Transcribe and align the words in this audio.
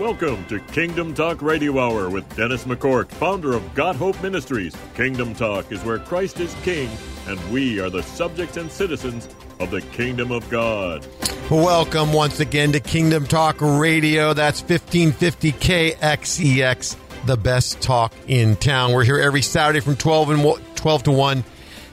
Welcome 0.00 0.46
to 0.46 0.60
Kingdom 0.60 1.12
Talk 1.12 1.42
Radio 1.42 1.78
Hour 1.78 2.08
with 2.08 2.26
Dennis 2.34 2.64
McCourt, 2.64 3.06
founder 3.10 3.52
of 3.52 3.74
God 3.74 3.96
Hope 3.96 4.20
Ministries. 4.22 4.74
Kingdom 4.94 5.34
Talk 5.34 5.70
is 5.70 5.84
where 5.84 5.98
Christ 5.98 6.40
is 6.40 6.54
King 6.62 6.88
and 7.26 7.38
we 7.52 7.80
are 7.80 7.90
the 7.90 8.02
subjects 8.02 8.56
and 8.56 8.72
citizens 8.72 9.28
of 9.58 9.70
the 9.70 9.82
Kingdom 9.82 10.32
of 10.32 10.48
God. 10.48 11.06
Welcome 11.50 12.14
once 12.14 12.40
again 12.40 12.72
to 12.72 12.80
Kingdom 12.80 13.26
Talk 13.26 13.60
Radio. 13.60 14.32
That's 14.32 14.62
1550 14.62 15.52
KXEX, 15.52 16.96
the 17.26 17.36
best 17.36 17.82
talk 17.82 18.14
in 18.26 18.56
town. 18.56 18.94
We're 18.94 19.04
here 19.04 19.18
every 19.18 19.42
Saturday 19.42 19.80
from 19.80 19.96
12 19.96 20.30
and 20.30 20.76
12 20.76 21.02
to 21.02 21.10
1. 21.10 21.44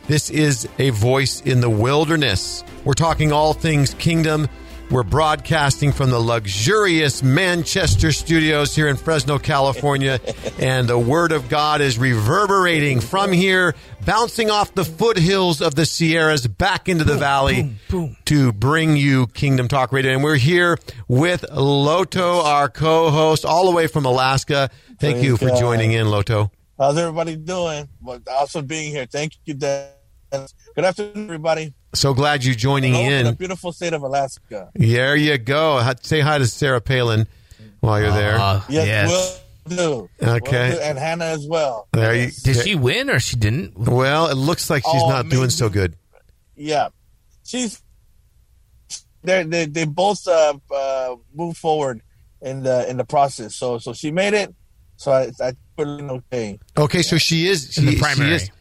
This 0.08 0.30
is 0.30 0.66
a 0.80 0.92
voice 0.92 1.42
in 1.42 1.60
the 1.60 1.70
wilderness. 1.70 2.64
We're 2.86 2.94
talking 2.94 3.34
all 3.34 3.52
things 3.52 3.94
kingdom 3.96 4.48
we're 4.90 5.04
broadcasting 5.04 5.92
from 5.92 6.12
the 6.12 6.20
luxurious 6.20 7.22
Manchester 7.22 8.12
studios 8.12 8.74
here 8.74 8.88
in 8.88 8.96
Fresno, 8.96 9.38
California, 9.38 10.20
and 10.60 10.88
the 10.88 10.98
Word 10.98 11.32
of 11.32 11.50
God 11.50 11.82
is 11.82 11.98
reverberating 11.98 13.02
from 13.02 13.34
here, 13.34 13.76
bouncing 14.06 14.50
off 14.50 14.74
the 14.74 14.86
foothills 14.86 15.62
of 15.62 15.76
the 15.76 15.86
Sierras 15.86 16.48
back 16.48 16.88
into 16.88 17.04
the 17.04 17.14
boom, 17.14 17.20
valley 17.20 17.64
boom, 17.64 17.80
boom. 17.90 18.18
to 18.26 18.54
bring 18.54 18.96
you 18.96 19.28
Kingdom 19.28 19.68
Talk 19.68 19.92
Radio. 19.92 20.14
And 20.14 20.24
we're 20.24 20.36
here 20.36 20.78
with 21.08 21.44
Loto, 21.52 22.42
our 22.42 22.70
co 22.70 23.12
host, 23.12 23.44
all 23.44 23.66
the 23.66 23.76
way 23.76 23.88
from 23.88 24.06
Alaska. 24.06 24.70
Thank 25.00 25.18
Praise 25.18 25.26
you 25.26 25.38
for 25.38 25.50
God. 25.50 25.60
joining 25.60 25.92
in, 25.92 26.10
Loto. 26.10 26.52
How's 26.78 26.98
everybody 26.98 27.36
doing? 27.36 27.90
Well, 28.02 28.20
also 28.32 28.62
being 28.62 28.92
here. 28.92 29.06
Thank 29.06 29.34
you, 29.46 29.54
Dennis. 29.54 30.54
Good 30.76 30.86
afternoon, 30.86 31.26
everybody. 31.26 31.74
So 31.94 32.14
glad 32.14 32.44
you're 32.44 32.56
joining 32.56 32.94
Hello 32.94 33.10
in. 33.10 33.26
The 33.26 33.34
beautiful 33.34 33.72
state 33.72 33.94
of 33.94 34.04
Alaska. 34.04 34.70
There 34.74 35.16
you 35.16 35.38
go. 35.38 35.82
Say 36.02 36.20
hi 36.20 36.38
to 36.38 36.48
Sarah 36.48 36.82
Palin 36.82 37.28
while 37.80 38.02
you're 38.02 38.12
there. 38.12 38.36
Uh, 38.36 38.62
yes, 38.70 38.88
yes. 38.88 39.42
We'll 39.66 39.78
do. 39.78 40.10
Okay. 40.22 40.70
We'll 40.70 40.78
do. 40.78 40.84
And 40.84 40.98
Hannah 40.98 41.26
as 41.26 41.48
well. 41.48 41.88
There 41.94 42.14
you, 42.16 42.32
Did 42.44 42.58
she 42.58 42.76
win 42.76 43.10
or 43.10 43.20
she 43.20 43.36
didn't? 43.36 43.78
Well, 43.78 44.28
it 44.28 44.36
looks 44.36 44.70
like 44.70 44.84
she's 44.84 45.02
oh, 45.04 45.10
not 45.10 45.30
doing 45.30 45.50
so 45.50 45.70
good. 45.70 45.96
Yeah. 46.56 46.90
She's 47.44 47.82
they 49.24 49.44
they 49.44 49.66
they 49.66 49.86
both 49.86 50.28
uh, 50.28 50.58
uh, 50.74 51.16
move 51.34 51.58
forward 51.58 52.02
in 52.42 52.64
the 52.64 52.90
in 52.90 52.98
the 52.98 53.06
process. 53.06 53.56
So 53.56 53.78
so 53.78 53.94
she 53.94 54.12
made 54.12 54.34
it. 54.34 54.54
So 54.98 55.12
I, 55.12 55.32
I 55.42 55.54
put 55.76 55.88
in 55.88 56.10
okay. 56.10 56.60
Okay, 56.78 57.02
so 57.02 57.18
she 57.18 57.48
is 57.48 57.74
she, 57.74 57.82
in 57.82 57.88
the 57.88 57.98
primary. 57.98 58.40
She 58.40 58.44
is, 58.44 58.52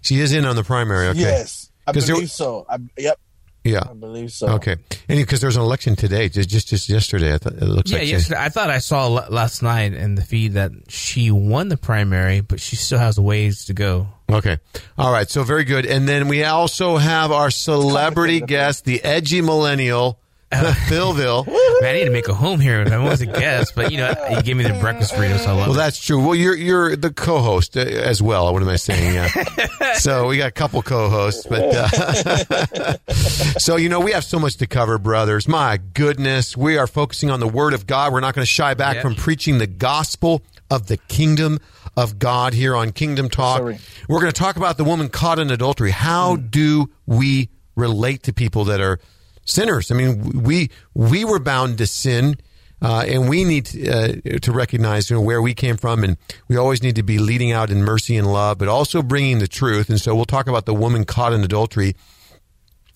she 0.00 0.20
is 0.20 0.32
in 0.32 0.44
on 0.44 0.56
the 0.56 0.64
primary. 0.64 1.08
Okay. 1.08 1.20
Yes. 1.20 1.70
I 1.86 1.92
believe 1.92 2.06
there, 2.06 2.26
so. 2.26 2.66
I, 2.68 2.78
yep. 2.96 3.18
Yeah, 3.64 3.82
I 3.88 3.94
believe 3.94 4.32
so. 4.32 4.48
Okay, 4.54 4.72
and 4.72 5.18
because 5.18 5.40
there's 5.40 5.56
an 5.56 5.62
election 5.62 5.94
today, 5.94 6.28
just 6.28 6.48
just, 6.48 6.66
just 6.66 6.88
yesterday, 6.88 7.32
I 7.34 7.38
thought 7.38 7.52
it 7.52 7.62
looks 7.62 7.92
yeah, 7.92 7.98
like 7.98 8.08
yesterday. 8.08 8.40
I 8.40 8.48
thought 8.48 8.70
I 8.70 8.78
saw 8.78 9.06
last 9.06 9.62
night 9.62 9.94
in 9.94 10.16
the 10.16 10.22
feed 10.22 10.54
that 10.54 10.72
she 10.88 11.30
won 11.30 11.68
the 11.68 11.76
primary, 11.76 12.40
but 12.40 12.60
she 12.60 12.74
still 12.74 12.98
has 12.98 13.18
a 13.18 13.22
ways 13.22 13.66
to 13.66 13.72
go. 13.72 14.08
Okay, 14.28 14.58
all 14.98 15.12
right, 15.12 15.30
so 15.30 15.44
very 15.44 15.62
good. 15.62 15.86
And 15.86 16.08
then 16.08 16.26
we 16.26 16.42
also 16.42 16.96
have 16.96 17.30
our 17.30 17.52
celebrity 17.52 18.40
guest, 18.40 18.84
the 18.84 19.02
edgy 19.04 19.42
millennial, 19.42 20.18
Philville. 20.52 21.46
Man, 21.80 21.94
I 21.94 21.98
need 21.98 22.04
to 22.04 22.10
make 22.10 22.28
a 22.28 22.34
home 22.34 22.60
here. 22.60 22.86
I 22.90 22.98
was 22.98 23.20
a 23.20 23.26
guest, 23.26 23.74
but 23.74 23.90
you 23.90 23.98
know, 23.98 24.14
you 24.30 24.42
gave 24.42 24.56
me 24.56 24.64
the 24.64 24.78
breakfast 24.80 25.14
burrito, 25.14 25.38
so 25.38 25.50
I 25.50 25.52
love 25.52 25.68
Well, 25.68 25.76
that's 25.76 25.98
true. 25.98 26.24
Well, 26.24 26.34
you're 26.34 26.56
you're 26.56 26.96
the 26.96 27.12
co-host 27.12 27.76
uh, 27.76 27.80
as 27.80 28.22
well. 28.22 28.52
What 28.52 28.62
am 28.62 28.68
I 28.68 28.76
saying? 28.76 29.14
Yeah. 29.14 29.92
so 29.94 30.28
we 30.28 30.38
got 30.38 30.48
a 30.48 30.52
couple 30.52 30.82
co-hosts, 30.82 31.46
but 31.46 31.62
uh, 31.74 32.96
so 33.58 33.76
you 33.76 33.88
know, 33.88 34.00
we 34.00 34.12
have 34.12 34.24
so 34.24 34.38
much 34.38 34.56
to 34.56 34.66
cover, 34.66 34.98
brothers. 34.98 35.48
My 35.48 35.78
goodness, 35.94 36.56
we 36.56 36.76
are 36.76 36.86
focusing 36.86 37.30
on 37.30 37.40
the 37.40 37.48
Word 37.48 37.74
of 37.74 37.86
God. 37.86 38.12
We're 38.12 38.20
not 38.20 38.34
going 38.34 38.42
to 38.42 38.50
shy 38.50 38.74
back 38.74 39.00
from 39.00 39.14
preaching 39.14 39.58
the 39.58 39.66
gospel 39.66 40.42
of 40.70 40.86
the 40.86 40.96
kingdom 40.96 41.58
of 41.96 42.18
God 42.18 42.54
here 42.54 42.74
on 42.74 42.92
Kingdom 42.92 43.28
Talk. 43.28 43.58
Sorry. 43.58 43.78
We're 44.08 44.20
going 44.20 44.32
to 44.32 44.38
talk 44.38 44.56
about 44.56 44.78
the 44.78 44.84
woman 44.84 45.08
caught 45.08 45.38
in 45.38 45.50
adultery. 45.50 45.90
How 45.90 46.36
mm. 46.36 46.50
do 46.50 46.90
we 47.06 47.50
relate 47.76 48.22
to 48.24 48.32
people 48.32 48.64
that 48.64 48.80
are 48.80 48.98
sinners. 49.44 49.90
I 49.90 49.94
mean, 49.94 50.42
we 50.42 50.70
we 50.94 51.24
were 51.24 51.38
bound 51.38 51.78
to 51.78 51.86
sin, 51.86 52.36
uh, 52.80 53.04
and 53.06 53.28
we 53.28 53.44
need 53.44 53.66
to, 53.66 53.90
uh, 53.90 54.38
to 54.40 54.52
recognize 54.52 55.10
you 55.10 55.16
know, 55.16 55.22
where 55.22 55.42
we 55.42 55.54
came 55.54 55.76
from, 55.76 56.04
and 56.04 56.16
we 56.48 56.56
always 56.56 56.82
need 56.82 56.96
to 56.96 57.02
be 57.02 57.18
leading 57.18 57.52
out 57.52 57.70
in 57.70 57.82
mercy 57.82 58.16
and 58.16 58.32
love, 58.32 58.58
but 58.58 58.68
also 58.68 59.02
bringing 59.02 59.38
the 59.38 59.48
truth. 59.48 59.88
And 59.88 60.00
so 60.00 60.14
we'll 60.14 60.24
talk 60.24 60.46
about 60.46 60.66
the 60.66 60.74
woman 60.74 61.04
caught 61.04 61.32
in 61.32 61.42
adultery 61.44 61.94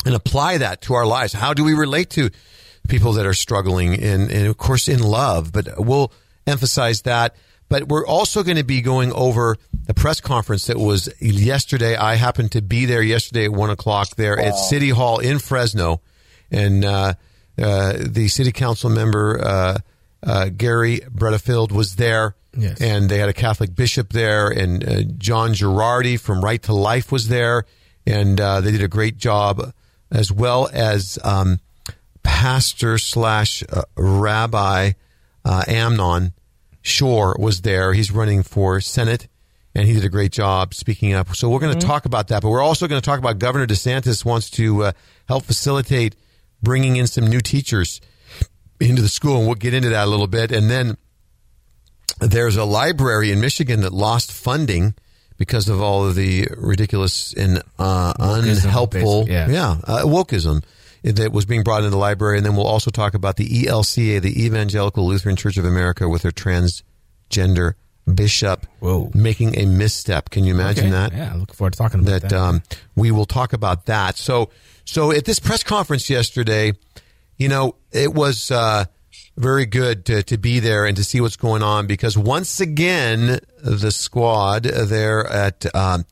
and 0.05 0.15
apply 0.15 0.59
that 0.59 0.83
to 0.83 0.95
our 0.95 1.07
lives. 1.07 1.33
How 1.33 1.55
do 1.55 1.65
we 1.65 1.75
relate 1.75 2.11
to 2.11 2.31
people 2.89 3.13
that 3.15 3.27
are 3.27 3.35
struggling, 3.35 3.95
and, 3.95 4.31
and 4.31 4.47
of 4.47 4.57
course 4.57 4.89
in 4.89 5.03
love? 5.03 5.53
But 5.53 5.69
we'll 5.79 6.13
emphasize 6.47 7.03
that. 7.03 7.37
But 7.69 7.89
we're 7.89 8.07
also 8.07 8.45
going 8.45 8.59
to 8.59 8.65
be 8.65 8.81
going 8.81 9.13
over 9.13 9.57
the 9.87 9.95
press 9.95 10.21
conference 10.21 10.67
that 10.67 10.79
was 10.79 11.13
yesterday. 11.21 11.97
I 11.97 12.15
happened 12.15 12.53
to 12.53 12.63
be 12.63 12.85
there 12.85 13.03
yesterday 13.03 13.47
at 13.47 13.53
one 13.53 13.71
o'clock 13.71 14.15
there 14.15 14.37
wow. 14.37 14.45
at 14.45 14.53
City 14.53 14.91
Hall 14.91 15.19
in 15.19 15.41
Fresno 15.41 16.01
and 16.51 16.85
uh, 16.85 17.15
uh, 17.61 17.95
the 17.99 18.29
city 18.29 18.53
council 18.53 18.91
member 18.91 19.41
uh, 19.43 19.79
uh, 20.23 20.49
Garry 20.49 21.01
Bredefeld 21.01 21.73
was 21.73 21.97
there. 21.97 22.35
Yes. 22.59 22.81
And 22.81 23.11
they 23.11 23.19
had 23.19 23.29
a 23.29 23.35
Catholic 23.35 23.75
bishop 23.75 24.15
there, 24.15 24.49
and 24.49 24.83
uh, 24.83 25.03
John 25.19 25.53
Gerardi 25.53 26.19
from 26.19 26.43
Right 26.43 26.63
to 26.63 26.75
Life 26.75 27.13
was 27.13 27.29
there, 27.29 27.65
and 28.07 28.39
they 28.39 28.71
did 28.71 28.83
a 28.83 28.89
great 28.89 29.19
job, 29.19 29.75
as 30.11 30.33
well 30.33 30.71
as 30.73 31.19
um, 31.23 31.61
pastor 32.23 32.97
slash 32.97 33.63
rabbi 33.95 34.93
Amnon 35.45 36.33
Shore 36.81 37.37
was 37.39 37.61
there. 37.61 37.93
He's 37.93 38.11
running 38.11 38.43
for 38.43 38.81
Senate 38.81 39.29
and 39.77 39.87
he 39.87 39.93
did 39.93 40.05
a 40.05 40.09
great 40.09 40.33
job 40.33 40.73
speaking 40.73 41.13
up. 41.13 41.35
So 41.37 41.51
we're 41.51 41.59
going 41.59 41.73
to 41.73 41.79
mm-hmm. 41.79 41.87
talk 41.87 42.07
about 42.07 42.29
that, 42.29 42.43
but 42.43 42.49
we're 42.49 42.63
also 42.63 42.89
going 42.89 43.01
to 43.01 43.05
talk 43.05 43.19
about 43.19 43.39
Governor 43.39 43.67
DeSantis 43.67 44.25
wants 44.25 44.49
to 44.51 44.85
uh, 44.85 44.93
help 45.29 45.45
facilitate 45.45 46.17
bringing 46.63 46.97
in 46.97 47.07
some 47.07 47.27
new 47.27 47.41
teachers 47.41 48.01
into 48.81 49.03
the 49.03 49.09
school, 49.09 49.39
and 49.39 49.47
we'll 49.47 49.55
get 49.55 49.75
into 49.75 49.89
that 49.91 50.07
a 50.07 50.11
little 50.11 50.27
bit. 50.27 50.53
And 50.53 50.71
then 50.71 50.97
there's 52.21 52.57
a 52.57 52.65
library 52.65 53.31
in 53.31 53.41
Michigan 53.41 53.81
that 53.83 53.93
lost 53.93 54.33
funding 54.33 54.95
because 55.39 55.69
of 55.69 55.81
all 55.81 56.07
of 56.07 56.15
the 56.15 56.49
ridiculous 56.57 57.33
and 57.35 57.63
uh, 57.79 58.15
unhelpful, 58.19 59.27
yeah, 59.29 59.49
yeah 59.49 59.77
uh, 59.85 60.03
wokeism 60.05 60.65
that 61.03 61.31
was 61.31 61.45
being 61.45 61.63
brought 61.63 61.79
into 61.79 61.91
the 61.91 61.97
library. 61.97 62.39
And 62.39 62.47
then 62.47 62.57
we'll 62.57 62.67
also 62.67 62.91
talk 62.91 63.15
about 63.15 63.37
the 63.37 63.65
ELCA, 63.65 64.21
the 64.21 64.45
Evangelical 64.45 65.07
Lutheran 65.07 65.37
Church 65.37 65.57
of 65.57 65.65
America, 65.65 66.09
with 66.09 66.23
their 66.23 66.33
transgender 66.33 67.75
bishop 68.13 68.67
Whoa. 68.81 69.11
making 69.15 69.59
a 69.59 69.67
misstep. 69.67 70.31
Can 70.31 70.45
you 70.45 70.55
imagine 70.55 70.87
okay. 70.87 70.93
that? 70.93 71.13
Yeah, 71.13 71.35
looking 71.35 71.55
forward 71.55 71.73
to 71.73 71.79
talking 71.79 72.01
about 72.01 72.23
that. 72.23 72.31
that. 72.31 72.39
Um, 72.39 72.63
we 72.95 73.11
will 73.11 73.27
talk 73.27 73.53
about 73.53 73.87
that. 73.87 74.17
So 74.17 74.51
so 74.85 75.11
at 75.11 75.25
this 75.25 75.41
press 75.41 75.63
conference 75.63 76.09
yesterday, 76.09 76.73
you 77.37 77.49
know, 77.49 77.75
it 77.93 78.15
was 78.15 78.51
uh, 78.51 78.85
very 79.37 79.67
good 79.67 80.07
to, 80.07 80.23
to 80.23 80.39
be 80.39 80.61
there 80.61 80.87
and 80.87 80.97
to 80.97 81.05
see 81.05 81.21
what's 81.21 81.37
going 81.37 81.63
on 81.63 81.87
because 81.87 82.17
once 82.17 82.61
again, 82.61 83.41
the 83.59 83.91
squad 83.91 84.63
there 84.63 85.27
at 85.27 85.67
um, 85.75 86.07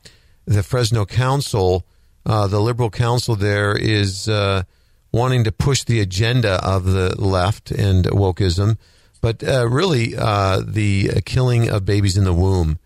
the 0.45 0.61
Fresno 0.61 1.05
Council, 1.05 1.85
uh, 2.25 2.47
the 2.47 2.59
Liberal 2.59 2.89
Council 2.89 3.35
there 3.35 3.75
is 3.75 4.27
uh, 4.27 4.63
wanting 5.11 5.43
to 5.45 5.51
push 5.51 5.83
the 5.83 5.99
agenda 6.01 6.63
of 6.63 6.85
the 6.85 7.19
left 7.19 7.71
and 7.71 8.05
wokeism, 8.05 8.77
but 9.25 9.43
uh, 9.43 9.67
really 9.67 10.15
uh, 10.15 10.61
the 10.63 11.19
killing 11.25 11.67
of 11.67 11.83
babies 11.83 12.15
in 12.15 12.25
the 12.25 12.33
womb 12.33 12.77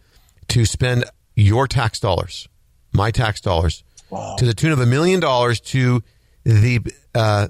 to 0.47 0.65
spend 0.65 1.03
your 1.35 1.67
tax 1.67 1.99
dollars, 1.99 2.47
my 2.93 3.11
tax 3.11 3.41
dollars 3.41 3.83
wow. 4.09 4.37
to 4.37 4.45
the 4.45 4.53
tune 4.53 4.71
of 4.71 4.79
a 4.79 4.85
million 4.85 5.19
dollars 5.19 5.59
to 5.59 6.01
the 6.45 6.79
uh, 7.13 7.49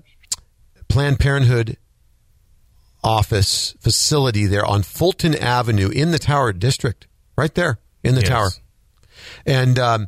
Planned 0.87 1.19
Parenthood 1.19 1.77
office 3.03 3.75
facility 3.79 4.47
there 4.47 4.65
on 4.65 4.81
Fulton 4.81 5.35
Avenue 5.35 5.89
in 5.89 6.09
the 6.09 6.17
Tower 6.17 6.51
District, 6.51 7.05
right 7.37 7.53
there 7.53 7.77
in 8.03 8.15
the 8.15 8.21
yes. 8.21 8.29
tower. 8.29 8.49
And 9.45 9.77
um, 9.77 10.07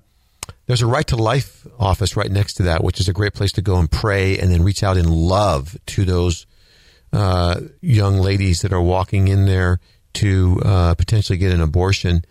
there's 0.65 0.81
a 0.81 0.88
Right 0.88 1.06
to 1.06 1.17
Life 1.17 1.67
office 1.77 2.17
right 2.17 2.31
next 2.31 2.56
to 2.56 2.63
that, 2.63 2.83
which 2.83 3.00
is 3.00 3.07
a 3.07 3.13
great 3.13 3.35
place 3.35 3.51
to 3.51 3.61
go 3.61 3.77
and 3.77 3.91
pray 3.91 4.39
and 4.39 4.51
then 4.51 4.63
reach 4.63 4.81
out 4.81 4.97
in 4.97 5.07
love 5.07 5.77
to 5.85 6.03
those 6.03 6.47
uh, 7.13 7.59
young 7.81 8.17
ladies 8.17 8.61
that 8.61 8.73
are 8.73 8.81
walking 8.81 9.27
in 9.27 9.45
there 9.45 9.79
to 10.13 10.61
uh, 10.65 10.93
potentially 10.95 11.37
get 11.37 11.53
an 11.53 11.61
abortion 11.61 12.23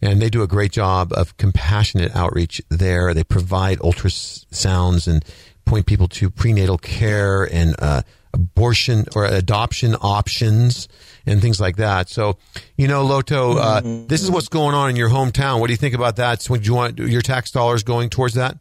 and 0.00 0.22
they 0.22 0.30
do 0.30 0.42
a 0.42 0.46
great 0.46 0.72
job 0.72 1.12
of 1.12 1.36
compassionate 1.36 2.14
outreach 2.14 2.62
there. 2.68 3.12
They 3.14 3.24
provide 3.24 3.78
ultrasounds 3.78 5.08
and 5.08 5.24
point 5.64 5.86
people 5.86 6.08
to 6.08 6.30
prenatal 6.30 6.78
care 6.78 7.44
and 7.44 7.74
uh, 7.78 8.02
abortion 8.32 9.06
or 9.14 9.24
adoption 9.24 9.96
options 10.00 10.88
and 11.26 11.42
things 11.42 11.60
like 11.60 11.76
that. 11.76 12.08
So, 12.08 12.38
you 12.76 12.88
know, 12.88 13.04
Loto, 13.04 13.58
uh, 13.58 13.80
mm-hmm. 13.80 14.06
this 14.06 14.22
is 14.22 14.30
what's 14.30 14.48
going 14.48 14.74
on 14.74 14.88
in 14.90 14.96
your 14.96 15.10
hometown. 15.10 15.60
What 15.60 15.66
do 15.66 15.72
you 15.72 15.78
think 15.78 15.94
about 15.94 16.16
that? 16.16 16.42
So, 16.42 16.56
do 16.56 16.62
you 16.62 16.74
want 16.74 16.98
your 16.98 17.22
tax 17.22 17.50
dollars 17.50 17.82
going 17.82 18.08
towards 18.08 18.34
that? 18.34 18.56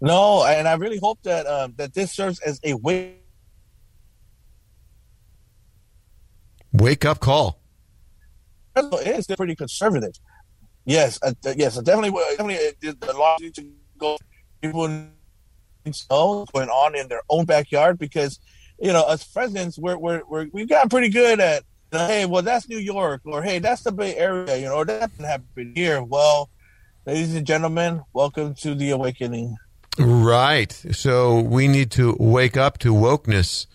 No, 0.00 0.44
and 0.44 0.66
I 0.66 0.74
really 0.74 0.98
hope 0.98 1.22
that 1.24 1.46
um, 1.46 1.74
that 1.76 1.92
this 1.92 2.12
serves 2.12 2.40
as 2.40 2.58
a 2.64 2.72
way 2.74 3.19
Wake 6.72 7.04
up 7.04 7.20
call. 7.20 7.60
Fresno 8.72 8.98
is 8.98 9.26
pretty 9.26 9.56
conservative. 9.56 10.12
Yes, 10.84 11.18
uh, 11.22 11.32
yes, 11.56 11.76
definitely, 11.80 12.18
definitely. 12.36 12.56
Uh, 12.56 12.92
the 13.00 13.12
law 13.12 13.36
needs 13.40 13.56
to 13.58 13.70
go. 13.98 14.16
People 14.62 14.88
need 14.88 15.10
know 16.10 16.46
going 16.52 16.68
on 16.68 16.94
in 16.94 17.08
their 17.08 17.22
own 17.28 17.44
backyard 17.44 17.98
because, 17.98 18.38
you 18.78 18.92
know, 18.92 19.06
as 19.08 19.24
presidents, 19.24 19.78
we're 19.78 19.98
we're, 19.98 20.22
we're 20.28 20.46
we've 20.52 20.68
gotten 20.68 20.88
pretty 20.88 21.08
good 21.08 21.40
at, 21.40 21.64
you 21.92 21.98
know, 21.98 22.06
hey, 22.06 22.26
well, 22.26 22.42
that's 22.42 22.68
New 22.68 22.78
York, 22.78 23.22
or 23.24 23.42
hey, 23.42 23.58
that's 23.58 23.82
the 23.82 23.92
Bay 23.92 24.16
Area, 24.16 24.56
you 24.56 24.66
know, 24.66 24.76
or 24.76 24.84
that 24.84 25.10
didn't 25.10 25.26
happen 25.26 25.72
here. 25.74 26.02
Well, 26.02 26.50
ladies 27.06 27.34
and 27.34 27.46
gentlemen, 27.46 28.02
welcome 28.12 28.54
to 28.56 28.74
the 28.74 28.90
awakening. 28.90 29.56
Right. 29.98 30.72
So 30.92 31.40
we 31.40 31.68
need 31.68 31.90
to 31.92 32.16
wake 32.18 32.56
up 32.56 32.78
to 32.78 32.94
wokeness 32.94 33.66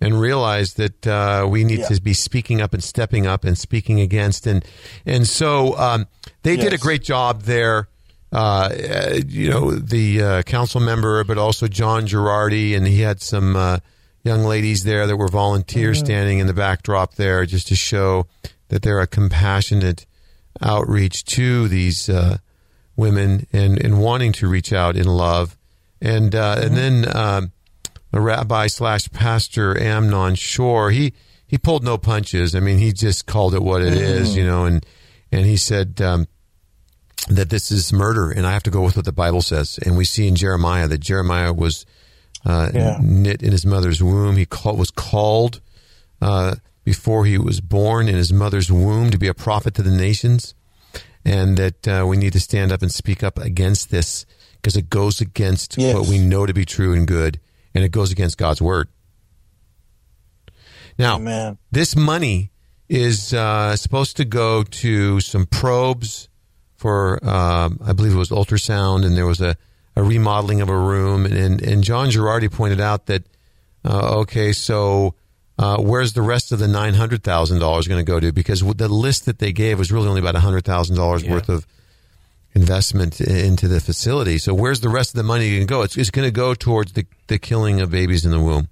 and 0.00 0.20
realize 0.20 0.74
that 0.74 1.06
uh, 1.06 1.46
we 1.48 1.64
need 1.64 1.80
Yeah. 1.80 1.88
to 1.88 2.00
be 2.02 2.12
speaking 2.14 2.60
up 2.60 2.74
and 2.74 2.82
stepping 2.84 3.26
up 3.26 3.44
and 3.44 3.56
speaking 3.56 4.00
against 4.00 4.46
and 4.46 4.64
and 5.06 5.26
so 5.26 5.76
um, 5.78 6.06
they 6.42 6.56
did 6.56 6.72
a 6.72 6.78
great 6.78 7.02
job 7.02 7.42
there. 7.42 7.88
Uh, 8.32 8.68
uh, 8.90 9.20
you 9.26 9.48
know 9.48 9.70
the 9.70 10.20
uh, 10.22 10.42
council 10.42 10.80
member, 10.80 11.22
but 11.24 11.38
also 11.38 11.68
John 11.68 12.06
Gerardi, 12.06 12.76
and 12.76 12.86
he 12.86 13.00
had 13.00 13.22
some 13.22 13.54
uh, 13.56 13.78
young 14.24 14.42
ladies 14.44 14.82
there 14.82 15.06
that 15.06 15.16
were 15.16 15.28
volunteers 15.28 16.00
standing 16.00 16.40
in 16.40 16.46
the 16.48 16.52
backdrop 16.52 17.14
there, 17.14 17.46
just 17.46 17.68
to 17.68 17.76
show 17.76 18.26
that 18.68 18.82
they're 18.82 19.00
a 19.00 19.06
compassionate 19.06 20.04
outreach 20.60 21.24
to 21.24 21.68
these 21.68 22.08
uh, 22.08 22.38
women 22.96 23.46
and, 23.52 23.78
and 23.82 24.00
wanting 24.00 24.32
to 24.32 24.48
reach 24.48 24.72
out 24.72 24.96
in 24.96 25.06
love. 25.06 25.56
And 26.02 26.34
uh, 26.34 26.56
and 26.62 26.76
then 26.76 27.16
um, 27.16 27.52
the 28.16 28.22
rabbi 28.22 28.66
slash 28.66 29.10
pastor 29.10 29.78
Amnon 29.78 30.34
Shore, 30.36 30.90
he 30.90 31.12
he 31.46 31.58
pulled 31.58 31.84
no 31.84 31.98
punches. 31.98 32.54
I 32.54 32.60
mean, 32.60 32.78
he 32.78 32.92
just 32.92 33.26
called 33.26 33.54
it 33.54 33.62
what 33.62 33.82
it 33.82 33.92
is, 33.94 34.34
you 34.36 34.44
know, 34.44 34.64
and 34.64 34.84
and 35.30 35.44
he 35.44 35.56
said 35.56 36.00
um, 36.00 36.26
that 37.28 37.50
this 37.50 37.70
is 37.70 37.92
murder, 37.92 38.30
and 38.30 38.46
I 38.46 38.52
have 38.52 38.62
to 38.64 38.70
go 38.70 38.82
with 38.82 38.96
what 38.96 39.04
the 39.04 39.12
Bible 39.12 39.42
says. 39.42 39.78
And 39.84 39.96
we 39.96 40.04
see 40.04 40.26
in 40.28 40.34
Jeremiah 40.36 40.88
that 40.88 40.98
Jeremiah 40.98 41.52
was 41.52 41.84
uh, 42.44 42.70
Yeah. 42.72 42.98
knit 43.02 43.42
in 43.42 43.52
his 43.52 43.66
mother's 43.66 44.02
womb. 44.02 44.36
He 44.36 44.46
call, 44.46 44.76
was 44.76 44.90
called 44.90 45.60
uh, 46.22 46.54
before 46.84 47.26
he 47.26 47.36
was 47.38 47.60
born 47.60 48.08
in 48.08 48.14
his 48.14 48.32
mother's 48.32 48.70
womb 48.72 49.10
to 49.10 49.18
be 49.18 49.28
a 49.28 49.34
prophet 49.34 49.74
to 49.74 49.82
the 49.82 49.90
nations, 49.90 50.54
and 51.24 51.56
that 51.58 51.86
uh, 51.88 52.06
we 52.08 52.16
need 52.16 52.32
to 52.32 52.40
stand 52.40 52.72
up 52.72 52.80
and 52.82 52.90
speak 52.92 53.22
up 53.22 53.38
against 53.38 53.90
this 53.90 54.24
because 54.56 54.76
it 54.76 54.88
goes 54.88 55.20
against 55.20 55.76
Yes. 55.76 55.94
what 55.94 56.08
we 56.08 56.18
know 56.18 56.46
to 56.46 56.54
be 56.54 56.64
true 56.64 56.92
and 56.94 57.06
good, 57.06 57.38
and 57.76 57.84
it 57.84 57.90
goes 57.90 58.10
against 58.10 58.38
God's 58.38 58.60
word. 58.62 58.88
Now, 60.98 61.18
Man, 61.18 61.58
this 61.70 61.94
money 61.94 62.50
is 62.88 63.34
uh, 63.34 63.76
supposed 63.76 64.16
to 64.16 64.24
go 64.24 64.62
to 64.62 65.20
some 65.20 65.44
probes 65.46 66.28
for, 66.76 67.22
um, 67.26 67.78
I 67.84 67.92
believe 67.92 68.12
it 68.14 68.18
was 68.18 68.30
ultrasound, 68.30 69.04
and 69.04 69.16
there 69.16 69.26
was 69.26 69.40
a, 69.40 69.56
a 69.94 70.02
remodeling 70.02 70.60
of 70.62 70.68
a 70.70 70.78
room. 70.78 71.26
And, 71.26 71.60
and 71.60 71.84
John 71.84 72.08
Gerardi 72.08 72.50
pointed 72.50 72.80
out 72.80 73.06
that, 73.06 73.24
uh, 73.84 74.20
okay, 74.20 74.52
so 74.52 75.14
uh, 75.58 75.76
where's 75.78 76.14
the 76.14 76.22
rest 76.22 76.50
of 76.52 76.58
the 76.58 76.66
$900,000 76.66 77.60
going 77.60 77.98
to 77.98 78.02
go 78.02 78.18
to? 78.20 78.32
Because 78.32 78.60
the 78.60 78.88
list 78.88 79.26
that 79.26 79.38
they 79.38 79.52
gave 79.52 79.78
was 79.78 79.92
really 79.92 80.08
only 80.08 80.20
about 80.20 80.34
$100,000 80.34 81.22
Yeah. 81.24 81.30
worth 81.30 81.48
of 81.50 81.66
investment 82.56 83.20
into 83.20 83.68
the 83.68 83.80
facility. 83.80 84.38
So 84.38 84.54
where's 84.54 84.80
the 84.80 84.88
rest 84.88 85.10
of 85.10 85.18
the 85.18 85.22
money 85.22 85.50
going 85.50 85.60
to 85.60 85.66
go? 85.66 85.82
It's, 85.82 85.96
it's 85.96 86.10
going 86.10 86.26
to 86.26 86.32
go 86.32 86.54
towards 86.54 86.94
the, 86.94 87.06
the 87.28 87.38
killing 87.38 87.80
of 87.82 87.90
babies 87.90 88.24
in 88.24 88.30
the 88.30 88.40
womb. 88.40 88.68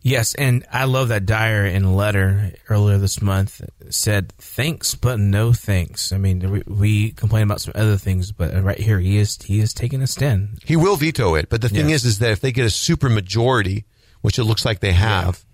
Yes, 0.00 0.34
and 0.36 0.64
I 0.72 0.84
love 0.84 1.08
that 1.08 1.26
Dyer 1.26 1.66
in 1.66 1.84
a 1.84 1.94
letter 1.94 2.52
earlier 2.70 2.96
this 2.98 3.20
month 3.20 3.60
said 3.90 4.32
thanks 4.38 4.94
but 4.94 5.18
no 5.18 5.52
thanks. 5.52 6.12
I 6.12 6.18
mean, 6.18 6.50
we, 6.50 6.62
we 6.66 7.10
complain 7.10 7.42
about 7.42 7.60
some 7.60 7.72
other 7.74 7.96
things, 7.98 8.32
but 8.32 8.62
right 8.62 8.78
here 8.78 8.98
he 9.00 9.18
is 9.18 9.36
he 9.42 9.58
is 9.58 9.74
taking 9.74 10.00
a 10.00 10.06
stand. 10.06 10.60
He 10.64 10.76
will 10.76 10.96
veto 10.96 11.34
it, 11.34 11.48
but 11.50 11.60
the 11.60 11.68
thing 11.68 11.90
Yes. 11.90 12.04
is, 12.04 12.12
is 12.12 12.18
that 12.20 12.30
if 12.30 12.40
they 12.40 12.52
get 12.52 12.64
a 12.64 12.70
super 12.70 13.08
majority, 13.10 13.84
which 14.22 14.38
it 14.38 14.44
looks 14.44 14.64
like 14.64 14.80
they 14.80 14.92
have, 14.92 15.44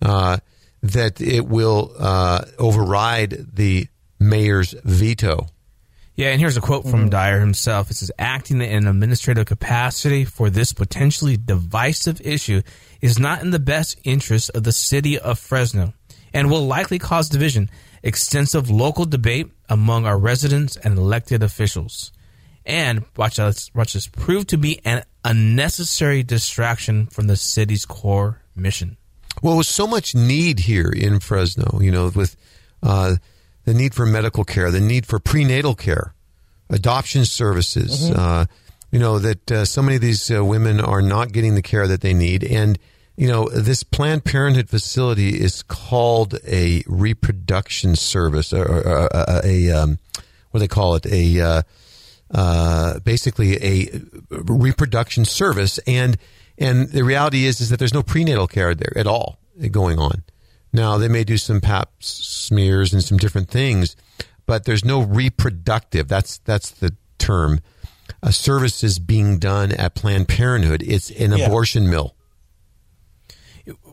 uh, 0.00 0.38
that 0.82 1.20
it 1.20 1.46
will 1.46 1.92
uh, 1.98 2.44
override 2.58 3.54
the 3.54 3.88
mayor's 4.18 4.72
veto. 4.84 5.48
Yeah, 6.16 6.28
and 6.28 6.40
here's 6.40 6.56
a 6.56 6.60
quote 6.60 6.86
from 6.86 7.08
Dyer 7.08 7.40
himself. 7.40 7.90
It 7.90 7.94
says, 7.94 8.10
acting 8.18 8.60
in 8.60 8.86
an 8.86 8.88
administrative 8.88 9.46
capacity 9.46 10.24
for 10.24 10.50
this 10.50 10.72
potentially 10.72 11.36
divisive 11.36 12.20
issue 12.20 12.62
is 13.00 13.18
not 13.18 13.42
in 13.42 13.50
the 13.50 13.58
best 13.58 13.98
interest 14.04 14.50
of 14.50 14.64
the 14.64 14.72
city 14.72 15.18
of 15.18 15.38
Fresno 15.38 15.94
and 16.34 16.50
will 16.50 16.66
likely 16.66 16.98
cause 16.98 17.28
division, 17.28 17.70
extensive 18.02 18.70
local 18.70 19.06
debate 19.06 19.50
among 19.68 20.04
our 20.04 20.18
residents 20.18 20.76
and 20.76 20.98
elected 20.98 21.42
officials. 21.42 22.12
And 22.66 23.04
watch 23.16 23.36
this, 23.36 23.70
watch 23.74 23.94
this, 23.94 24.06
prove 24.06 24.46
to 24.48 24.58
be 24.58 24.80
an 24.84 25.04
unnecessary 25.24 26.22
distraction 26.22 27.06
from 27.06 27.26
the 27.26 27.36
city's 27.36 27.86
core 27.86 28.42
mission. 28.54 28.96
Well, 29.42 29.56
with 29.56 29.66
so 29.66 29.86
much 29.86 30.14
need 30.14 30.60
here 30.60 30.90
in 30.90 31.20
Fresno, 31.20 31.80
you 31.80 31.90
know, 31.90 32.10
with 32.14 32.36
uh, 32.82 33.16
the 33.64 33.74
need 33.74 33.94
for 33.94 34.06
medical 34.06 34.44
care, 34.44 34.70
the 34.70 34.80
need 34.80 35.06
for 35.06 35.18
prenatal 35.18 35.74
care, 35.74 36.14
adoption 36.68 37.24
services, 37.24 38.10
uh, 38.10 38.46
you 38.90 38.98
know, 38.98 39.18
that 39.18 39.52
uh, 39.52 39.64
so 39.64 39.82
many 39.82 39.96
of 39.96 40.02
these 40.02 40.30
uh, 40.30 40.44
women 40.44 40.80
are 40.80 41.02
not 41.02 41.32
getting 41.32 41.54
the 41.54 41.62
care 41.62 41.86
that 41.86 42.00
they 42.00 42.14
need. 42.14 42.42
And, 42.42 42.78
you 43.16 43.28
know, 43.28 43.48
this 43.48 43.82
Planned 43.82 44.24
Parenthood 44.24 44.68
facility 44.68 45.40
is 45.40 45.62
called 45.62 46.38
a 46.46 46.82
reproduction 46.86 47.96
service 47.96 48.52
or, 48.52 48.64
or, 48.64 48.86
or 48.86 49.08
a, 49.12 49.40
a 49.44 49.70
um, 49.70 49.98
what 50.50 50.58
do 50.58 50.64
they 50.64 50.68
call 50.68 50.94
it? 50.96 51.06
A, 51.06 51.40
uh, 51.40 51.62
uh, 52.32 52.98
basically 53.00 53.56
a 53.62 54.00
reproduction 54.30 55.24
service, 55.24 55.78
and 55.86 56.16
and 56.58 56.88
the 56.90 57.02
reality 57.02 57.46
is 57.46 57.60
is 57.60 57.70
that 57.70 57.78
there's 57.78 57.94
no 57.94 58.02
prenatal 58.02 58.46
care 58.46 58.74
there 58.74 58.92
at 58.96 59.06
all 59.06 59.38
going 59.70 59.98
on. 59.98 60.22
Now 60.72 60.98
they 60.98 61.08
may 61.08 61.24
do 61.24 61.36
some 61.36 61.60
pap 61.60 61.90
smears 62.00 62.92
and 62.92 63.02
some 63.02 63.18
different 63.18 63.48
things, 63.50 63.96
but 64.46 64.64
there's 64.64 64.84
no 64.84 65.00
reproductive. 65.02 66.06
That's 66.08 66.38
that's 66.38 66.70
the 66.70 66.94
term. 67.18 67.60
Uh, 68.22 68.28
A 68.28 68.32
service 68.32 68.82
is 68.84 68.98
being 68.98 69.38
done 69.38 69.72
at 69.72 69.94
Planned 69.94 70.28
Parenthood. 70.28 70.82
It's 70.82 71.10
an 71.10 71.32
Yeah. 71.32 71.46
abortion 71.46 71.88
mill. 71.90 72.14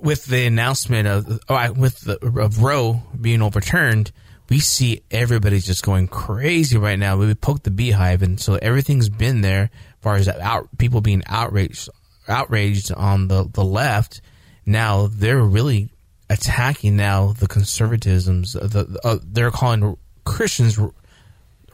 with 0.01 0.25
the 0.25 0.45
announcement 0.45 1.07
of 1.07 1.39
oh, 1.49 1.71
with 1.73 1.99
the 2.01 2.17
of 2.39 2.61
Roe 2.63 3.01
being 3.19 3.41
overturned, 3.41 4.11
we 4.49 4.59
see 4.59 5.01
everybody's 5.11 5.65
just 5.65 5.83
going 5.83 6.07
crazy 6.07 6.77
right 6.77 6.97
now. 6.97 7.17
We 7.17 7.33
poked 7.35 7.63
the 7.63 7.71
beehive, 7.71 8.21
and 8.21 8.39
so 8.39 8.55
everything's 8.61 9.09
been 9.09 9.41
there 9.41 9.63
as 9.63 10.01
far 10.01 10.15
as 10.15 10.27
out, 10.29 10.69
people 10.77 11.01
being 11.01 11.21
outraged, 11.27 11.89
outraged 12.27 12.91
on 12.93 13.27
the 13.27 13.47
the 13.51 13.63
left. 13.63 14.21
Now 14.65 15.07
they're 15.07 15.43
really 15.43 15.89
attacking 16.29 16.95
now 16.95 17.33
the 17.33 17.47
conservatisms. 17.47 18.53
The 18.53 18.99
uh, 19.03 19.19
they're 19.23 19.51
calling 19.51 19.97
Christians 20.25 20.79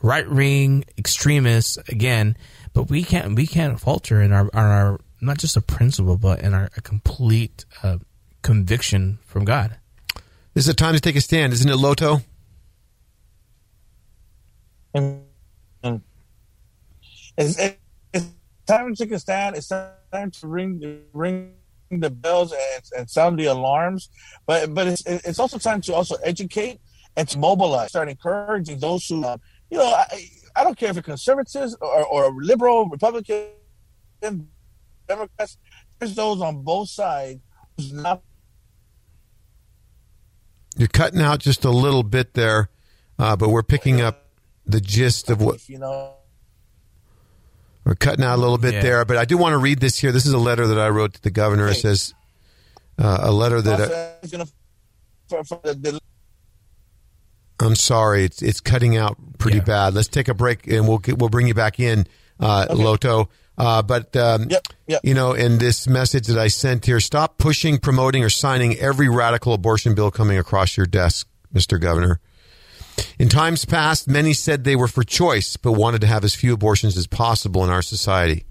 right 0.01 0.29
wing 0.29 0.85
extremists 0.97 1.77
again, 1.89 2.37
but 2.73 2.89
we 2.89 3.03
can't 3.03 3.35
we 3.35 3.47
can't 3.47 3.79
falter 3.79 4.21
in 4.21 4.31
our 4.31 4.49
on 4.53 4.65
our 4.65 4.99
not 5.21 5.37
just 5.37 5.57
a 5.57 5.61
principle, 5.61 6.17
but 6.17 6.41
in 6.41 6.53
our 6.53 6.69
a 6.77 6.81
complete 6.81 7.65
uh, 7.81 7.97
conviction 8.41 9.19
from 9.25 9.45
God. 9.45 9.77
This 10.53 10.65
is 10.65 10.69
a 10.69 10.75
time 10.75 10.93
to 10.93 10.99
take 10.99 11.15
a 11.15 11.21
stand, 11.21 11.53
isn't 11.53 11.69
it, 11.69 11.77
Loto? 11.77 12.21
and, 14.93 15.23
and 15.83 16.01
it's, 17.37 17.57
it's 18.13 18.27
time 18.67 18.93
to 18.93 19.03
take 19.03 19.11
a 19.11 19.19
stand. 19.19 19.55
It's 19.55 19.67
time 19.67 20.31
to 20.31 20.47
ring 20.47 20.79
the 20.79 20.99
ring 21.13 21.53
the 21.99 22.09
bells 22.09 22.51
and, 22.51 22.83
and 22.97 23.09
sound 23.09 23.39
the 23.39 23.45
alarms. 23.45 24.09
But 24.45 24.73
but 24.73 24.87
it's 24.87 25.03
it's 25.05 25.39
also 25.39 25.57
time 25.57 25.81
to 25.81 25.93
also 25.93 26.15
educate 26.23 26.79
and 27.15 27.27
to 27.29 27.37
mobilize. 27.37 27.89
Start 27.89 28.09
encouraging 28.09 28.79
those 28.79 29.05
who, 29.07 29.23
um, 29.23 29.39
you 29.69 29.77
know, 29.77 29.85
I, 29.85 30.05
I 30.55 30.63
don't 30.63 30.77
care 30.77 30.89
if 30.89 30.95
you're 30.95 31.03
conservatives 31.03 31.75
or, 31.81 32.05
or 32.05 32.33
liberal, 32.41 32.89
Republican, 32.89 33.47
Democrats. 35.07 35.57
There's 35.99 36.15
those 36.15 36.41
on 36.41 36.63
both 36.63 36.89
sides 36.89 37.39
who's 37.77 37.93
not 37.93 38.21
You're 40.77 40.87
cutting 40.87 41.21
out 41.21 41.39
just 41.39 41.65
a 41.65 41.71
little 41.71 42.03
bit 42.03 42.33
there, 42.33 42.69
uh, 43.19 43.35
but 43.35 43.49
we're 43.49 43.63
picking 43.63 44.01
up 44.01 44.27
the 44.65 44.81
gist 44.81 45.29
of 45.29 45.41
what 45.41 45.67
you 45.69 45.77
know. 45.77 46.15
We're 47.85 47.95
cutting 47.95 48.23
out 48.23 48.35
a 48.37 48.41
little 48.41 48.57
bit 48.57 48.75
Yeah. 48.75 48.81
there, 48.81 49.05
but 49.05 49.17
I 49.17 49.25
do 49.25 49.37
want 49.37 49.53
to 49.53 49.57
read 49.57 49.79
this 49.81 49.99
here. 49.99 50.11
This 50.11 50.25
is 50.25 50.33
a 50.33 50.37
letter 50.37 50.67
that 50.67 50.79
I 50.79 50.89
wrote 50.89 51.13
to 51.15 51.21
the 51.21 51.31
governor. 51.31 51.67
It 51.67 51.75
says 51.75 52.13
uh, 52.97 53.19
a 53.23 53.31
letter 53.31 53.61
that 53.61 53.73
I, 53.73 53.85
process 53.85 54.17
is 54.23 54.31
gonna 54.31 54.45
for, 55.27 55.43
for 55.43 55.59
the, 55.63 55.73
the 55.73 55.99
I'm 57.59 57.75
sorry, 57.75 58.25
it's 58.25 58.41
it's 58.41 58.59
cutting 58.61 58.97
out 58.97 59.17
pretty 59.37 59.57
Yeah. 59.57 59.63
bad. 59.63 59.93
Let's 59.93 60.07
take 60.07 60.27
a 60.27 60.33
break 60.33 60.67
and 60.67 60.87
we'll 60.87 61.01
we'll 61.17 61.29
bring 61.29 61.47
you 61.47 61.53
back 61.53 61.79
in, 61.79 62.07
uh, 62.39 62.67
Okay. 62.69 62.81
Loto. 62.83 63.29
Uh, 63.55 63.83
but 63.83 64.15
um, 64.15 64.47
Yep, 64.49 64.67
yep. 64.87 65.01
you 65.03 65.13
know, 65.13 65.33
in 65.33 65.59
this 65.59 65.87
message 65.87 66.25
that 66.27 66.39
I 66.39 66.47
sent 66.47 66.87
here, 66.87 66.99
stop 66.99 67.37
pushing, 67.37 67.77
promoting, 67.77 68.23
or 68.23 68.29
signing 68.29 68.75
every 68.79 69.07
radical 69.09 69.53
abortion 69.53 69.93
bill 69.93 70.09
coming 70.09 70.39
across 70.39 70.75
your 70.75 70.87
desk, 70.87 71.27
Mr. 71.53 71.79
Governor. 71.79 72.19
In 73.17 73.29
times 73.29 73.65
past, 73.65 74.07
many 74.07 74.33
said 74.33 74.63
they 74.63 74.75
were 74.75 74.87
for 74.87 75.03
choice, 75.03 75.57
but 75.57 75.73
wanted 75.73 76.01
to 76.01 76.07
have 76.07 76.23
as 76.23 76.35
few 76.35 76.53
abortions 76.53 76.97
as 76.97 77.07
possible 77.07 77.63
in 77.63 77.69
our 77.69 77.81
society. 77.81 78.45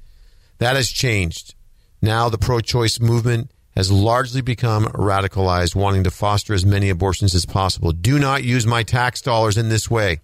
That 0.58 0.76
has 0.76 0.90
changed. 0.90 1.54
Now 2.00 2.28
the 2.28 2.38
pro 2.38 2.60
choice 2.60 3.00
movement 3.00 3.50
has 3.76 3.90
largely 3.90 4.40
become 4.40 4.84
radicalized, 4.86 5.74
wanting 5.74 6.04
to 6.04 6.10
foster 6.10 6.52
as 6.52 6.66
many 6.66 6.90
abortions 6.90 7.34
as 7.34 7.46
possible. 7.46 7.92
Do 7.92 8.18
not 8.18 8.44
use 8.44 8.66
my 8.66 8.82
tax 8.82 9.22
dollars 9.22 9.56
in 9.56 9.68
this 9.68 9.90
way. 9.90 10.20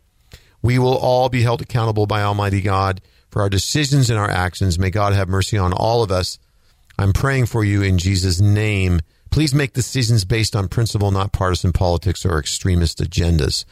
We 0.60 0.78
will 0.78 0.96
all 0.96 1.28
be 1.28 1.42
held 1.42 1.62
accountable 1.62 2.06
by 2.06 2.22
Almighty 2.22 2.60
God 2.60 3.00
for 3.30 3.42
our 3.42 3.48
decisions 3.48 4.10
and 4.10 4.18
our 4.18 4.30
actions. 4.30 4.78
May 4.78 4.90
God 4.90 5.12
have 5.12 5.28
mercy 5.28 5.56
on 5.56 5.72
all 5.72 6.02
of 6.02 6.10
us. 6.10 6.38
I'm 6.98 7.12
praying 7.12 7.46
for 7.46 7.64
you 7.64 7.82
in 7.82 7.98
Jesus' 7.98 8.40
name. 8.40 9.00
Please 9.30 9.54
make 9.54 9.72
decisions 9.72 10.24
based 10.24 10.56
on 10.56 10.68
principle, 10.68 11.10
not 11.10 11.32
partisan 11.32 11.72
politics 11.72 12.24
or 12.24 12.38
extremist 12.38 12.98
agendas. 12.98 13.64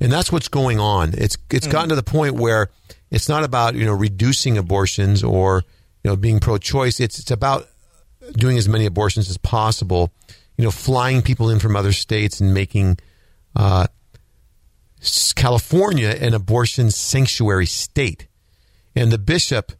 And 0.00 0.12
that's 0.12 0.30
what's 0.30 0.48
going 0.48 0.78
on. 0.78 1.14
It's 1.16 1.36
it's 1.50 1.66
gotten 1.66 1.88
to 1.88 1.94
the 1.94 2.02
point 2.02 2.34
where 2.34 2.68
it's 3.10 3.28
not 3.28 3.44
about 3.44 3.74
you 3.74 3.84
know 3.84 3.94
reducing 3.94 4.58
abortions 4.58 5.22
or 5.24 5.64
you 6.04 6.10
know 6.10 6.16
being 6.16 6.40
pro-choice. 6.40 7.00
It's 7.00 7.18
it's 7.18 7.30
about 7.30 7.68
doing 8.32 8.58
as 8.58 8.68
many 8.68 8.86
abortions 8.86 9.30
as 9.30 9.38
possible. 9.38 10.12
You 10.56 10.64
know, 10.64 10.70
flying 10.70 11.22
people 11.22 11.50
in 11.50 11.60
from 11.60 11.76
other 11.76 11.92
states 11.92 12.40
and 12.40 12.52
making 12.52 12.98
uh, 13.54 13.86
California 15.36 16.08
an 16.08 16.34
abortion 16.34 16.90
sanctuary 16.90 17.66
state. 17.66 18.26
And 18.96 19.12
the 19.12 19.18
bishop, 19.18 19.72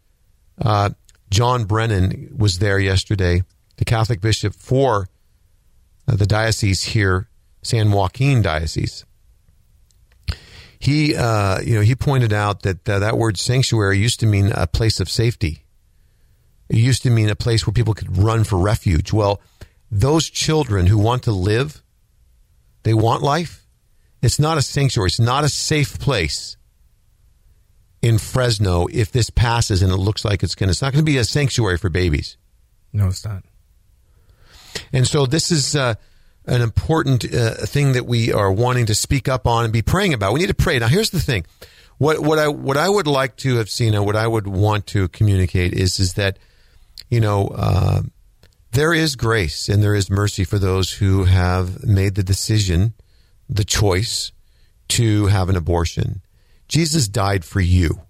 uh, 0.63 0.91
John 1.31 1.65
Brennan, 1.65 2.35
was 2.37 2.61
there 2.61 2.79
yesterday, 2.79 3.43
the 3.77 3.85
Catholic 3.85 4.21
bishop 4.21 4.55
for 4.55 5.09
uh, 6.09 6.17
the 6.17 6.27
diocese 6.27 6.83
here, 6.83 7.29
San 7.63 7.93
Joaquin 7.93 8.43
Diocese. 8.43 9.05
He, 10.79 11.15
uh, 11.15 11.61
you 11.61 11.75
know, 11.75 11.81
he 11.81 11.95
pointed 11.95 12.33
out 12.33 12.63
that 12.63 12.89
uh, 12.89 13.01
that 13.01 13.19
word 13.19 13.37
sanctuary 13.37 13.99
used 13.99 14.21
to 14.21 14.27
mean 14.27 14.53
a 14.55 14.67
place 14.67 15.01
of 15.01 15.11
safety. 15.11 15.65
It 16.69 16.77
used 16.77 17.03
to 17.03 17.11
mean 17.11 17.29
a 17.29 17.37
place 17.37 17.67
where 17.67 17.75
people 17.75 17.95
could 17.95 18.17
run 18.17 18.45
for 18.45 18.59
refuge. 18.59 19.13
Well, 19.13 19.41
those 19.91 20.31
children 20.31 20.87
who 20.87 20.99
want 20.99 21.25
to 21.25 21.33
live, 21.33 21.83
they 22.85 22.95
want 22.95 23.23
life. 23.23 23.67
It's 24.23 24.39
not 24.39 24.59
a 24.59 24.63
sanctuary. 24.63 25.09
It's 25.09 25.21
not 25.21 25.45
a 25.45 25.49
safe 25.49 25.99
place 25.99 26.57
in 28.01 28.19
Fresno 28.19 28.87
if 28.93 29.11
this 29.11 29.31
passes 29.31 29.83
and 29.83 29.93
it 29.93 29.97
looks 29.97 30.25
like 30.25 30.43
it's 30.43 30.55
going 30.55 30.69
to. 30.69 30.73
It's 30.73 30.83
not 30.83 30.93
going 30.93 31.05
to 31.05 31.11
be 31.11 31.19
a 31.19 31.25
sanctuary 31.25 31.79
for 31.79 31.89
babies. 31.89 32.37
No, 32.93 33.09
it's 33.09 33.25
not. 33.25 33.45
And 34.93 35.07
so 35.07 35.27
this 35.27 35.51
is 35.51 35.77
uh, 35.77 35.95
an 36.47 36.63
important 36.63 37.25
uh, 37.33 37.55
thing 37.55 37.93
that 37.93 38.07
we 38.07 38.33
are 38.33 38.51
wanting 38.51 38.87
to 38.87 38.95
speak 38.95 39.29
up 39.29 39.47
on 39.47 39.65
and 39.65 39.73
be 39.73 39.83
praying 39.83 40.15
about. 40.15 40.33
We 40.33 40.41
need 40.41 40.49
to 40.49 40.55
pray. 40.55 40.79
Now, 40.79 40.89
here's 40.89 41.11
the 41.11 41.21
thing: 41.21 41.47
what 41.99 42.21
what 42.21 42.39
I 42.39 42.49
what 42.49 42.77
I 42.77 42.89
would 42.89 43.07
like 43.07 43.37
to 43.39 43.57
have 43.57 43.71
seen 43.71 43.95
and 43.95 44.07
what 44.07 44.17
I 44.17 44.27
would 44.27 44.47
want 44.47 44.87
to 44.89 45.09
communicate 45.09 45.75
is 45.75 46.01
is 46.01 46.15
that 46.15 46.39
you 47.11 47.21
know 47.21 47.49
uh, 47.49 48.03
there 48.73 48.95
is 48.95 49.17
grace 49.17 49.69
and 49.69 49.83
there 49.83 49.95
is 49.95 50.11
mercy 50.11 50.45
for 50.45 50.59
those 50.59 50.93
who 50.93 51.25
have 51.25 51.85
made 51.85 52.15
the 52.15 52.23
decision, 52.23 52.95
the 53.49 53.65
choice 53.65 54.33
to 54.89 55.27
have 55.27 55.49
an 55.49 55.57
abortion. 55.57 56.23
Jesus 56.69 57.09
died 57.09 57.45
for 57.45 57.61
you. 57.61 58.03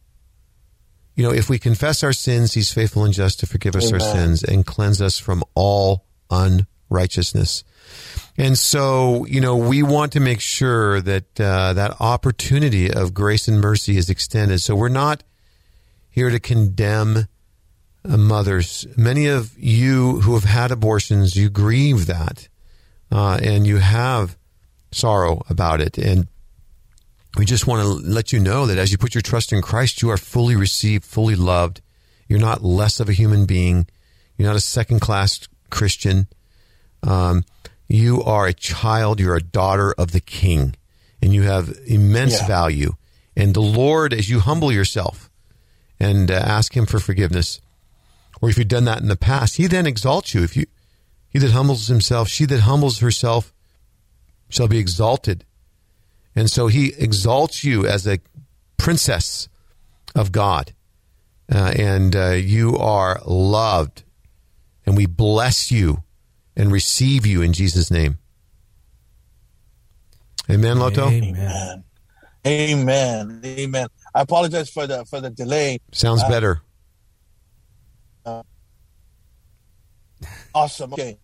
You 1.15 1.25
know, 1.25 1.33
if 1.33 1.49
we 1.49 1.59
confess 1.59 2.05
our 2.05 2.13
sins, 2.13 2.55
he's 2.55 2.73
faithful 2.73 3.05
and 3.05 3.13
just 3.13 3.41
to 3.41 3.47
forgive 3.47 3.75
us 3.75 3.93
our 3.93 3.99
sins 3.99 4.45
and 4.45 4.65
cleanse 4.65 5.03
us 5.03 5.19
from 5.19 5.43
all 5.55 6.05
unrighteousness. 6.31 7.65
And 8.37 8.59
so, 8.59 9.25
you 9.27 9.41
know, 9.41 9.57
we 9.57 9.83
want 9.83 10.13
to 10.13 10.21
make 10.21 10.41
sure 10.41 11.01
that 11.01 11.41
uh, 11.41 11.73
that 11.73 12.01
opportunity 12.01 12.93
of 12.93 13.15
grace 13.15 13.49
and 13.49 13.61
mercy 13.61 13.97
is 13.97 14.09
extended. 14.09 14.61
So 14.61 14.77
we're 14.77 14.89
not 14.89 15.25
here 16.09 16.31
to 16.31 16.39
condemn 16.39 17.27
uh, 18.05 18.17
mothers. 18.17 18.87
Many 18.97 19.27
of 19.27 19.59
you 19.59 20.21
who 20.21 20.35
have 20.35 20.45
had 20.45 20.71
abortions, 20.71 21.37
you 21.37 21.51
grieve 21.51 22.07
that, 22.07 22.49
uh, 23.11 23.41
and 23.43 23.67
you 23.67 23.79
have 23.79 24.37
sorrow 24.93 25.43
about 25.51 25.81
it. 25.81 25.99
And 25.99 26.29
we 27.37 27.45
just 27.45 27.67
want 27.67 27.83
to 27.83 27.89
let 27.89 28.33
you 28.33 28.41
know 28.41 28.67
that 28.67 28.79
as 28.79 28.93
you 28.93 28.99
put 28.99 29.15
your 29.15 29.23
trust 29.23 29.53
in 29.53 29.63
Christ, 29.63 30.01
you 30.01 30.11
are 30.11 30.17
fully 30.17 30.57
received, 30.57 31.05
fully 31.05 31.37
loved. 31.37 31.81
You're 32.29 32.39
not 32.39 32.63
less 32.63 33.01
of 33.01 33.09
a 33.09 33.13
human 33.13 33.47
being. 33.47 33.87
You're 34.37 34.49
not 34.49 34.57
a 34.57 34.61
second 34.61 35.01
class 35.01 35.49
Christian. 35.71 36.27
Um, 37.03 37.45
you 37.89 38.23
are 38.23 38.47
a 38.47 38.53
child. 38.53 39.21
You're 39.21 39.37
a 39.37 39.43
daughter 39.43 39.93
of 39.97 40.13
the 40.13 40.21
King, 40.21 40.75
and 41.23 41.33
you 41.33 41.43
have 41.43 41.77
immense 41.87 42.41
Yeah. 42.41 42.47
value. 42.47 42.97
And 43.37 43.55
the 43.55 43.61
Lord, 43.63 44.13
as 44.13 44.29
you 44.29 44.41
humble 44.41 44.73
yourself 44.73 45.31
and 46.01 46.31
uh, 46.31 46.35
ask 46.35 46.77
Him 46.77 46.87
for 46.87 46.99
forgiveness, 46.99 47.61
or 48.43 48.51
if 48.51 48.59
you've 48.59 48.69
done 48.69 48.85
that 48.85 49.01
in 49.01 49.09
the 49.09 49.17
past, 49.17 49.57
He 49.57 49.67
then 49.67 49.87
exalts 49.87 50.35
you. 50.35 50.43
If 50.43 50.57
you, 50.57 50.67
He 51.31 51.39
that 51.39 51.53
humbles 51.53 51.89
himself, 51.89 52.29
she 52.29 52.45
that 52.47 52.61
humbles 52.61 52.99
herself, 52.99 53.53
shall 54.49 54.69
be 54.69 54.79
exalted. 54.79 55.45
And 56.35 56.51
so 56.51 56.67
He 56.67 56.95
exalts 56.99 57.65
you 57.65 57.87
as 57.87 58.07
a 58.07 58.19
princess 58.77 59.49
of 60.15 60.31
God, 60.33 60.73
uh, 61.53 61.73
and 61.77 62.15
uh, 62.17 62.31
you 62.31 62.77
are 62.77 63.21
loved, 63.27 64.03
and 64.89 64.97
we 64.97 65.05
bless 65.05 65.71
you 65.71 66.03
and 66.57 66.73
receive 66.73 67.27
you 67.27 67.43
in 67.43 67.53
Jesus' 67.53 67.91
name. 67.91 68.17
Amen, 70.51 70.79
Loto. 70.79 71.09
Amen. 71.09 71.85
Amen. 72.47 73.43
Amen. 73.45 73.89
I 74.15 74.23
apologize 74.23 74.71
for 74.71 74.87
the 74.87 75.05
for 75.05 75.21
the 75.21 75.29
delay. 75.29 75.79
Sounds 75.93 76.23
Uh, 76.23 76.29
better. 76.31 76.63
Awesome. 80.55 80.95
Okay. 80.95 81.19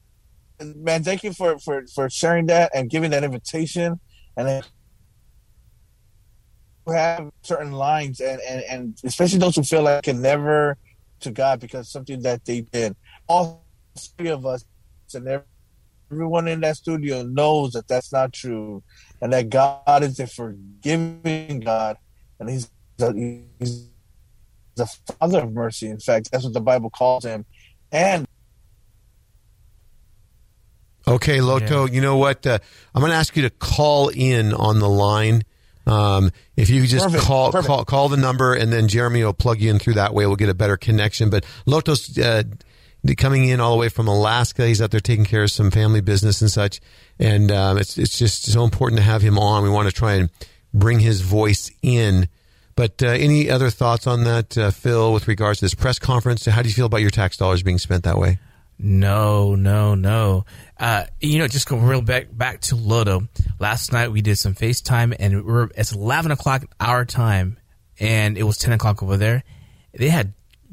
Man, 0.63 1.03
thank 1.03 1.25
you 1.25 1.33
for 1.33 1.59
for 1.59 1.87
for 1.95 2.11
sharing 2.11 2.47
that 2.47 2.71
and 2.75 2.91
giving 2.91 3.11
that 3.13 3.25
invitation. 3.25 3.99
And 4.37 4.47
then 4.47 4.63
we 6.87 6.95
have 6.95 7.31
certain 7.43 7.73
lines 7.73 8.21
and, 8.21 8.41
and 8.43 8.63
and 8.71 8.99
especially 9.05 9.39
those 9.39 9.57
who 9.57 9.63
feel 9.63 9.83
like 9.83 10.05
can 10.05 10.21
never 10.21 10.77
to 11.21 11.31
God 11.31 11.61
because 11.61 11.89
something 11.89 12.21
that 12.23 12.45
they 12.45 12.61
did. 12.61 12.95
All 13.27 13.65
three 13.97 14.29
of 14.29 14.45
us 14.47 14.65
and 15.15 15.43
everyone 16.11 16.49
in 16.49 16.61
that 16.61 16.77
studio 16.77 17.23
knows 17.23 17.73
that 17.73 17.89
that's 17.89 18.13
not 18.13 18.33
true, 18.33 18.83
and 19.21 19.33
that 19.33 19.49
God 19.49 20.03
is 20.03 20.19
a 20.19 20.27
forgiving 20.27 21.61
God, 21.61 21.99
and 22.39 22.51
He's 22.51 22.71
the, 22.97 23.43
He's 23.59 23.89
the 24.75 24.87
Father 24.87 25.41
of 25.41 25.53
mercy. 25.53 25.89
In 25.89 26.01
fact, 26.01 26.31
that's 26.33 26.45
what 26.45 26.53
the 26.53 26.61
Bible 26.61 26.91
calls 26.91 27.25
Him. 27.25 27.45
And 27.93 28.27
Okay, 31.07 31.41
Loto, 31.43 31.87
you 31.87 32.01
know 32.01 32.17
what? 32.17 32.47
Uh, 32.47 32.59
I'm 32.95 33.01
going 33.01 33.11
to 33.13 33.17
ask 33.17 33.37
you 33.37 33.43
to 33.43 33.51
call 33.51 34.09
in 34.09 34.55
on 34.55 34.79
the 34.79 34.89
line. 34.89 35.43
Um, 35.87 36.31
if 36.57 36.71
you 36.71 36.81
could 36.81 36.91
just 36.91 37.05
Perfect, 37.05 37.25
call, 37.25 37.53
perfect. 37.53 37.67
call 37.67 37.85
call 37.85 38.09
the 38.09 38.17
number, 38.17 38.55
and 38.55 38.73
then 38.73 38.89
Jeremy 38.89 39.23
will 39.23 39.35
plug 39.35 39.61
you 39.61 39.71
in 39.71 39.79
through 39.79 39.95
that 39.95 40.15
way. 40.15 40.27
We'll 40.27 40.37
get 40.37 40.49
a 40.49 40.55
better 40.55 40.79
connection. 40.79 41.29
But 41.29 41.45
Loto's 41.67 42.19
uh, 42.19 42.45
coming 43.13 43.49
in 43.49 43.61
all 43.61 43.73
the 43.73 43.77
way 43.77 43.91
from 43.91 44.09
Alaska. 44.09 44.67
He's 44.67 44.81
out 44.81 44.91
there 44.91 45.01
taking 45.01 45.27
care 45.27 45.43
of 45.43 45.51
some 45.51 45.71
family 45.71 46.01
business 46.01 46.41
and 46.41 46.51
such. 46.51 46.81
And 47.19 47.53
um, 47.53 47.77
it's 47.77 47.99
it's 47.99 48.19
just 48.19 48.51
so 48.51 48.65
important 48.65 48.99
to 48.99 49.05
have 49.05 49.21
him 49.21 49.39
on. 49.39 49.63
We 49.63 49.69
want 49.69 49.89
to 49.89 49.95
try 49.95 50.15
and 50.15 50.31
bring 50.73 51.01
his 51.01 51.21
voice 51.21 51.71
in. 51.83 52.29
But 52.77 53.03
uh, 53.03 53.09
any 53.09 53.51
other 53.51 53.71
thoughts 53.71 54.07
on 54.07 54.25
that, 54.25 54.59
uh, 54.59 54.71
Phil, 54.71 55.13
with 55.13 55.29
regards 55.29 55.61
to 55.61 55.67
this 55.67 55.75
press 55.75 55.99
conference? 55.99 56.47
How 56.47 56.63
do 56.63 56.69
you 56.69 56.75
feel 56.75 56.87
about 56.87 57.03
your 57.03 57.11
tax 57.11 57.37
dollars 57.37 57.63
being 57.63 57.79
spent 57.79 58.05
that 58.05 58.19
way? 58.19 58.39
No, 58.79 59.55
no, 59.55 59.95
no. 59.95 60.45
Uh, 60.79 61.05
you 61.21 61.39
know, 61.39 61.47
just 61.47 61.69
go 61.69 61.77
real 61.77 62.01
back 62.01 62.27
back 62.37 62.61
to 62.63 62.77
Loto. 62.77 63.29
Last 63.61 63.93
night 63.93 64.11
we 64.11 64.21
did 64.21 64.37
some 64.37 64.55
FaceTime, 64.55 65.15
and 65.19 65.45
we 65.45 65.53
are 65.53 65.71
it's 65.77 65.93
eleven 65.93 66.33
o'clock 66.33 66.65
our 66.81 67.05
time, 67.05 67.59
and 68.01 68.37
it 68.37 68.43
was 68.43 68.59
ten 68.59 68.73
o'clock 68.73 69.03
over 69.03 69.17
there. 69.17 69.45
They 69.93 70.09
had 70.09 70.33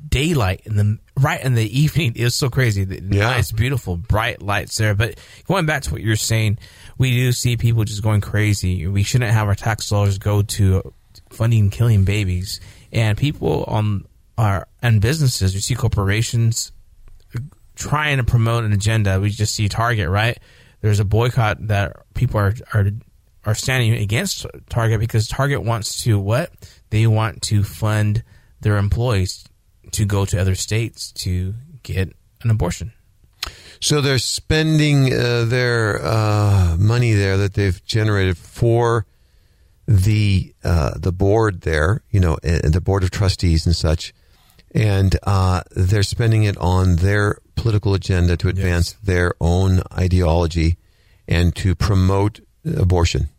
daylight 0.09 0.61
in 0.65 0.75
the 0.77 0.97
right 1.21 1.43
in 1.43 1.53
the 1.55 1.79
evening. 1.79 2.13
It 2.15 2.23
was 2.23 2.35
so 2.35 2.49
crazy. 2.49 2.83
The 2.83 3.01
Yeah. 3.15 3.23
Nice, 3.25 3.51
beautiful, 3.51 3.97
bright 3.97 4.41
lights 4.41 4.77
there. 4.77 4.95
But 4.95 5.19
going 5.47 5.65
back 5.65 5.83
to 5.83 5.91
what 5.91 6.01
you're 6.01 6.15
saying, 6.15 6.57
we 6.97 7.11
do 7.11 7.31
see 7.31 7.57
people 7.57 7.83
just 7.83 8.03
going 8.03 8.21
crazy. 8.21 8.87
We 8.87 9.03
shouldn't 9.03 9.31
have 9.31 9.47
our 9.47 9.55
tax 9.55 9.89
dollars 9.89 10.17
go 10.17 10.41
to 10.41 10.93
funding 11.29 11.69
killing 11.69 12.03
babies, 12.03 12.59
and 12.91 13.17
people 13.17 13.65
um, 13.67 13.75
on 13.75 14.05
our 14.37 14.67
and 14.81 15.01
businesses. 15.01 15.53
We 15.53 15.61
see 15.61 15.75
corporations 15.75 16.71
trying 17.75 18.17
to 18.17 18.23
promote 18.23 18.63
an 18.63 18.73
agenda. 18.73 19.19
We 19.19 19.29
just 19.29 19.55
see 19.55 19.69
Target, 19.69 20.09
right? 20.09 20.37
There's 20.81 20.99
a 20.99 21.05
boycott 21.05 21.67
that 21.67 21.95
people 22.13 22.39
are 22.39 22.53
are 22.73 22.87
are 23.45 23.55
standing 23.55 23.93
against 23.93 24.45
Target 24.69 24.99
because 24.99 25.27
Target 25.27 25.63
wants 25.63 26.03
to 26.03 26.19
what? 26.19 26.51
They 26.89 27.07
want 27.07 27.41
to 27.43 27.63
fund 27.63 28.23
their 28.59 28.77
employees 28.77 29.45
to 29.91 30.05
go 30.05 30.25
to 30.25 30.39
other 30.39 30.55
states 30.55 31.11
to 31.11 31.53
get 31.83 32.13
an 32.43 32.49
abortion. 32.49 32.93
So 33.79 33.99
they're 33.99 34.19
spending 34.19 35.11
uh, 35.11 35.45
their 35.45 36.03
uh, 36.05 36.77
money 36.77 37.13
there 37.13 37.37
that 37.37 37.55
they've 37.55 37.83
generated 37.83 38.37
for 38.37 39.07
the 39.87 40.53
uh, 40.63 40.91
the 40.97 41.11
board 41.11 41.61
there, 41.61 42.03
you 42.11 42.19
know, 42.19 42.37
and 42.43 42.73
the 42.73 42.81
board 42.81 43.03
of 43.03 43.09
trustees 43.09 43.65
and 43.65 43.75
such, 43.75 44.13
and 44.73 45.17
uh, 45.23 45.63
they're 45.71 46.03
spending 46.03 46.43
it 46.43 46.55
on 46.57 46.97
their 46.97 47.39
political 47.55 47.93
agenda 47.93 48.37
to 48.37 48.47
advance 48.47 48.91
yes. 48.91 49.01
their 49.03 49.33
own 49.41 49.81
ideology 49.91 50.77
and 51.27 51.55
to 51.55 51.73
promote 51.75 52.39
abortion. 52.77 53.29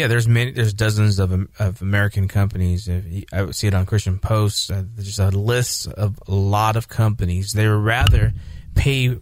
Yeah, 0.00 0.06
there's 0.06 0.26
many. 0.26 0.52
There's 0.52 0.72
dozens 0.72 1.18
of 1.18 1.30
of 1.58 1.82
American 1.82 2.26
companies. 2.26 2.88
I 3.34 3.42
would 3.42 3.54
see 3.54 3.66
it 3.66 3.74
on 3.74 3.84
Christian 3.84 4.18
Post. 4.18 4.70
Uh, 4.70 4.82
there's 4.94 5.18
a 5.18 5.28
list 5.28 5.88
of 5.88 6.18
a 6.26 6.32
lot 6.32 6.76
of 6.76 6.88
companies. 6.88 7.52
They 7.52 7.68
would 7.68 7.84
rather 7.84 8.32
pay 8.74 9.18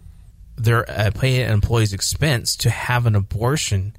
their 0.55 0.89
uh, 0.89 1.11
pay 1.13 1.43
an 1.43 1.51
employee's 1.51 1.91
expense 1.91 2.55
to 2.57 2.69
have 2.69 3.05
an 3.05 3.15
abortion. 3.17 3.93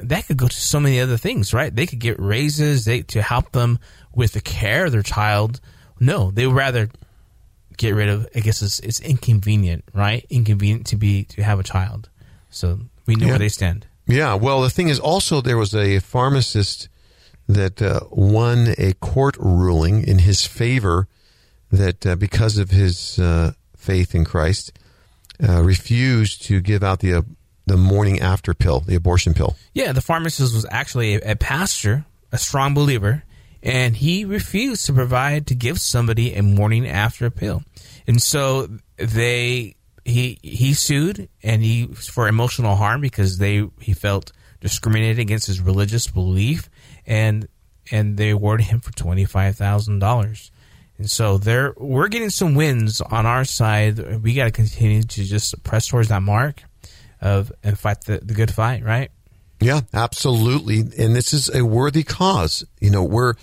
That 0.00 0.26
could 0.26 0.36
go 0.36 0.48
to 0.48 0.54
so 0.54 0.78
many 0.80 1.00
other 1.00 1.16
things, 1.16 1.54
right? 1.54 1.74
They 1.74 1.86
could 1.86 1.98
get 1.98 2.20
raises 2.20 2.84
they, 2.84 3.00
to 3.04 3.22
help 3.22 3.52
them 3.52 3.78
with 4.14 4.34
the 4.34 4.42
care 4.42 4.84
of 4.84 4.92
their 4.92 5.02
child. 5.02 5.62
No, 5.98 6.30
they 6.30 6.46
would 6.46 6.54
rather 6.54 6.90
get 7.78 7.94
rid 7.94 8.10
of. 8.10 8.28
I 8.34 8.40
guess 8.40 8.60
it's, 8.60 8.80
it's 8.80 9.00
inconvenient, 9.00 9.84
right? 9.94 10.26
Inconvenient 10.28 10.88
to 10.88 10.96
be 10.96 11.24
to 11.24 11.42
have 11.42 11.58
a 11.58 11.62
child. 11.62 12.10
So 12.50 12.80
we 13.06 13.14
know 13.14 13.28
yeah. 13.28 13.32
where 13.32 13.38
they 13.38 13.48
stand. 13.48 13.86
Yeah. 14.12 14.34
Well, 14.34 14.62
the 14.62 14.70
thing 14.70 14.88
is, 14.88 14.98
also 14.98 15.40
there 15.40 15.58
was 15.58 15.74
a 15.74 15.98
pharmacist 16.00 16.88
that 17.48 17.82
uh, 17.82 18.00
won 18.10 18.74
a 18.78 18.92
court 18.94 19.36
ruling 19.38 20.06
in 20.06 20.20
his 20.20 20.46
favor 20.46 21.08
that 21.70 22.06
uh, 22.06 22.16
because 22.16 22.58
of 22.58 22.70
his 22.70 23.18
uh, 23.18 23.52
faith 23.76 24.14
in 24.14 24.24
Christ, 24.24 24.72
uh, 25.46 25.62
refused 25.62 26.42
to 26.44 26.60
give 26.60 26.82
out 26.82 27.00
the 27.00 27.14
uh, 27.14 27.22
the 27.66 27.76
morning 27.76 28.20
after 28.20 28.54
pill, 28.54 28.80
the 28.80 28.96
abortion 28.96 29.34
pill. 29.34 29.56
Yeah, 29.72 29.92
the 29.92 30.00
pharmacist 30.00 30.54
was 30.54 30.66
actually 30.70 31.14
a, 31.14 31.32
a 31.32 31.36
pastor, 31.36 32.04
a 32.32 32.38
strong 32.38 32.74
believer, 32.74 33.22
and 33.62 33.96
he 33.96 34.24
refused 34.24 34.86
to 34.86 34.92
provide 34.92 35.46
to 35.46 35.54
give 35.54 35.80
somebody 35.80 36.34
a 36.34 36.42
morning 36.42 36.88
after 36.88 37.30
pill. 37.30 37.62
And 38.06 38.20
so 38.20 38.68
they 38.96 39.76
he 40.04 40.38
he 40.42 40.74
sued 40.74 41.28
and 41.42 41.62
he 41.62 41.86
for 41.86 42.28
emotional 42.28 42.76
harm 42.76 43.00
because 43.00 43.38
they 43.38 43.66
he 43.80 43.92
felt 43.92 44.32
discriminated 44.60 45.18
against 45.18 45.46
his 45.46 45.60
religious 45.60 46.06
belief 46.06 46.68
and 47.06 47.48
and 47.90 48.16
they 48.16 48.30
awarded 48.30 48.66
him 48.66 48.80
for 48.80 48.92
twenty 48.92 49.24
five 49.24 49.56
thousand 49.56 49.98
dollars. 49.98 50.50
And 50.98 51.10
so 51.10 51.38
there 51.38 51.74
we're 51.76 52.08
getting 52.08 52.30
some 52.30 52.54
wins 52.54 53.00
on 53.00 53.26
our 53.26 53.44
side. 53.44 54.22
We 54.22 54.34
got 54.34 54.44
to 54.44 54.50
continue 54.50 55.02
to 55.02 55.24
just 55.24 55.62
press 55.64 55.86
towards 55.88 56.08
that 56.08 56.22
mark 56.22 56.62
of 57.20 57.52
and 57.62 57.78
fight 57.78 58.02
the, 58.02 58.18
the 58.18 58.34
good 58.34 58.52
fight, 58.52 58.84
right? 58.84 59.10
Yeah, 59.60 59.82
absolutely. 59.94 60.80
And 60.98 61.14
this 61.14 61.32
is 61.32 61.54
a 61.54 61.64
worthy 61.64 62.02
cause. 62.02 62.64
You 62.80 62.90
know, 62.90 63.04
we're 63.04 63.34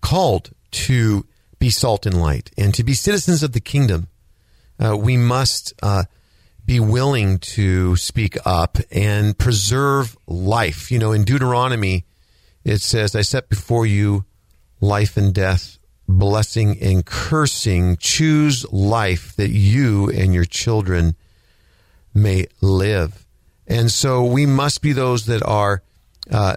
called 0.00 0.50
to 0.72 1.24
be 1.58 1.70
salt 1.70 2.04
and 2.04 2.20
light 2.20 2.50
and 2.58 2.74
to 2.74 2.84
be 2.84 2.94
citizens 2.94 3.42
of 3.42 3.52
the 3.52 3.60
kingdom. 3.60 4.08
Uh, 4.78 4.96
we 4.96 5.16
must 5.16 5.72
uh, 5.82 6.04
be 6.64 6.78
willing 6.78 7.38
to 7.38 7.96
speak 7.96 8.36
up 8.44 8.78
and 8.90 9.36
preserve 9.36 10.16
life. 10.26 10.90
You 10.90 10.98
know, 10.98 11.12
in 11.12 11.24
Deuteronomy, 11.24 12.04
it 12.64 12.80
says, 12.80 13.16
I 13.16 13.22
set 13.22 13.48
before 13.48 13.86
you 13.86 14.24
life 14.80 15.16
and 15.16 15.34
death, 15.34 15.78
blessing 16.06 16.78
and 16.80 17.04
cursing, 17.04 17.96
choose 17.98 18.70
life 18.70 19.34
that 19.36 19.50
you 19.50 20.10
and 20.10 20.34
your 20.34 20.44
children 20.44 21.16
may 22.14 22.46
live. 22.60 23.24
And 23.66 23.90
so 23.90 24.24
we 24.24 24.46
must 24.46 24.82
be 24.82 24.92
those 24.92 25.26
that 25.26 25.42
are 25.42 25.82
uh, 26.30 26.56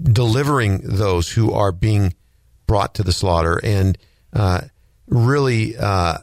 delivering 0.00 0.80
those 0.84 1.32
who 1.32 1.52
are 1.52 1.72
being 1.72 2.14
brought 2.66 2.94
to 2.94 3.02
the 3.02 3.12
slaughter 3.12 3.60
and 3.62 3.98
uh, 4.32 4.60
really 5.08 5.76
uh, 5.76 6.18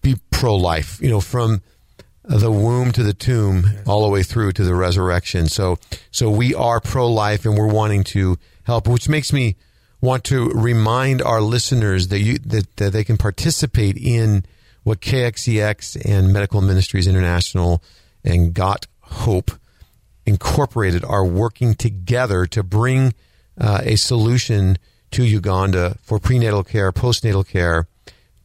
be 0.00 0.16
pro 0.30 0.54
life, 0.54 1.00
you 1.00 1.08
know, 1.08 1.20
from 1.20 1.62
the 2.24 2.50
womb 2.50 2.92
to 2.92 3.02
the 3.02 3.12
tomb 3.12 3.64
all 3.86 4.02
the 4.02 4.08
way 4.08 4.22
through 4.22 4.52
to 4.52 4.64
the 4.64 4.74
resurrection. 4.74 5.48
So, 5.48 5.78
so 6.10 6.30
we 6.30 6.54
are 6.54 6.80
pro 6.80 7.08
life 7.08 7.44
and 7.44 7.56
we're 7.56 7.72
wanting 7.72 8.04
to 8.04 8.38
help, 8.64 8.86
which 8.86 9.08
makes 9.08 9.32
me 9.32 9.56
want 10.00 10.24
to 10.24 10.50
remind 10.50 11.22
our 11.22 11.40
listeners 11.40 12.08
that 12.08 12.20
you 12.20 12.38
that, 12.38 12.76
that 12.76 12.92
they 12.92 13.04
can 13.04 13.16
participate 13.16 13.96
in 13.96 14.44
what 14.82 15.00
KXEX 15.00 16.04
and 16.04 16.32
Medical 16.32 16.60
Ministries 16.60 17.06
International 17.06 17.82
and 18.24 18.52
Got 18.52 18.86
Hope 19.00 19.52
Incorporated 20.24 21.04
are 21.04 21.24
working 21.24 21.74
together 21.74 22.46
to 22.46 22.62
bring 22.62 23.14
uh, 23.60 23.80
a 23.82 23.96
solution 23.96 24.78
to 25.10 25.24
Uganda 25.24 25.96
for 26.02 26.18
prenatal 26.18 26.64
care, 26.64 26.90
postnatal 26.92 27.46
care, 27.46 27.86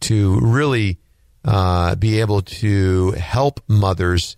to 0.02 0.39
really 0.41 0.97
uh, 1.48 1.96
be 1.96 2.20
able 2.20 2.42
to 2.42 3.12
help 3.12 3.62
mothers 3.68 4.36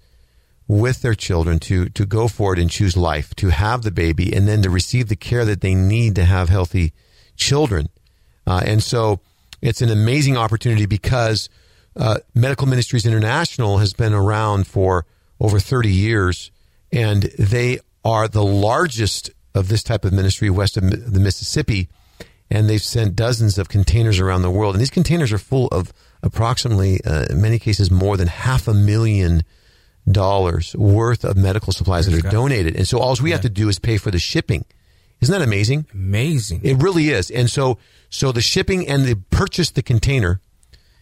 with 0.67 1.01
their 1.01 1.15
children 1.15 1.57
to 1.57 1.89
to 1.89 2.05
go 2.05 2.27
forward 2.27 2.59
and 2.59 2.69
choose 2.69 2.95
life, 2.95 3.35
to 3.35 3.49
have 3.49 3.81
the 3.81 3.91
baby, 3.91 4.31
and 4.33 4.47
then 4.47 4.61
to 4.61 4.69
receive 4.69 5.09
the 5.09 5.15
care 5.15 5.43
that 5.43 5.61
they 5.61 5.73
need 5.73 6.15
to 6.15 6.23
have 6.23 6.49
healthy 6.49 6.93
children. 7.35 7.89
Uh, 8.45 8.61
and 8.63 8.83
so 8.83 9.19
it's 9.61 9.81
an 9.81 9.89
amazing 9.89 10.37
opportunity 10.37 10.85
because 10.85 11.49
uh, 11.97 12.19
Medical 12.35 12.67
Ministries 12.67 13.05
International 13.05 13.79
has 13.79 13.93
been 13.93 14.13
around 14.13 14.67
for 14.67 15.05
over 15.39 15.59
30 15.59 15.89
years, 15.89 16.51
and 16.91 17.23
they 17.37 17.79
are 18.05 18.27
the 18.27 18.43
largest 18.43 19.31
of 19.55 19.67
this 19.67 19.81
type 19.81 20.05
of 20.05 20.13
ministry 20.13 20.49
west 20.49 20.77
of 20.77 20.83
the 21.11 21.19
Mississippi. 21.19 21.89
And 22.51 22.67
they've 22.67 22.81
sent 22.81 23.15
dozens 23.15 23.57
of 23.57 23.69
containers 23.69 24.19
around 24.19 24.41
the 24.41 24.49
world. 24.49 24.73
And 24.73 24.81
these 24.81 24.89
containers 24.89 25.31
are 25.31 25.37
full 25.37 25.67
of 25.67 25.93
approximately, 26.21 27.03
uh, 27.03 27.25
in 27.29 27.41
many 27.41 27.59
cases, 27.59 27.89
more 27.89 28.17
than 28.17 28.27
half 28.27 28.67
a 28.67 28.73
million 28.73 29.43
dollars 30.09 30.75
worth 30.75 31.23
of 31.23 31.37
medical 31.37 31.71
supplies 31.71 32.07
that 32.07 32.25
are 32.25 32.29
donated. 32.29 32.75
And 32.75 32.87
so 32.87 32.99
all 32.99 33.15
we 33.21 33.29
yeah. 33.29 33.35
have 33.35 33.43
to 33.43 33.49
do 33.49 33.69
is 33.69 33.79
pay 33.79 33.97
for 33.97 34.11
the 34.11 34.19
shipping. 34.19 34.65
Isn't 35.21 35.37
that 35.37 35.45
amazing? 35.45 35.85
Amazing. 35.93 36.61
It 36.63 36.81
really 36.81 37.09
is. 37.09 37.29
And 37.29 37.49
so, 37.49 37.77
so 38.09 38.31
the 38.31 38.41
shipping 38.41 38.87
and 38.87 39.05
the 39.05 39.15
purchase 39.29 39.71
the 39.71 39.83
container 39.83 40.39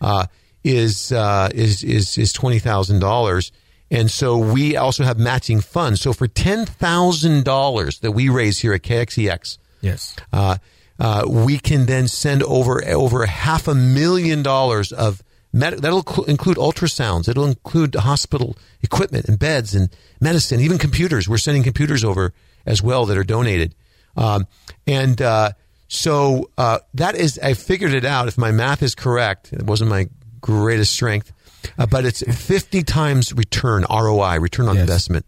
uh, 0.02 0.26
is 0.64 1.12
uh, 1.12 1.50
is 1.54 1.84
is 1.84 2.18
is 2.18 2.34
twenty 2.34 2.60
thousand 2.60 3.00
dollars. 3.00 3.52
And 3.90 4.12
so 4.12 4.38
we 4.38 4.76
also 4.76 5.04
have 5.04 5.18
matching 5.18 5.62
funds. 5.62 6.02
So 6.02 6.14
for 6.14 6.28
ten 6.28 6.66
thousand 6.66 7.46
dollars 7.46 8.00
that 8.00 8.12
we 8.12 8.28
raise 8.28 8.60
here 8.60 8.74
at 8.74 8.82
KXEX, 8.82 9.58
yes, 9.82 10.16
uh, 10.34 10.58
uh, 11.00 11.24
we 11.28 11.60
can 11.60 11.86
then 11.86 12.08
send 12.08 12.44
over 12.44 12.84
over 12.88 13.26
half 13.26 13.68
a 13.68 13.76
million 13.76 14.44
dollars 14.44 14.92
of 14.92 15.24
med- 15.54 15.80
that'll 15.80 16.06
include 16.26 16.58
ultrasounds. 16.58 17.28
It'll 17.30 17.46
include 17.46 17.96
hospital 17.96 18.56
equipment 18.82 19.26
and 19.26 19.38
beds 19.38 19.76
and 19.76 19.90
medicine, 20.20 20.60
even 20.60 20.78
computers. 20.78 21.28
We're 21.28 21.38
sending 21.38 21.64
computers 21.64 22.04
over 22.04 22.34
as 22.66 22.82
well 22.82 23.06
that 23.06 23.18
are 23.18 23.24
donated. 23.24 23.76
Um, 24.16 24.48
and 24.86 25.22
uh, 25.22 25.52
so 25.88 26.50
uh, 26.58 26.80
that 26.96 27.16
is, 27.16 27.40
I 27.40 27.54
figured 27.54 27.94
it 27.94 28.06
out. 28.06 28.28
If 28.28 28.38
my 28.38 28.52
math 28.52 28.82
is 28.82 28.96
correct, 28.96 29.54
it 29.54 29.64
wasn't 29.64 29.90
my 29.90 30.08
greatest 30.42 30.94
strength, 30.94 31.32
uh, 31.78 31.86
but 31.86 32.06
it's 32.06 32.24
50 32.24 32.84
times 32.84 33.34
return, 33.34 33.86
ROI, 33.90 34.40
return 34.40 34.68
on 34.68 34.76
yes. 34.76 34.82
investment. 34.82 35.26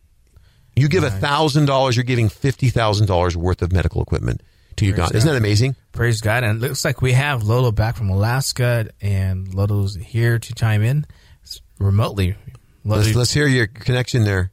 You 0.76 0.88
give 0.88 1.04
a 1.04 1.12
thousand 1.12 1.66
dollars, 1.66 1.98
you're 1.98 2.06
giving 2.06 2.30
fifty 2.30 2.70
thousand 2.70 3.08
dollars 3.08 3.36
worth 3.36 3.62
of 3.62 3.74
medical 3.74 4.02
equipment 4.02 4.42
to 4.80 4.86
Praise 4.86 4.90
Uganda. 4.90 5.14
God. 5.14 5.18
Isn't 5.18 5.32
that 5.32 5.38
amazing? 5.38 5.76
Praise 5.92 6.22
God! 6.22 6.44
And 6.44 6.64
it 6.64 6.68
looks 6.68 6.84
like 6.84 7.02
we 7.02 7.14
have 7.14 7.44
Lolo 7.44 7.72
back 7.72 7.96
from 7.96 8.10
Alaska, 8.10 8.90
and 9.02 9.54
Lolo's 9.54 9.96
here 9.96 10.40
to 10.40 10.54
chime 10.54 10.84
in 10.84 11.06
remotely. 11.80 12.36
Let's, 12.86 13.14
let's 13.14 13.34
hear 13.34 13.48
your 13.48 13.68
connection 13.68 14.24
there. 14.24 14.52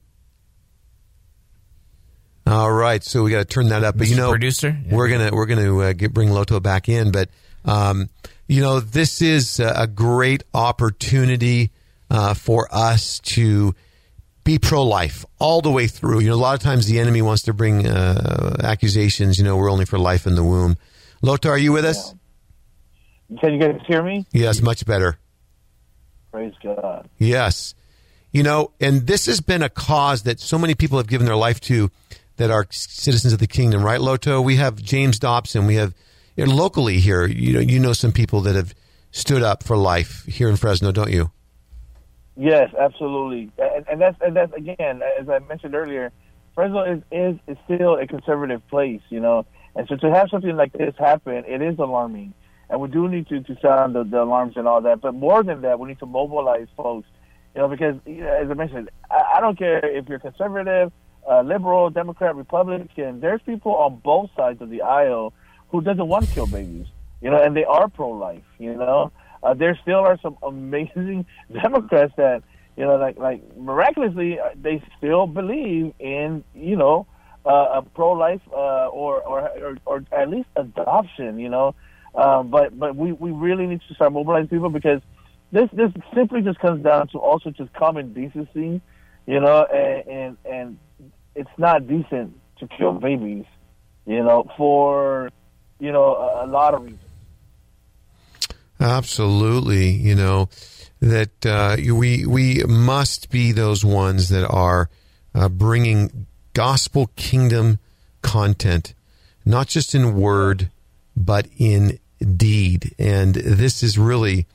All 2.47 2.71
right, 2.71 3.03
so 3.03 3.23
we 3.23 3.31
got 3.31 3.39
to 3.39 3.45
turn 3.45 3.69
that 3.69 3.83
up. 3.83 3.97
But 3.97 4.07
Mr. 4.07 4.11
you 4.11 4.17
know, 4.17 4.31
producer, 4.31 4.79
yeah. 4.85 4.95
we're 4.95 5.09
gonna 5.09 5.31
we're 5.33 5.47
gonna 5.47 5.79
uh, 5.79 5.93
get, 5.93 6.13
bring 6.13 6.31
Loto 6.31 6.61
back 6.61 6.89
in. 6.89 7.11
But 7.11 7.29
um, 7.65 8.09
you 8.47 8.63
know, 8.63 8.79
this 8.81 9.21
is 9.21 9.59
a 9.59 9.87
great 9.87 10.45
opportunity 10.55 11.73
uh, 12.11 12.35
for 12.35 12.69
us 12.71 13.19
to 13.21 13.75
be 14.47 14.59
pro 14.59 14.83
life 14.83 15.25
all 15.39 15.61
the 15.61 15.71
way 15.71 15.89
through. 15.89 16.21
You 16.21 16.31
know, 16.31 16.37
a 16.37 16.37
lot 16.37 16.55
of 16.55 16.61
times 16.61 16.87
the 16.87 17.01
enemy 17.01 17.21
wants 17.21 17.43
to 17.43 17.53
bring 17.53 17.87
uh, 17.87 18.57
accusations. 18.63 19.37
You 19.37 19.45
know, 19.45 19.57
we're 19.57 19.71
only 19.71 19.85
for 19.85 19.99
life 19.99 20.27
in 20.27 20.37
the 20.37 20.45
womb. 20.45 20.77
Loto, 21.21 21.51
are 21.51 21.59
you 21.59 21.73
with 21.73 21.85
us? 21.85 22.15
Can 23.41 23.55
you 23.55 23.61
guys 23.61 23.81
hear 23.87 24.03
me? 24.03 24.25
Yes, 24.33 24.63
much 24.63 24.87
better. 24.87 25.19
Praise 26.31 26.55
God. 26.63 27.11
Yes. 27.19 27.75
You 28.31 28.45
know, 28.45 28.71
and 28.81 29.07
this 29.07 29.27
has 29.27 29.41
been 29.41 29.63
a 29.63 29.69
cause 29.69 30.23
that 30.23 30.39
so 30.39 30.59
many 30.59 30.77
people 30.77 30.99
have 30.99 31.09
given 31.09 31.27
their 31.27 31.37
life 31.37 31.61
to 31.63 31.91
that 32.37 32.51
are 32.51 32.67
citizens 32.71 33.33
of 33.33 33.41
the 33.41 33.47
kingdom, 33.49 33.83
right, 33.83 34.01
Loto? 34.01 34.41
We 34.41 34.57
have 34.57 34.77
James 34.77 35.19
Dobson. 35.19 35.67
We 35.67 35.75
have 35.75 35.93
you 36.37 36.47
know, 36.47 36.55
locally 36.55 37.01
here. 37.01 37.27
You 37.27 37.55
know, 37.55 37.61
you 37.61 37.81
know 37.81 37.93
some 37.95 38.13
people 38.13 38.43
that 38.43 38.55
have 38.55 38.75
stood 39.11 39.43
up 39.43 39.65
for 39.65 39.77
life 39.77 40.25
here 40.27 40.49
in 40.49 40.57
Fresno, 40.57 40.93
don't 40.93 41.11
you? 41.11 41.33
Yes, 42.37 42.71
absolutely, 42.79 43.51
and, 43.59 43.87
and 43.89 44.01
that's 44.01 44.19
and 44.21 44.37
that's 44.37 44.53
again, 44.53 45.01
as 45.19 45.27
I 45.29 45.39
mentioned 45.39 45.75
earlier, 45.75 46.13
Fresno 46.55 46.83
is, 46.85 47.03
is 47.11 47.37
is 47.47 47.57
still 47.65 47.95
a 47.97 48.07
conservative 48.07 48.67
place, 48.69 49.01
you 49.09 49.21
know, 49.21 49.47
and 49.75 49.89
so 49.89 49.97
to 49.97 50.11
have 50.13 50.29
something 50.31 50.55
like 50.55 50.73
this 50.75 50.95
happen, 50.99 51.45
it 51.47 51.63
is 51.63 51.79
alarming, 51.79 52.35
and 52.69 52.79
we 52.81 52.89
do 52.89 53.09
need 53.09 53.27
to 53.29 53.41
to 53.41 53.57
sound 53.63 53.95
the, 53.95 54.05
the 54.05 54.23
alarms 54.23 54.55
and 54.57 54.69
all 54.69 54.83
that. 54.83 55.01
But 55.01 55.15
more 55.15 55.43
than 55.43 55.63
that, 55.63 55.79
we 55.81 55.89
need 55.89 55.99
to 56.01 56.07
mobilize 56.07 56.69
folks, 56.77 57.09
you 57.55 57.63
know, 57.63 57.69
because 57.69 57.95
you 58.05 58.17
know, 58.21 58.33
as 58.35 58.51
I 58.51 58.55
mentioned, 58.55 58.91
I, 59.11 59.37
I 59.37 59.41
don't 59.41 59.59
care 59.59 59.79
if 59.87 60.07
you're 60.07 60.19
conservative, 60.19 60.93
uh, 61.27 61.41
liberal, 61.41 61.89
Democrat, 61.89 62.37
Republican. 62.37 63.21
There's 63.21 63.41
people 63.47 63.75
on 63.77 63.97
both 64.05 64.29
sides 64.37 64.61
of 64.61 64.69
the 64.69 64.83
aisle 64.83 65.33
who 65.71 65.81
doesn't 65.81 66.07
want 66.07 66.27
to 66.27 66.35
kill 66.35 66.47
babies, 66.47 66.87
you 67.23 67.31
know, 67.31 67.43
and 67.43 67.57
they 67.57 67.65
are 67.65 67.89
pro-life, 67.89 68.45
you 68.59 68.75
know. 68.75 69.11
Uh, 69.47 69.55
there 69.55 69.79
still 69.81 70.01
are 70.01 70.19
some 70.21 70.37
amazing 70.43 71.25
Democrats 71.63 72.13
that, 72.17 72.43
you 72.77 72.85
know, 72.85 72.97
like 72.97 73.17
like 73.17 73.41
miraculously 73.57 74.41
uh, 74.41 74.51
they 74.61 74.83
still 74.99 75.27
believe 75.27 75.95
in, 76.01 76.43
you 76.55 76.77
know, 76.77 77.07
uh, 77.45 77.79
a 77.79 77.83
pro-life 77.83 78.41
uh, 78.53 78.89
or, 78.89 79.23
or 79.23 79.49
or 79.49 79.77
or 79.87 80.05
at 80.11 80.29
least 80.29 80.49
adoption, 80.57 81.39
you 81.39 81.49
know. 81.49 81.75
Um, 82.17 82.49
but 82.49 82.77
but 82.77 82.97
we, 82.97 83.13
we 83.13 83.31
really 83.31 83.67
need 83.67 83.83
to 83.89 83.95
start 83.95 84.13
mobilizing 84.13 84.49
people 84.49 84.71
because 84.71 85.01
this 85.53 85.69
this 85.73 85.93
simply 86.13 86.43
just 86.43 86.59
comes 86.59 86.83
down 86.83 87.07
to 87.09 87.19
also 87.19 87.51
just 87.51 87.73
common 87.73 88.13
decency, 88.13 88.81
you 89.27 89.41
know, 89.41 89.65
and 89.67 90.09
and, 90.09 90.37
and 90.45 90.79
it's 91.37 91.57
not 91.57 91.87
decent 91.87 92.37
to 92.59 92.67
kill 92.67 92.95
babies, 92.95 93.45
you 94.07 94.25
know, 94.25 94.51
for 94.57 95.31
you 95.79 95.93
know 95.93 96.17
a, 96.17 96.47
a 96.47 96.49
lot 96.49 96.75
of 96.75 96.83
reasons. 96.83 97.06
Absolutely, 98.79 99.91
you 99.91 100.15
know 100.15 100.49
that 101.01 101.47
uh, 101.47 101.77
we 101.95 102.27
we 102.27 102.63
must 102.65 103.31
be 103.31 103.53
those 103.53 103.85
ones 103.85 104.29
that 104.29 104.47
are 104.49 104.91
uh, 105.35 105.49
bringing 105.49 106.27
gospel 106.53 107.11
kingdom 107.17 107.79
content, 108.23 108.95
not 109.45 109.69
just 109.69 109.95
in 109.95 110.17
word 110.17 110.71
but 111.17 111.47
in 111.57 111.99
deed, 112.37 112.95
and 112.99 113.35
this 113.35 113.83
is 113.83 113.99
really 113.99 114.47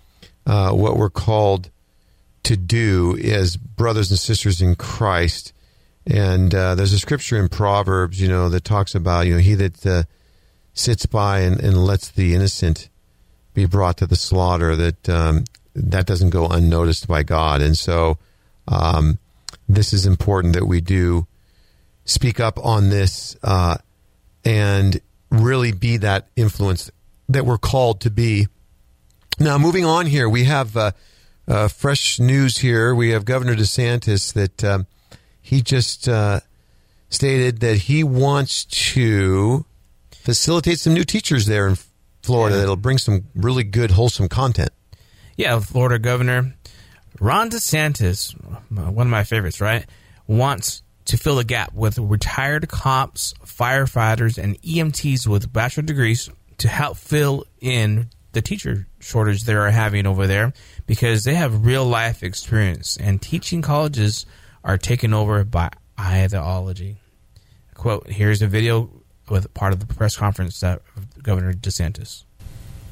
uh, 0.45 0.71
what 0.71 0.97
we're 0.97 1.09
called 1.09 1.69
to 2.43 2.57
do 2.57 3.17
as 3.23 3.57
brothers 3.57 4.09
and 4.09 4.19
sisters 4.19 4.61
in 4.61 4.75
Christ. 4.75 5.53
And 6.05 6.53
uh, 6.53 6.73
there's 6.75 6.93
a 6.93 6.99
scripture 6.99 7.37
in 7.37 7.49
Proverbs, 7.49 8.19
you 8.19 8.27
know, 8.27 8.49
that 8.49 8.63
talks 8.63 8.95
about 8.95 9.27
you 9.27 9.33
know 9.33 9.39
he 9.39 9.55
that 9.55 9.85
uh, 9.85 10.03
sits 10.73 11.05
by 11.05 11.39
and, 11.39 11.59
and 11.59 11.85
lets 11.85 12.09
the 12.09 12.35
innocent 12.35 12.89
be 13.53 13.65
brought 13.65 13.97
to 13.97 14.07
the 14.07 14.15
slaughter, 14.15 14.75
that 14.75 15.09
um, 15.09 15.45
that 15.75 16.05
doesn't 16.05 16.29
go 16.29 16.47
unnoticed 16.47 17.07
by 17.07 17.23
God. 17.23 17.61
And 17.61 17.77
so 17.77 18.17
um, 18.67 19.19
this 19.67 19.93
is 19.93 20.05
important 20.05 20.53
that 20.53 20.65
we 20.65 20.81
do 20.81 21.27
speak 22.05 22.39
up 22.39 22.59
on 22.63 22.89
this 22.89 23.35
uh, 23.43 23.77
and 24.43 24.99
really 25.29 25.71
be 25.71 25.97
that 25.97 26.27
influence 26.35 26.91
that 27.29 27.45
we're 27.45 27.57
called 27.57 28.01
to 28.01 28.09
be. 28.09 28.47
Now, 29.39 29.57
moving 29.57 29.85
on 29.85 30.05
here, 30.05 30.27
we 30.27 30.43
have 30.43 30.75
uh, 30.75 30.91
uh, 31.47 31.67
fresh 31.67 32.19
news 32.19 32.57
here. 32.57 32.93
We 32.93 33.11
have 33.11 33.25
Governor 33.25 33.55
DeSantis 33.55 34.33
that 34.33 34.63
um, 34.63 34.87
he 35.41 35.61
just 35.61 36.07
uh, 36.07 36.41
stated 37.09 37.59
that 37.61 37.77
he 37.77 38.03
wants 38.03 38.65
to 38.65 39.65
facilitate 40.11 40.79
some 40.79 40.93
new 40.93 41.03
teachers 41.03 41.45
there 41.45 41.67
in 41.67 41.75
Florida 42.23 42.55
yeah. 42.55 42.61
that'll 42.61 42.75
bring 42.75 42.97
some 42.97 43.25
really 43.35 43.63
good, 43.63 43.91
wholesome 43.91 44.29
content. 44.29 44.69
Yeah, 45.37 45.59
Florida 45.59 45.97
Governor 45.97 46.53
Ron 47.19 47.49
DeSantis, 47.49 48.33
one 48.69 49.07
of 49.07 49.11
my 49.11 49.23
favorites, 49.23 49.61
right, 49.61 49.85
wants 50.27 50.81
to 51.05 51.17
fill 51.17 51.35
the 51.35 51.43
gap 51.43 51.73
with 51.73 51.97
retired 51.99 52.67
cops, 52.67 53.33
firefighters, 53.45 54.37
and 54.37 54.59
EMTs 54.61 55.27
with 55.27 55.51
bachelor 55.51 55.83
degrees 55.83 56.29
to 56.57 56.67
help 56.67 56.97
fill 56.97 57.45
in 57.59 58.09
the 58.31 58.41
teacher 58.41 58.87
shortage 58.99 59.43
they 59.43 59.53
are 59.53 59.69
having 59.69 60.07
over 60.07 60.25
there 60.25 60.53
because 60.87 61.23
they 61.23 61.35
have 61.35 61.65
real 61.65 61.85
life 61.85 62.23
experience 62.23 62.97
and 62.97 63.21
teaching 63.21 63.61
colleges 63.61 64.25
are 64.63 64.77
taken 64.77 65.13
over 65.13 65.43
by 65.43 65.69
ideology. 65.99 66.97
Quote, 67.73 68.09
here's 68.09 68.41
a 68.41 68.47
video 68.47 68.89
with 69.29 69.53
part 69.53 69.73
of 69.73 69.79
the 69.79 69.93
press 69.93 70.15
conference 70.15 70.59
that 70.61 70.81
Governor 71.23 71.53
DeSantis. 71.53 72.23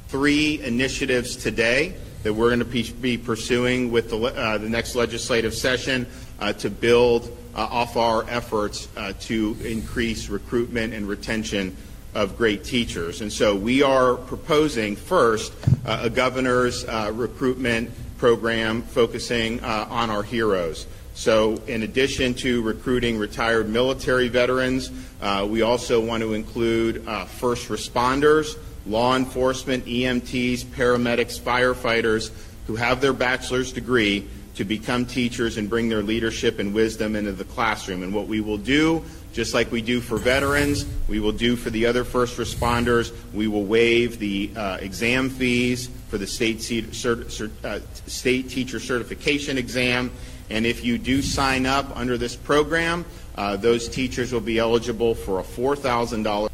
Three 0.08 0.62
initiatives 0.62 1.36
today 1.36 1.94
that 2.22 2.34
we're 2.34 2.48
going 2.54 2.58
to 2.58 2.92
be 2.94 3.16
pursuing 3.16 3.90
with 3.90 4.10
the, 4.10 4.18
uh, 4.18 4.58
the 4.58 4.68
next 4.68 4.94
legislative 4.94 5.54
session 5.54 6.06
uh, 6.38 6.52
to 6.54 6.68
build 6.68 7.36
uh, 7.54 7.60
off 7.60 7.96
our 7.96 8.28
efforts 8.28 8.88
uh, 8.96 9.12
to 9.20 9.56
increase 9.64 10.28
recruitment 10.28 10.92
and 10.92 11.08
retention 11.08 11.76
of 12.14 12.36
great 12.36 12.64
teachers. 12.64 13.20
And 13.20 13.32
so 13.32 13.54
we 13.54 13.82
are 13.82 14.16
proposing 14.16 14.96
first 14.96 15.52
uh, 15.86 16.00
a 16.02 16.10
governor's 16.10 16.84
uh, 16.84 17.12
recruitment 17.14 17.90
program 18.18 18.82
focusing 18.82 19.60
on 19.64 20.10
our 20.10 20.22
heroes. 20.22 20.86
So, 21.20 21.60
in 21.66 21.82
addition 21.82 22.32
to 22.36 22.62
recruiting 22.62 23.18
retired 23.18 23.68
military 23.68 24.28
veterans, 24.28 24.90
uh, 25.20 25.46
we 25.46 25.60
also 25.60 26.00
want 26.00 26.22
to 26.22 26.32
include 26.32 27.06
uh, 27.06 27.26
first 27.26 27.68
responders, 27.68 28.56
law 28.86 29.14
enforcement, 29.14 29.84
EMTs, 29.84 30.64
paramedics, 30.64 31.38
firefighters 31.38 32.30
who 32.66 32.74
have 32.76 33.02
their 33.02 33.12
bachelor's 33.12 33.70
degree 33.70 34.26
to 34.54 34.64
become 34.64 35.04
teachers 35.04 35.58
and 35.58 35.68
bring 35.68 35.90
their 35.90 36.02
leadership 36.02 36.58
and 36.58 36.72
wisdom 36.72 37.14
into 37.14 37.32
the 37.32 37.44
classroom. 37.44 38.02
And 38.02 38.14
what 38.14 38.26
we 38.26 38.40
will 38.40 38.56
do, 38.56 39.04
just 39.34 39.52
like 39.52 39.70
we 39.70 39.82
do 39.82 40.00
for 40.00 40.16
veterans, 40.16 40.86
we 41.06 41.20
will 41.20 41.32
do 41.32 41.54
for 41.54 41.68
the 41.68 41.84
other 41.84 42.02
first 42.02 42.38
responders. 42.38 43.14
We 43.34 43.46
will 43.46 43.64
waive 43.64 44.18
the 44.18 44.52
uh, 44.56 44.78
exam 44.80 45.28
fees 45.28 45.90
for 46.08 46.16
the 46.16 46.26
state, 46.26 46.58
cert, 46.58 47.50
uh, 47.62 47.80
state 48.06 48.48
teacher 48.48 48.80
certification 48.80 49.58
exam 49.58 50.10
and 50.50 50.66
if 50.66 50.84
you 50.84 50.98
do 50.98 51.22
sign 51.22 51.66
up 51.66 51.96
under 51.96 52.18
this 52.18 52.36
program, 52.36 53.04
uh, 53.36 53.56
those 53.56 53.88
teachers 53.88 54.32
will 54.32 54.40
be 54.40 54.58
eligible 54.58 55.14
for 55.14 55.40
a 55.40 55.42
$4,000 55.42 56.50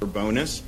bonus. 0.00 0.62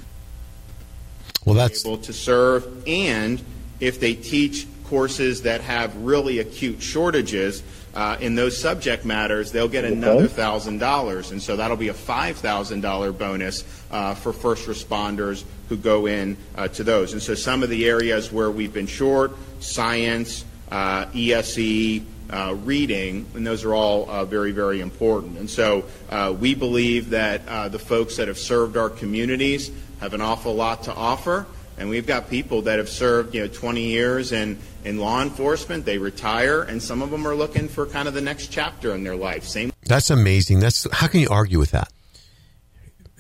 Well, 1.45 1.55
that's 1.55 1.87
able 1.87 1.99
to 1.99 2.13
serve, 2.13 2.87
and 2.87 3.43
if 3.81 4.01
they 4.01 4.15
teach 4.15 4.67
courses 4.89 5.43
that 5.43 5.61
have 5.61 5.95
really 5.97 6.41
acute 6.41 6.83
shortages 6.83 7.63
uh, 7.95 8.17
in 8.21 8.35
those 8.35 8.57
subject 8.57 9.05
matters, 9.05 9.53
they'll 9.53 9.69
get 9.69 9.85
another 9.85 10.29
thousand 10.29 10.79
dollars, 10.79 11.31
and 11.31 11.43
so 11.43 11.57
that'll 11.57 11.77
be 11.77 11.89
a 11.89 11.95
five 11.95 12.37
thousand 12.37 12.81
dollar 12.81 13.13
bonus 13.13 13.65
uh, 13.91 14.15
for 14.15 14.33
first 14.33 14.67
responders 14.67 15.45
who 15.69 15.77
go 15.77 16.07
in 16.07 16.37
uh, 16.57 16.69
to 16.69 16.85
those. 16.85 17.13
And 17.13 17.23
so 17.23 17.35
some 17.35 17.63
of 17.63 17.71
the 17.71 17.87
areas 17.87 18.33
where 18.33 18.51
we've 18.51 18.73
been 18.73 18.87
short, 18.87 19.33
science, 19.61 20.45
ESE, 20.71 22.03
uh, 22.31 22.55
reading, 22.65 23.27
and 23.35 23.47
those 23.47 23.65
are 23.65 23.75
all 23.75 24.09
uh, 24.11 24.25
very, 24.25 24.53
very 24.53 24.81
important. 24.81 25.39
And 25.39 25.49
so 25.49 25.85
uh, 26.11 26.35
we 26.39 26.55
believe 26.55 27.11
that 27.11 27.47
uh, 27.49 27.69
the 27.69 27.79
folks 27.79 28.17
that 28.17 28.29
have 28.29 28.39
served 28.39 28.77
our 28.77 28.91
communities 28.91 29.71
have 30.01 30.15
an 30.15 30.21
awful 30.21 30.55
lot 30.55 30.85
to 30.85 30.95
offer. 30.95 31.47
And 31.79 31.89
we've 31.89 32.07
got 32.07 32.29
people 32.29 32.63
that 32.63 32.79
have 32.79 32.89
served, 32.89 33.35
you 33.35 33.43
know, 33.43 33.49
20 33.49 33.83
years 33.83 34.33
in, 34.33 34.59
in 34.85 34.99
law 34.99 35.23
enforcement. 35.23 35.85
They 35.85 35.99
retire, 35.99 36.63
and 36.63 36.83
some 36.83 37.03
of 37.03 37.11
them 37.11 37.27
are 37.27 37.37
looking 37.37 37.69
for 37.69 37.87
kind 37.87 38.09
of 38.09 38.15
the 38.15 38.21
next 38.21 38.49
chapter 38.49 38.95
in 38.95 39.05
their 39.05 39.15
life. 39.15 39.45
Same. 39.45 39.73
That's 39.85 40.11
amazing. 40.11 40.59
That's 40.59 40.89
how 40.93 41.07
can 41.07 41.21
you 41.21 41.29
argue 41.31 41.59
with 41.59 41.71
that? 41.71 41.93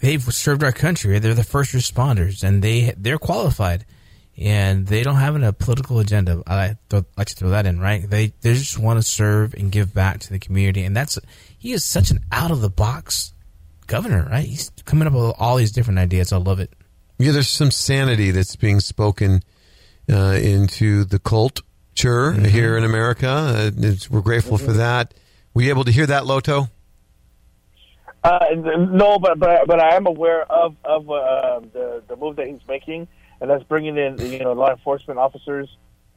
They've 0.00 0.22
served 0.22 0.64
our 0.64 0.72
country. 0.72 1.18
They're 1.18 1.34
the 1.34 1.44
first 1.44 1.72
responders, 1.72 2.42
and 2.42 2.62
they 2.62 2.94
they're 2.96 3.18
qualified 3.18 3.84
and 4.38 4.86
they 4.86 5.02
don't 5.02 5.16
have 5.16 5.40
a 5.42 5.52
political 5.52 5.98
agenda. 5.98 6.42
I 6.46 6.76
like 6.90 7.28
to 7.28 7.34
throw 7.34 7.50
that 7.50 7.66
in, 7.66 7.80
right? 7.80 8.08
They 8.08 8.32
they 8.40 8.54
just 8.54 8.78
want 8.78 8.98
to 8.98 9.02
serve 9.02 9.54
and 9.54 9.72
give 9.72 9.92
back 9.92 10.20
to 10.20 10.30
the 10.30 10.38
community, 10.38 10.84
and 10.84 10.96
that's 10.96 11.18
he 11.58 11.72
is 11.72 11.84
such 11.84 12.10
an 12.10 12.20
out 12.30 12.50
of 12.50 12.60
the 12.60 12.70
box 12.70 13.32
governor, 13.88 14.28
right? 14.30 14.46
He's 14.46 14.70
coming 14.84 15.08
up 15.08 15.14
with 15.14 15.34
all 15.38 15.56
these 15.56 15.72
different 15.72 15.98
ideas. 15.98 16.32
I 16.32 16.36
love 16.36 16.60
it. 16.60 16.72
Yeah, 17.18 17.32
there's 17.32 17.48
some 17.48 17.72
sanity 17.72 18.30
that's 18.30 18.54
being 18.54 18.78
spoken 18.78 19.42
uh, 20.10 20.38
into 20.40 21.04
the 21.04 21.18
culture 21.18 21.62
mm-hmm. 21.96 22.44
here 22.44 22.76
in 22.76 22.84
America. 22.84 23.28
Uh, 23.28 23.70
we're 24.08 24.20
grateful 24.20 24.56
mm-hmm. 24.56 24.66
for 24.66 24.72
that. 24.74 25.14
Were 25.52 25.62
you 25.62 25.70
able 25.70 25.84
to 25.84 25.90
hear 25.90 26.06
that, 26.06 26.26
Loto? 26.26 26.68
Uh, 28.22 28.46
no, 28.54 29.18
but 29.18 29.38
but 29.38 29.66
but 29.66 29.80
I 29.80 29.96
am 29.96 30.06
aware 30.06 30.42
of 30.50 30.76
of 30.84 31.10
uh, 31.10 31.60
the 31.72 32.02
the 32.06 32.16
move 32.16 32.36
that 32.36 32.46
he's 32.46 32.60
making 32.68 33.08
and 33.40 33.50
that's 33.50 33.64
bringing 33.64 33.96
in 33.96 34.18
you 34.18 34.40
know 34.40 34.52
law 34.52 34.70
enforcement 34.70 35.18
officers, 35.18 35.68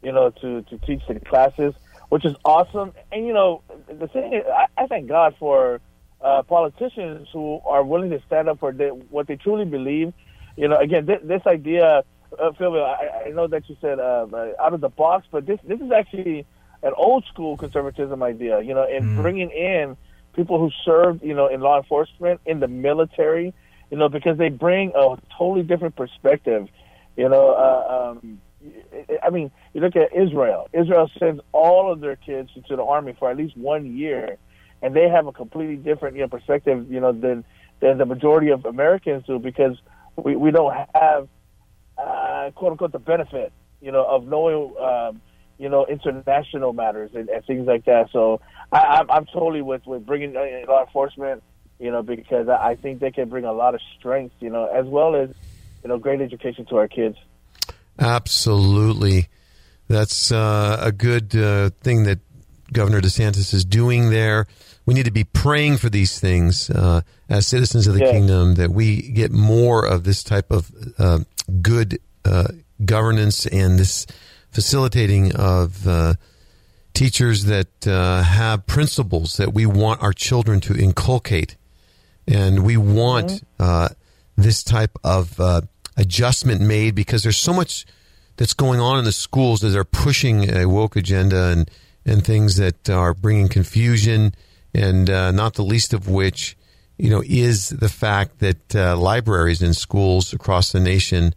you 0.01 0.11
know, 0.11 0.29
to 0.41 0.61
to 0.63 0.77
teach 0.79 1.01
the 1.07 1.19
classes, 1.19 1.73
which 2.09 2.25
is 2.25 2.35
awesome. 2.45 2.93
And 3.11 3.25
you 3.25 3.33
know, 3.33 3.61
the 3.87 4.07
thing 4.07 4.33
is, 4.33 4.43
I, 4.47 4.65
I 4.77 4.87
thank 4.87 5.07
God 5.07 5.35
for 5.39 5.81
uh, 6.21 6.43
politicians 6.43 7.27
who 7.33 7.61
are 7.65 7.83
willing 7.83 8.09
to 8.11 8.21
stand 8.27 8.49
up 8.49 8.59
for 8.59 8.71
what 8.71 9.27
they 9.27 9.35
truly 9.35 9.65
believe. 9.65 10.13
You 10.57 10.67
know, 10.67 10.77
again, 10.77 11.07
th- 11.07 11.21
this 11.23 11.41
idea 11.45 12.03
uh, 12.39 12.51
Phil, 12.57 12.75
I, 12.75 13.23
I 13.27 13.29
know 13.29 13.47
that 13.47 13.67
you 13.69 13.75
said 13.81 13.99
uh, 13.99 14.25
out 14.59 14.73
of 14.73 14.81
the 14.81 14.89
box, 14.89 15.27
but 15.31 15.45
this 15.45 15.59
this 15.63 15.79
is 15.79 15.91
actually 15.91 16.45
an 16.83 16.93
old 16.95 17.25
school 17.25 17.57
conservatism 17.57 18.23
idea. 18.23 18.61
You 18.61 18.73
know, 18.73 18.87
in 18.87 19.03
mm. 19.03 19.21
bringing 19.21 19.49
in 19.51 19.97
people 20.33 20.59
who 20.59 20.69
served, 20.85 21.23
you 21.23 21.33
know, 21.33 21.47
in 21.47 21.59
law 21.59 21.77
enforcement, 21.77 22.39
in 22.45 22.59
the 22.59 22.67
military, 22.67 23.53
you 23.89 23.97
know, 23.97 24.07
because 24.07 24.37
they 24.37 24.49
bring 24.49 24.91
a 24.95 25.17
totally 25.37 25.63
different 25.63 25.95
perspective. 25.95 26.67
You 27.15 27.29
know, 27.29 27.51
uh, 27.51 28.17
um, 28.17 28.41
I 29.21 29.29
mean, 29.29 29.51
you 29.73 29.81
look 29.81 29.95
at 29.95 30.15
Israel. 30.15 30.67
Israel 30.73 31.09
sends 31.19 31.41
all 31.51 31.91
of 31.91 31.99
their 31.99 32.15
kids 32.15 32.49
into 32.55 32.75
the 32.75 32.83
army 32.83 33.15
for 33.17 33.29
at 33.29 33.37
least 33.37 33.57
one 33.57 33.97
year, 33.97 34.37
and 34.81 34.95
they 34.95 35.09
have 35.09 35.27
a 35.27 35.31
completely 35.31 35.75
different, 35.75 36.15
you 36.15 36.21
know, 36.21 36.27
perspective, 36.27 36.91
you 36.91 36.99
know, 36.99 37.11
than 37.11 37.43
than 37.79 37.97
the 37.97 38.05
majority 38.05 38.49
of 38.49 38.65
Americans 38.65 39.25
do 39.25 39.39
because 39.39 39.77
we 40.15 40.35
we 40.35 40.51
don't 40.51 40.73
have 40.93 41.27
uh, 41.97 42.51
quote 42.55 42.71
unquote 42.71 42.91
the 42.91 42.99
benefit, 42.99 43.51
you 43.81 43.91
know, 43.91 44.05
of 44.05 44.27
knowing. 44.27 44.75
Um, 44.77 45.21
you 45.57 45.69
know, 45.69 45.85
international 45.85 46.73
matters 46.73 47.11
and, 47.13 47.29
and 47.29 47.45
things 47.45 47.67
like 47.67 47.85
that. 47.85 48.09
So 48.11 48.41
I, 48.71 48.79
I'm, 48.79 49.11
I'm 49.11 49.25
totally 49.27 49.61
with, 49.61 49.85
with 49.85 50.03
bringing 50.07 50.35
uh, 50.35 50.43
law 50.67 50.83
enforcement, 50.83 51.43
you 51.77 51.91
know, 51.91 52.01
because 52.01 52.49
I 52.49 52.73
think 52.73 52.99
they 52.99 53.11
can 53.11 53.29
bring 53.29 53.45
a 53.45 53.53
lot 53.53 53.75
of 53.75 53.81
strength, 53.95 54.33
you 54.39 54.49
know, 54.49 54.65
as 54.65 54.87
well 54.87 55.15
as, 55.15 55.29
you 55.83 55.89
know, 55.89 55.97
great 55.97 56.21
education 56.21 56.65
to 56.67 56.77
our 56.77 56.87
kids. 56.87 57.17
Absolutely. 57.99 59.27
That's 59.87 60.31
uh, 60.31 60.77
a 60.81 60.91
good 60.91 61.35
uh, 61.35 61.71
thing 61.81 62.03
that 62.03 62.19
Governor 62.71 63.01
DeSantis 63.01 63.53
is 63.53 63.65
doing 63.65 64.09
there. 64.09 64.47
We 64.85 64.93
need 64.93 65.05
to 65.05 65.11
be 65.11 65.25
praying 65.25 65.77
for 65.77 65.89
these 65.89 66.19
things 66.19 66.69
uh, 66.69 67.01
as 67.29 67.45
citizens 67.45 67.87
of 67.87 67.93
the 67.93 68.05
yeah. 68.05 68.11
kingdom 68.11 68.55
that 68.55 68.71
we 68.71 69.01
get 69.11 69.31
more 69.31 69.85
of 69.85 70.03
this 70.03 70.23
type 70.23 70.51
of 70.51 70.71
uh, 70.97 71.19
good 71.61 71.99
uh, 72.25 72.47
governance 72.83 73.45
and 73.45 73.77
this 73.77 74.07
facilitating 74.51 75.35
of 75.35 75.87
uh, 75.87 76.13
teachers 76.93 77.45
that 77.45 77.87
uh, 77.87 78.23
have 78.23 78.65
principles 78.65 79.37
that 79.37 79.53
we 79.53 79.65
want 79.65 80.01
our 80.01 80.13
children 80.13 80.59
to 80.61 80.75
inculcate. 80.75 81.57
And 82.27 82.63
we 82.63 82.77
want 82.77 83.27
mm-hmm. 83.27 83.63
uh, 83.63 83.89
this 84.37 84.63
type 84.63 84.97
of 85.03 85.39
uh, 85.39 85.61
adjustment 85.97 86.61
made 86.61 86.95
because 86.95 87.23
there's 87.23 87.37
so 87.37 87.53
much 87.53 87.85
that's 88.37 88.53
going 88.53 88.79
on 88.79 88.99
in 88.99 89.05
the 89.05 89.11
schools 89.11 89.59
that 89.59 89.69
they're 89.69 89.83
pushing 89.83 90.49
a 90.49 90.65
woke 90.65 90.95
agenda 90.95 91.47
and, 91.47 91.69
and 92.05 92.25
things 92.25 92.55
that 92.57 92.89
are 92.89 93.13
bringing 93.13 93.47
confusion, 93.47 94.33
and 94.73 95.09
uh, 95.09 95.31
not 95.31 95.53
the 95.55 95.63
least 95.63 95.93
of 95.93 96.07
which, 96.07 96.57
you 96.97 97.09
know, 97.09 97.21
is 97.25 97.69
the 97.69 97.89
fact 97.89 98.39
that 98.39 98.75
uh, 98.75 98.95
libraries 98.95 99.61
in 99.61 99.73
schools 99.73 100.33
across 100.33 100.71
the 100.71 100.79
nation 100.79 101.33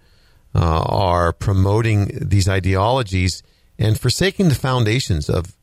uh, 0.55 0.83
are 0.83 1.33
promoting 1.33 2.11
these 2.21 2.49
ideologies 2.49 3.43
and 3.79 3.99
forsaking 3.99 4.49
the 4.49 4.55
foundations 4.55 5.29
of 5.29 5.57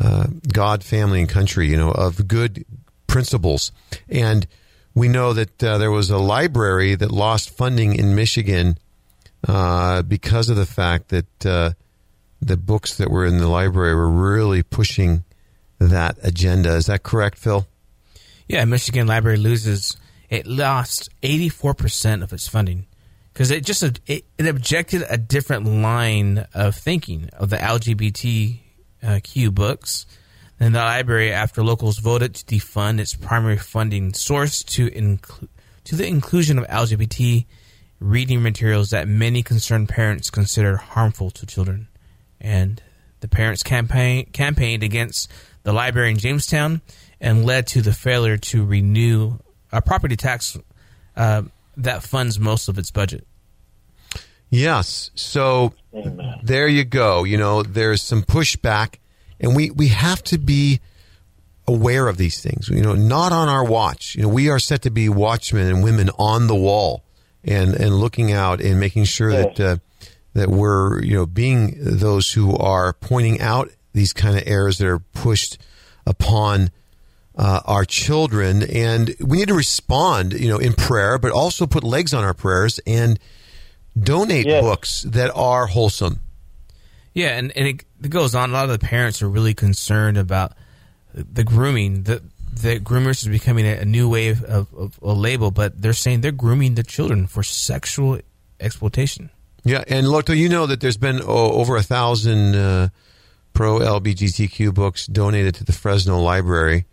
uh, 0.00 0.26
God, 0.52 0.82
family, 0.82 1.20
and 1.20 1.28
country, 1.28 1.68
you 1.68 1.76
know, 1.76 1.92
of 1.92 2.26
good 2.26 2.64
principles. 3.06 3.70
And 4.08 4.46
we 4.94 5.08
know 5.08 5.32
that 5.32 5.62
uh, 5.62 5.78
there 5.78 5.90
was 5.90 6.10
a 6.10 6.18
library 6.18 6.94
that 6.94 7.10
lost 7.10 7.50
funding 7.50 7.94
in 7.96 8.14
Michigan 8.14 8.78
uh, 9.46 10.02
because 10.02 10.48
of 10.48 10.56
the 10.56 10.66
fact 10.66 11.08
that 11.08 11.46
uh, 11.46 11.72
the 12.40 12.56
books 12.56 12.96
that 12.98 13.10
were 13.10 13.26
in 13.26 13.38
the 13.38 13.48
library 13.48 13.94
were 13.94 14.08
really 14.08 14.62
pushing 14.62 15.24
that 15.78 16.16
agenda. 16.22 16.76
Is 16.76 16.86
that 16.86 17.02
correct, 17.02 17.38
Phil? 17.38 17.66
Yeah, 18.48 18.64
Michigan 18.64 19.06
Library 19.06 19.38
loses. 19.38 19.96
It 20.28 20.46
lost 20.46 21.08
84% 21.22 22.22
of 22.22 22.32
its 22.32 22.48
funding 22.48 22.86
because 23.32 23.50
it 23.50 23.64
just 23.64 23.82
it, 23.82 24.24
it, 24.38 24.46
objected 24.46 25.04
a 25.08 25.18
different 25.18 25.66
line 25.66 26.46
of 26.54 26.76
thinking 26.76 27.28
of 27.32 27.50
the 27.50 27.56
LGBTQ 27.56 29.54
books. 29.54 30.06
And 30.64 30.74
the 30.74 30.78
library, 30.78 31.30
after 31.30 31.62
locals 31.62 31.98
voted 31.98 32.36
to 32.36 32.44
defund 32.46 32.98
its 32.98 33.12
primary 33.12 33.58
funding 33.58 34.14
source 34.14 34.64
to 34.64 34.86
include 34.96 35.50
to 35.84 35.94
the 35.94 36.06
inclusion 36.06 36.58
of 36.58 36.66
LGBT 36.68 37.44
reading 38.00 38.42
materials 38.42 38.88
that 38.88 39.06
many 39.06 39.42
concerned 39.42 39.90
parents 39.90 40.30
consider 40.30 40.78
harmful 40.78 41.30
to 41.32 41.44
children. 41.44 41.88
And 42.40 42.82
the 43.20 43.28
parents 43.28 43.62
campaign, 43.62 44.30
campaigned 44.32 44.82
against 44.82 45.30
the 45.64 45.74
library 45.74 46.12
in 46.12 46.16
Jamestown 46.16 46.80
and 47.20 47.44
led 47.44 47.66
to 47.66 47.82
the 47.82 47.92
failure 47.92 48.38
to 48.38 48.64
renew 48.64 49.38
a 49.70 49.82
property 49.82 50.16
tax 50.16 50.56
uh, 51.14 51.42
that 51.76 52.02
funds 52.02 52.40
most 52.40 52.70
of 52.70 52.78
its 52.78 52.90
budget. 52.90 53.26
Yes. 54.48 55.10
So 55.14 55.74
Amen. 55.94 56.40
there 56.42 56.68
you 56.68 56.84
go. 56.84 57.24
You 57.24 57.36
know, 57.36 57.62
there's 57.62 58.00
some 58.00 58.22
pushback, 58.22 58.94
and 59.44 59.54
we, 59.54 59.70
we 59.70 59.88
have 59.88 60.22
to 60.24 60.38
be 60.38 60.80
aware 61.68 62.08
of 62.08 62.16
these 62.16 62.40
things. 62.40 62.68
You 62.68 62.80
know, 62.80 62.94
not 62.94 63.32
on 63.32 63.48
our 63.48 63.64
watch. 63.64 64.14
You 64.16 64.22
know, 64.22 64.28
we 64.28 64.48
are 64.48 64.58
set 64.58 64.82
to 64.82 64.90
be 64.90 65.08
watchmen 65.08 65.68
and 65.68 65.84
women 65.84 66.10
on 66.18 66.46
the 66.46 66.54
wall 66.54 67.04
and, 67.44 67.74
and 67.74 67.94
looking 67.94 68.32
out 68.32 68.60
and 68.60 68.80
making 68.80 69.04
sure 69.04 69.30
that, 69.30 69.60
uh, 69.60 69.76
that 70.32 70.48
we're, 70.48 71.02
you 71.02 71.14
know, 71.14 71.26
being 71.26 71.76
those 71.78 72.32
who 72.32 72.56
are 72.56 72.94
pointing 72.94 73.40
out 73.40 73.70
these 73.92 74.12
kind 74.12 74.36
of 74.36 74.42
errors 74.46 74.78
that 74.78 74.88
are 74.88 74.98
pushed 74.98 75.58
upon 76.06 76.70
uh, 77.36 77.60
our 77.64 77.84
children, 77.84 78.62
and 78.62 79.14
we 79.20 79.38
need 79.38 79.48
to 79.48 79.54
respond, 79.54 80.32
you 80.32 80.48
know, 80.48 80.58
in 80.58 80.72
prayer, 80.72 81.18
but 81.18 81.32
also 81.32 81.66
put 81.66 81.84
legs 81.84 82.14
on 82.14 82.24
our 82.24 82.34
prayers 82.34 82.80
and 82.86 83.18
donate 83.98 84.46
yes. 84.46 84.62
books 84.62 85.02
that 85.02 85.30
are 85.34 85.66
wholesome. 85.66 86.20
Yeah, 87.12 87.38
and, 87.38 87.52
and 87.56 87.68
it, 87.68 87.84
it, 88.04 88.10
goes 88.10 88.34
on. 88.34 88.50
A 88.50 88.52
lot 88.52 88.64
of 88.64 88.70
the 88.70 88.84
parents 88.84 89.22
are 89.22 89.28
really 89.28 89.54
concerned 89.54 90.18
about 90.18 90.52
the 91.14 91.44
grooming. 91.44 92.04
The 92.04 92.22
the 92.52 92.78
groomers 92.78 93.22
is 93.22 93.28
becoming 93.28 93.66
a, 93.66 93.78
a 93.78 93.84
new 93.84 94.08
wave 94.08 94.44
of, 94.44 94.72
of, 94.74 94.98
a 95.02 95.12
label, 95.12 95.50
but 95.50 95.80
they're 95.80 95.92
saying 95.92 96.20
they're 96.20 96.30
grooming 96.30 96.76
the 96.76 96.84
children 96.84 97.26
for 97.26 97.42
sexual 97.42 98.20
exploitation. 98.60 99.30
Yeah, 99.64 99.82
and 99.88 100.08
Loto, 100.08 100.32
you 100.32 100.48
know 100.48 100.66
that 100.66 100.80
there's 100.80 100.96
been 100.96 101.20
oh, 101.22 101.52
over 101.52 101.76
a 101.76 101.82
thousand 101.82 102.54
uh, 102.54 102.88
pro 103.54 103.78
LGBTQ 103.78 104.74
books 104.74 105.06
donated 105.06 105.54
to 105.56 105.64
the 105.64 105.72
Fresno 105.72 106.20
Library. 106.20 106.84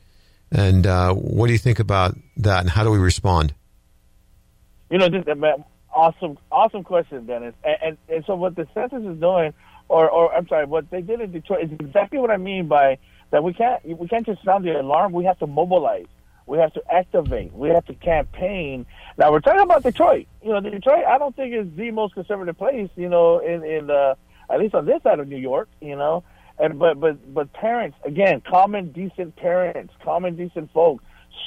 And 0.52 0.88
uh, 0.88 1.14
what 1.14 1.48
do 1.48 1.54
you 1.54 1.60
think 1.60 1.80
about 1.80 2.16
that, 2.38 2.62
and 2.62 2.70
how 2.70 2.84
do 2.84 2.92
we 2.92 2.98
respond? 2.98 3.54
You 4.90 4.98
know, 4.98 5.10
this, 5.10 5.24
awesome, 5.94 6.38
awesome 6.52 6.84
question, 6.84 7.26
Dennis. 7.26 7.54
And, 7.64 7.78
and, 7.82 7.98
and 8.10 8.26
so 8.26 8.36
what 8.36 8.56
DeSantis 8.56 9.14
is 9.14 9.20
doing, 9.20 9.54
or, 9.92 10.10
or 10.10 10.34
I'm 10.34 10.48
sorry, 10.48 10.66
what 10.66 10.90
they 10.90 11.02
did 11.02 11.22
in 11.22 11.32
Detroit 11.32 11.66
is 11.66 11.72
exactly 11.80 12.18
what 12.18 12.32
I 12.32 12.38
mean 12.38 12.68
by 12.68 12.98
that. 13.32 13.44
We 13.44 13.54
can't 13.54 13.84
we 13.86 14.08
can't 14.08 14.26
just 14.26 14.44
sound 14.44 14.66
the 14.66 14.80
alarm. 14.80 15.12
We 15.12 15.26
have 15.26 15.40
to 15.40 15.48
mobilize. 15.48 16.08
We 16.48 16.58
have 16.58 16.74
to 16.74 16.82
activate. 16.92 17.54
We 17.54 17.70
have 17.70 17.86
to 17.86 17.94
campaign. 17.96 18.86
Now 19.18 19.32
we're 19.32 19.42
talking 19.42 19.62
about 19.62 19.84
Detroit. 19.84 20.28
You 20.42 20.54
know, 20.54 20.62
Detroit. 20.62 21.06
I 21.06 21.18
don't 21.18 21.36
think 21.36 21.54
is 21.54 21.68
the 21.76 21.92
most 21.92 22.14
conservative 22.14 22.58
place. 22.58 22.90
You 22.96 23.10
know, 23.10 23.40
in 23.40 23.64
in 23.64 23.92
uh, 23.92 24.16
at 24.50 24.60
least 24.60 24.76
on 24.76 24.86
this 24.86 25.04
side 25.04 25.20
of 25.20 25.28
New 25.28 25.38
York. 25.38 25.70
You 25.82 25.96
know, 25.98 26.24
and 26.58 26.80
but 26.80 27.00
but 27.00 27.34
but 27.34 27.52
parents 27.54 27.98
again, 28.06 28.42
common 28.42 28.92
decent 28.92 29.36
parents, 29.36 29.94
common 30.04 30.36
decent 30.36 30.72
folks 30.72 31.04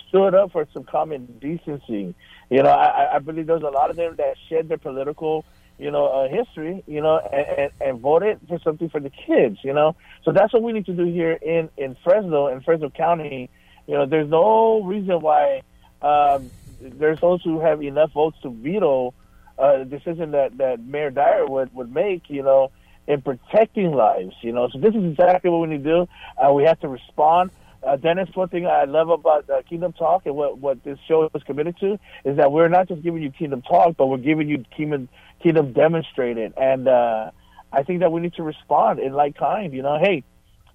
stood 0.09 0.35
up 0.35 0.52
for 0.52 0.66
some 0.72 0.85
common 0.85 1.26
decency. 1.40 2.14
You 2.50 2.62
know, 2.62 2.70
I, 2.70 3.16
I 3.16 3.18
believe 3.20 3.46
there's 3.46 3.62
a 3.62 3.70
lot 3.70 3.90
of 3.90 3.96
them 3.96 4.16
that 4.16 4.37
shed 4.48 4.68
their 4.68 4.78
political, 4.78 5.44
you 5.78 5.90
know, 5.90 6.06
uh, 6.06 6.28
history, 6.28 6.82
you 6.87 7.00
know, 7.00 7.18
and, 7.18 7.70
and, 7.80 8.00
voted 8.00 8.38
for 8.48 8.58
something 8.60 8.88
for 8.88 9.00
the 9.00 9.10
kids, 9.10 9.58
you 9.62 9.72
know. 9.72 9.96
So 10.24 10.32
that's 10.32 10.52
what 10.52 10.62
we 10.62 10.72
need 10.72 10.87
to 10.87 10.92
do 10.92 11.04
here 11.04 11.32
in 11.32 11.68
in 11.76 11.96
Fresno, 12.04 12.48
in 12.48 12.60
Fresno 12.60 12.90
County. 12.90 13.50
You 13.87 13.94
know, 13.94 14.06
there's 14.06 14.28
no 14.28 14.82
reason 14.82 15.20
why 15.20 15.62
um, 16.00 16.50
there's 16.80 17.20
those 17.20 17.42
who 17.42 17.60
have 17.60 17.82
enough 17.82 18.12
votes 18.12 18.38
to 18.42 18.50
veto 18.50 19.14
uh, 19.58 19.80
a 19.80 19.84
decision 19.84 20.30
that 20.32 20.56
that 20.58 20.80
Mayor 20.80 21.10
Dyer 21.10 21.46
would 21.46 21.74
would 21.74 21.92
make, 21.92 22.30
you 22.30 22.42
know 22.42 22.70
in 23.06 23.22
protecting 23.22 23.92
lives. 23.92 24.34
You 24.42 24.52
know, 24.52 24.68
so 24.68 24.78
this 24.78 24.94
is 24.94 25.04
exactly 25.04 25.50
what 25.50 25.60
we 25.60 25.68
need 25.68 25.84
to 25.84 25.90
do. 25.90 26.08
Uh, 26.42 26.52
we 26.52 26.64
have 26.64 26.80
to 26.80 26.88
respond. 26.88 27.50
Uh, 27.87 27.97
Dennis, 27.97 28.29
one 28.35 28.49
thing 28.49 28.66
I 28.66 28.85
love 28.85 29.11
about 29.11 29.49
uh, 29.51 29.62
Kingdom 29.68 29.92
Talk 29.92 30.27
and 30.27 30.35
what, 30.35 30.59
what 30.59 30.83
this 30.85 30.99
show 31.07 31.29
is 31.35 31.42
committed 31.42 31.77
to 31.81 31.99
is 32.25 32.37
that 32.38 32.51
we're 32.51 32.68
not 32.68 32.88
just 32.88 33.03
giving 33.03 33.23
you 33.23 33.31
Kingdom 33.31 33.62
Talk, 33.62 33.97
but 33.97 34.07
we're 34.07 34.16
giving 34.16 34.49
you 34.49 34.64
Kingdom, 34.75 35.09
Kingdom 35.42 35.73
Demonstrated. 35.73 36.55
And 36.57 36.88
uh, 36.88 37.31
I 37.73 37.83
think 37.83 38.01
that 38.01 38.11
we 38.11 38.20
need 38.20 38.35
to 38.35 38.42
respond 38.42 39.01
in 39.01 39.12
like 39.12 39.37
kind. 39.37 39.73
You 39.73 39.83
know, 39.83 39.99
hey, 40.01 40.25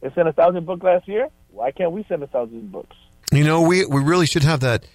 they 0.01 0.11
sent 0.13 0.27
a 0.27 0.33
thousand 0.33 0.65
books 0.65 0.83
last 0.83 1.07
year. 1.07 1.29
Why 1.51 1.71
can't 1.71 1.91
we 1.91 2.05
send 2.07 2.21
a 2.21 2.27
thousand 2.27 2.71
books? 2.71 2.95
You 3.31 3.43
know, 3.43 3.61
we, 3.61 3.85
we 3.85 4.01
really 4.01 4.25
should 4.27 4.43
have 4.43 4.59
that 4.59 4.85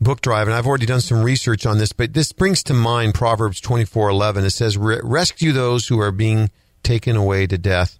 book 0.00 0.20
drive, 0.20 0.46
and 0.46 0.54
I've 0.54 0.66
already 0.66 0.86
done 0.86 1.00
some 1.00 1.22
research 1.22 1.66
on 1.66 1.78
this, 1.78 1.92
but 1.92 2.12
this 2.12 2.32
brings 2.32 2.62
to 2.64 2.74
mind 2.74 3.14
Proverbs 3.14 3.60
twenty 3.60 3.84
four 3.84 4.08
eleven. 4.08 4.44
It 4.44 4.50
says, 4.50 4.76
Rescue 4.76 5.52
those 5.52 5.88
who 5.88 6.00
are 6.00 6.12
being 6.12 6.50
taken 6.82 7.16
away 7.16 7.46
to 7.46 7.58
death. 7.58 7.98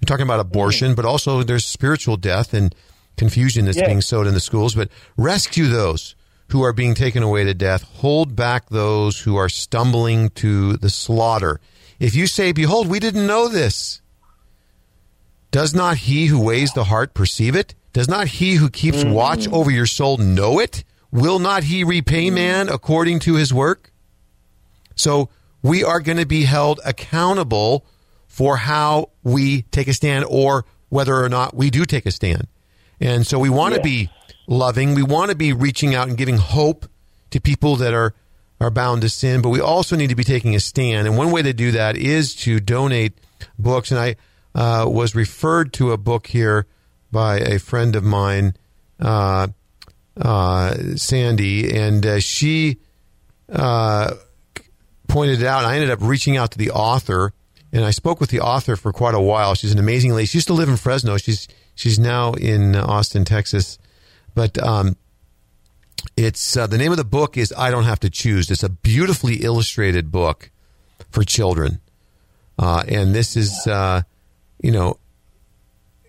You're 0.00 0.06
talking 0.06 0.24
about 0.24 0.40
abortion, 0.40 0.92
mm. 0.92 0.96
but 0.96 1.04
also 1.04 1.42
there's 1.42 1.64
spiritual 1.64 2.16
death 2.16 2.54
and 2.54 2.74
confusion 3.22 3.66
that's 3.66 3.80
being 3.80 4.00
sowed 4.00 4.26
in 4.26 4.34
the 4.34 4.40
schools. 4.40 4.74
But 4.74 4.88
rescue 5.16 5.68
those 5.68 6.16
who 6.48 6.62
are 6.62 6.72
being 6.72 6.94
taken 6.94 7.22
away 7.22 7.44
to 7.44 7.54
death. 7.54 7.82
Hold 7.82 8.34
back 8.34 8.68
those 8.68 9.20
who 9.20 9.36
are 9.36 9.48
stumbling 9.48 10.30
to 10.30 10.76
the 10.76 10.90
slaughter. 10.90 11.60
If 12.00 12.16
you 12.16 12.26
say, 12.26 12.50
Behold, 12.52 12.88
we 12.88 12.98
didn't 12.98 13.26
know 13.26 13.48
this, 13.48 14.02
does 15.52 15.72
not 15.72 15.98
he 15.98 16.26
who 16.26 16.44
weighs 16.44 16.72
the 16.72 16.84
heart 16.84 17.14
perceive 17.14 17.54
it? 17.54 17.74
Does 17.92 18.08
not 18.08 18.26
he 18.26 18.54
who 18.54 18.68
keeps 18.68 19.04
mm. 19.04 19.12
watch 19.12 19.46
over 19.48 19.70
your 19.70 19.86
soul 19.86 20.16
know 20.16 20.58
it? 20.58 20.82
Will 21.12 21.38
not 21.38 21.62
he 21.62 21.84
repay 21.84 22.28
mm. 22.28 22.34
man 22.34 22.68
according 22.68 23.20
to 23.20 23.36
his 23.36 23.54
work? 23.54 23.92
So 24.96 25.28
we 25.62 25.84
are 25.84 26.00
going 26.00 26.18
to 26.18 26.26
be 26.26 26.42
held 26.42 26.80
accountable 26.84 27.86
for 28.26 28.56
how 28.56 29.10
we 29.22 29.62
take 29.62 29.88
a 29.88 29.94
stand 29.94 30.24
or 30.28 30.64
whether 30.88 31.22
or 31.22 31.28
not 31.28 31.54
we 31.54 31.70
do 31.70 31.84
take 31.84 32.06
a 32.06 32.10
stand. 32.10 32.48
And 33.02 33.26
so 33.26 33.40
we 33.40 33.50
want 33.50 33.74
to 33.74 33.80
be 33.80 34.10
loving. 34.46 34.94
We 34.94 35.02
want 35.02 35.30
to 35.30 35.36
be 35.36 35.52
reaching 35.52 35.92
out 35.94 36.08
and 36.08 36.16
giving 36.16 36.36
hope 36.36 36.86
to 37.30 37.40
people 37.40 37.74
that 37.76 37.92
are, 37.92 38.14
are 38.60 38.70
bound 38.70 39.02
to 39.02 39.08
sin, 39.08 39.42
but 39.42 39.48
we 39.48 39.60
also 39.60 39.96
need 39.96 40.10
to 40.10 40.14
be 40.14 40.22
taking 40.22 40.54
a 40.54 40.60
stand. 40.60 41.08
And 41.08 41.18
one 41.18 41.32
way 41.32 41.42
to 41.42 41.52
do 41.52 41.72
that 41.72 41.96
is 41.96 42.36
to 42.36 42.60
donate 42.60 43.14
books. 43.58 43.90
And 43.90 43.98
I 43.98 44.16
uh, 44.54 44.88
was 44.88 45.16
referred 45.16 45.72
to 45.74 45.90
a 45.90 45.98
book 45.98 46.28
here 46.28 46.66
by 47.10 47.38
a 47.38 47.58
friend 47.58 47.96
of 47.96 48.04
mine, 48.04 48.54
uh, 49.00 49.48
uh, 50.16 50.74
Sandy, 50.94 51.76
and 51.76 52.06
uh, 52.06 52.20
she 52.20 52.78
uh, 53.52 54.14
pointed 55.08 55.42
it 55.42 55.46
out. 55.46 55.64
And 55.64 55.66
I 55.66 55.74
ended 55.74 55.90
up 55.90 55.98
reaching 56.02 56.36
out 56.36 56.52
to 56.52 56.58
the 56.58 56.70
author, 56.70 57.32
and 57.72 57.84
I 57.84 57.90
spoke 57.90 58.20
with 58.20 58.30
the 58.30 58.40
author 58.40 58.76
for 58.76 58.92
quite 58.92 59.14
a 59.14 59.20
while. 59.20 59.56
She's 59.56 59.72
an 59.72 59.80
amazing 59.80 60.12
lady. 60.12 60.26
She 60.26 60.38
used 60.38 60.48
to 60.48 60.54
live 60.54 60.68
in 60.68 60.76
Fresno. 60.76 61.16
She's 61.16 61.48
she's 61.74 61.98
now 61.98 62.32
in 62.34 62.76
Austin, 62.76 63.24
Texas. 63.24 63.78
But 64.34 64.62
um, 64.62 64.96
it's 66.16 66.56
uh, 66.56 66.66
the 66.66 66.78
name 66.78 66.90
of 66.90 66.98
the 66.98 67.04
book 67.04 67.36
is 67.36 67.52
I 67.56 67.70
Don't 67.70 67.84
Have 67.84 68.00
to 68.00 68.10
Choose. 68.10 68.50
It's 68.50 68.62
a 68.62 68.68
beautifully 68.68 69.36
illustrated 69.36 70.10
book 70.10 70.50
for 71.10 71.24
children, 71.24 71.80
uh, 72.58 72.84
and 72.88 73.14
this 73.14 73.36
is 73.36 73.66
uh, 73.66 74.02
you 74.60 74.70
know 74.70 74.98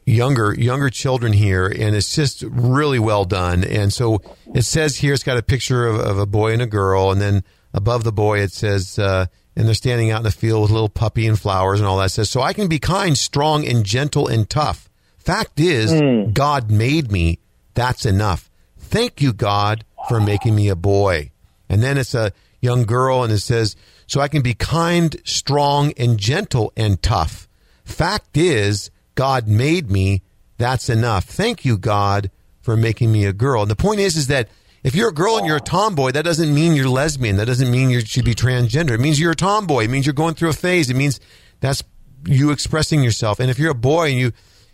younger 0.06 0.54
younger 0.58 0.89
children 0.89 1.34
here, 1.34 1.67
and 1.67 1.95
it's 1.95 2.15
just 2.15 2.43
really 2.43 2.99
well 2.99 3.26
done. 3.26 3.63
And 3.63 3.91
so 3.91 4.21
it 4.54 4.63
says 4.63 4.97
here 4.97 5.13
it's 5.13 5.23
got 5.23 5.38
a 5.38 5.43
picture 5.43 5.86
of, 5.86 5.99
of 5.99 6.17
a 6.17 6.26
boy 6.26 6.54
and 6.54 6.62
a 6.62 6.67
girl, 6.67 7.12
and 7.12 7.21
then 7.21 7.43
above 7.73 8.04
the 8.04 8.13
boy 8.13 8.39
it 8.39 8.52
says. 8.52 8.97
Uh, 8.97 9.28
and 9.56 9.67
they're 9.67 9.76
standing 9.76 10.10
out 10.10 10.17
in 10.17 10.23
the 10.23 10.32
field 10.32 10.63
with 10.63 10.71
a 10.71 10.73
little 10.73 10.89
puppy 10.89 11.28
and 11.28 11.39
flowers 11.39 11.80
and 11.80 11.88
all 11.88 11.97
that. 11.97 12.06
It 12.06 12.10
says, 12.10 12.28
so 12.28 12.41
I 12.41 12.54
can 12.54 12.67
be 12.67 12.80
kind, 12.80 13.15
strong, 13.15 13.67
and 13.67 13.86
gentle 13.86 14.28
and 14.28 14.49
tough. 14.49 14.89
Fact 15.23 15.59
is, 15.59 15.91
hmm. 15.91 16.31
God 16.31 16.69
made 16.69 17.12
me. 17.12 17.39
That's 17.73 18.05
enough. 18.05 18.49
Thank 18.77 19.21
you, 19.21 19.33
God, 19.33 19.86
for 20.07 20.19
making 20.19 20.55
me 20.55 20.69
a 20.69 20.75
boy. 20.75 21.31
And 21.69 21.81
then 21.81 21.97
it's 21.97 22.13
a 22.13 22.33
young 22.62 22.83
girl, 22.83 23.23
and 23.23 23.31
it 23.31 23.39
says, 23.39 23.75
so 24.05 24.21
I 24.21 24.27
can 24.27 24.41
be 24.41 24.53
kind, 24.53 25.15
strong, 25.23 25.93
and 25.97 26.19
gentle 26.19 26.71
and 26.75 27.01
tough. 27.01 27.47
Fact 27.83 28.38
is, 28.38 28.91
God 29.15 29.47
made 29.47 29.89
me. 29.89 30.21
That's 30.57 30.89
enough. 30.89 31.25
Thank 31.25 31.65
you, 31.65 31.77
God, 31.77 32.29
for 32.62 32.77
making 32.77 33.12
me 33.12 33.25
a 33.25 33.33
girl. 33.33 33.63
And 33.63 33.71
the 33.71 33.75
point 33.75 33.99
is, 33.99 34.15
is 34.15 34.27
that 34.27 34.49
if 34.83 34.93
you're 34.93 35.09
a 35.09 35.13
girl 35.13 35.38
and 35.38 35.47
you're 35.47 35.57
a 35.57 35.62
tomboy, 35.62 36.12
that 36.12 36.25
doesn't 36.25 36.53
mean 36.53 36.75
you're 36.75 36.89
lesbian. 36.89 37.38
That 37.38 37.47
doesn't 37.47 37.71
mean 37.71 37.89
you 37.89 38.01
should 38.01 38.25
be 38.25 38.36
transgender. 38.36 38.91
It 38.91 38.99
means 38.99 39.19
you're 39.19 39.31
a 39.31 39.36
tomboy. 39.36 39.86
It 39.86 39.89
means 39.89 40.05
you're 40.05 40.13
going 40.13 40.36
through 40.36 40.49
a 40.49 40.53
phase. 40.53 40.89
It 40.89 40.95
means 40.95 41.19
that's 41.59 41.83
you 42.25 42.51
expressing 42.51 43.01
yourself. 43.03 43.39
And 43.39 43.49
if 43.49 43.57
you're 43.57 43.71
a 43.71 43.75
boy 43.75 44.09
and 44.09 44.19
you 44.19 44.33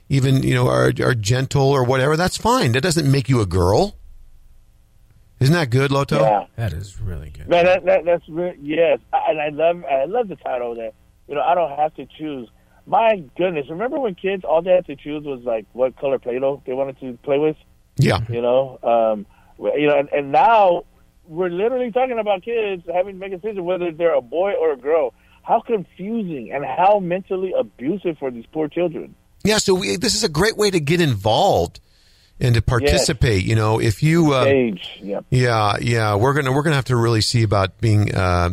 even 0.10 0.44
you 0.44 0.56
know 0.56 0.68
are, 0.68 0.92
are 1.02 1.16
gentle 1.16 1.70
or 1.70 1.84
whatever, 1.84 2.18
that's 2.18 2.38
fine. 2.38 2.74
That 2.74 2.82
doesn't 2.82 3.10
make 3.10 3.30
you 3.30 3.40
a 3.42 3.46
girl. 3.46 3.96
Isn't 5.40 5.54
that 5.54 5.70
good, 5.70 5.92
Loto? 5.92 6.22
Yeah. 6.22 6.46
That 6.58 6.74
is 6.74 7.00
really 7.00 7.30
good. 7.30 7.48
Man, 7.48 7.64
that, 7.66 7.86
that 7.86 8.06
that's 8.06 8.28
re- 8.28 8.58
yes, 8.62 9.00
and 9.14 9.40
I 9.40 9.50
love 9.50 9.86
I 9.86 10.06
love 10.06 10.28
the 10.28 10.36
title 10.36 10.76
that 10.76 10.94
you 11.28 11.36
know 11.36 11.42
I 11.42 11.56
don't 11.56 11.78
have 11.78 11.94
to 11.96 12.06
choose. 12.18 12.50
My 12.86 13.24
goodness, 13.38 13.68
remember 13.70 14.00
when 14.00 14.16
kids 14.16 14.44
all 14.44 14.62
they 14.62 14.72
had 14.72 14.88
to 14.88 14.96
choose 14.96 15.24
was 15.24 15.42
like 15.44 15.66
what 15.74 15.96
color 15.96 16.18
Play-Doh 16.18 16.64
they 16.66 16.74
wanted 16.74 17.00
to 17.00 17.18
play 17.24 17.38
with? 17.38 17.56
Yeah. 17.98 18.20
You 18.28 18.42
know, 18.42 18.80
um, 18.82 19.26
you 19.60 19.88
know, 19.88 20.00
and, 20.00 20.10
and 20.10 20.32
now 20.32 20.84
we're 21.26 21.50
literally 21.50 21.92
talking 21.92 22.18
about 22.18 22.44
kids 22.44 22.84
having 22.92 23.14
to 23.14 23.20
make 23.20 23.32
a 23.32 23.38
decision 23.38 23.64
whether 23.64 23.92
they're 23.92 24.16
a 24.16 24.22
boy 24.22 24.54
or 24.54 24.72
a 24.72 24.78
girl. 24.78 25.14
How 25.44 25.62
confusing 25.62 26.52
and 26.52 26.66
how 26.66 27.00
mentally 27.00 27.54
abusive 27.58 28.18
for 28.20 28.32
these 28.32 28.46
poor 28.52 28.68
children. 28.68 29.16
Yeah. 29.50 29.58
So 29.58 29.74
we, 29.76 29.98
this 29.98 30.16
is 30.16 30.24
a 30.24 30.30
great 30.30 30.56
way 30.58 30.72
to 30.72 30.80
get 30.80 31.02
involved 31.02 31.80
and 32.40 32.56
to 32.56 32.62
participate. 32.62 33.44
You 33.44 33.56
know, 33.56 33.80
if 33.82 34.02
you 34.02 34.34
uh, 34.34 34.46
Age, 34.46 35.00
yeah. 35.02 35.20
Yeah, 35.30 35.76
yeah, 35.82 36.16
we're 36.16 36.34
gonna 36.34 36.52
we're 36.52 36.64
gonna 36.64 36.76
have 36.78 36.86
to 36.86 36.96
really 36.96 37.22
see 37.22 37.44
about 37.44 37.80
being 37.82 38.16
uh, 38.16 38.52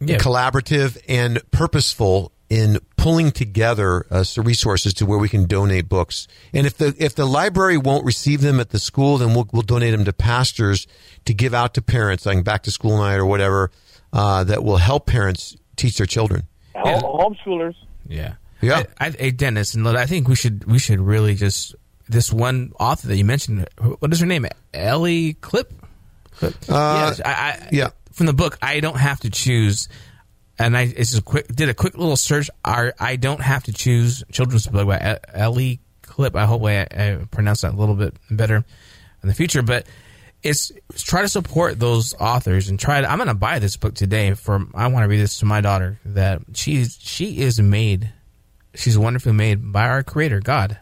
Yeah. 0.00 0.18
collaborative 0.18 0.96
and 1.08 1.40
purposeful 1.50 2.30
in 2.48 2.78
pulling 2.96 3.30
together 3.30 4.06
uh, 4.10 4.22
some 4.24 4.44
resources 4.44 4.94
to 4.94 5.04
where 5.06 5.18
we 5.18 5.28
can 5.28 5.44
donate 5.46 5.88
books. 5.88 6.26
And 6.54 6.66
if 6.66 6.76
the 6.78 6.94
if 6.98 7.14
the 7.14 7.26
library 7.26 7.76
won't 7.76 8.04
receive 8.06 8.40
them 8.40 8.58
at 8.60 8.70
the 8.70 8.78
school, 8.78 9.18
then 9.18 9.34
we'll 9.34 9.48
we'll 9.52 9.62
donate 9.62 9.92
them 9.92 10.04
to 10.04 10.12
pastors 10.12 10.86
to 11.24 11.34
give 11.34 11.52
out 11.52 11.74
to 11.74 11.82
parents, 11.82 12.24
like 12.26 12.42
back 12.44 12.62
to 12.62 12.70
school 12.70 12.96
night 12.98 13.16
or 13.16 13.26
whatever, 13.26 13.70
uh, 14.12 14.44
that 14.44 14.62
will 14.64 14.78
help 14.78 15.06
parents 15.06 15.56
teach 15.76 15.98
their 15.98 16.06
children. 16.06 16.46
Yeah. 16.74 17.00
Homeschoolers. 17.00 17.74
Yeah. 18.06 18.34
Yeah. 18.60 18.84
I, 18.98 19.06
I, 19.06 19.10
hey, 19.10 19.30
Dennis, 19.30 19.74
and 19.74 19.86
I 19.86 20.06
think 20.06 20.28
we 20.28 20.34
should 20.34 20.64
we 20.64 20.78
should 20.78 21.00
really 21.00 21.34
just 21.34 21.74
this 22.08 22.32
one 22.32 22.72
author 22.78 23.08
that 23.08 23.16
you 23.16 23.24
mentioned. 23.24 23.68
What 23.98 24.12
is 24.12 24.20
her 24.20 24.26
name? 24.26 24.46
Ellie 24.74 25.34
Clip. 25.34 25.72
Clip? 26.32 26.54
Uh, 26.68 27.14
yeah, 27.18 27.24
I, 27.24 27.30
I, 27.30 27.68
yeah. 27.72 27.90
From 28.12 28.26
the 28.26 28.32
book, 28.32 28.58
I 28.62 28.80
don't 28.80 28.98
have 28.98 29.20
to 29.20 29.30
choose. 29.30 29.88
And 30.58 30.76
I 30.76 30.82
it's 30.82 31.10
just 31.10 31.20
a 31.20 31.22
quick 31.22 31.46
did 31.48 31.68
a 31.68 31.74
quick 31.74 31.96
little 31.96 32.16
search. 32.16 32.50
Our 32.64 32.94
I 32.98 33.16
don't 33.16 33.40
have 33.40 33.64
to 33.64 33.72
choose 33.72 34.24
children's 34.32 34.66
book 34.66 34.88
by 34.88 35.18
Ellie 35.32 35.80
Clip. 36.02 36.34
I 36.34 36.46
hope 36.46 36.64
I, 36.64 36.80
I 36.80 37.18
pronounced 37.30 37.62
that 37.62 37.74
a 37.74 37.76
little 37.76 37.94
bit 37.94 38.16
better 38.30 38.64
in 39.22 39.28
the 39.28 39.34
future, 39.34 39.62
but. 39.62 39.86
It's, 40.40 40.70
it's 40.90 41.02
try 41.02 41.22
to 41.22 41.28
support 41.28 41.80
those 41.80 42.14
authors 42.14 42.68
and 42.68 42.78
try 42.78 43.00
to. 43.00 43.10
I'm 43.10 43.18
going 43.18 43.26
to 43.26 43.34
buy 43.34 43.58
this 43.58 43.76
book 43.76 43.94
today 43.94 44.34
for. 44.34 44.64
I 44.72 44.86
want 44.86 45.02
to 45.02 45.08
read 45.08 45.18
this 45.18 45.40
to 45.40 45.46
my 45.46 45.60
daughter. 45.60 45.98
That 46.04 46.42
she's 46.54 46.96
she 47.00 47.38
is 47.38 47.60
made 47.60 48.12
she's 48.74 48.96
wonderfully 48.98 49.32
made 49.32 49.72
by 49.72 49.86
our 49.88 50.02
creator 50.02 50.40
god 50.40 50.78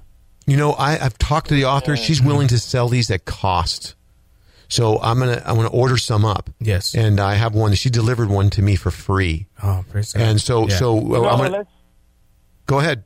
You 0.47 0.57
know, 0.57 0.73
I, 0.73 0.99
I've 1.05 1.19
talked 1.19 1.49
to 1.49 1.55
the 1.55 1.65
author. 1.65 1.97
She's 1.97 2.23
willing 2.23 2.47
to 2.49 2.59
sell 2.59 2.89
these 2.89 3.11
at 3.11 3.25
cost. 3.25 3.95
So 4.69 4.99
I'm 5.01 5.19
gonna 5.19 5.43
I'm 5.45 5.57
gonna 5.57 5.69
order 5.69 5.97
some 5.97 6.25
up. 6.25 6.51
Yes. 6.61 6.95
and 6.95 7.19
I 7.21 7.35
have 7.35 7.55
one. 7.55 7.75
She 7.75 7.91
delivered 7.91 8.29
one 8.31 8.51
to 8.51 8.63
me 8.63 8.77
for 8.77 8.91
free. 8.91 9.47
oh 9.63 9.85
praise 9.91 10.13
God. 10.13 10.23
And 10.23 10.41
so 10.41 10.69
Yeah. 10.69 10.77
so 10.77 10.99
uh, 10.99 11.01
You 11.01 11.09
know, 11.09 11.29
I'm 11.29 11.39
gonna 11.39 11.51
let's, 11.59 11.71
go 12.67 12.79
ahead. 12.81 13.05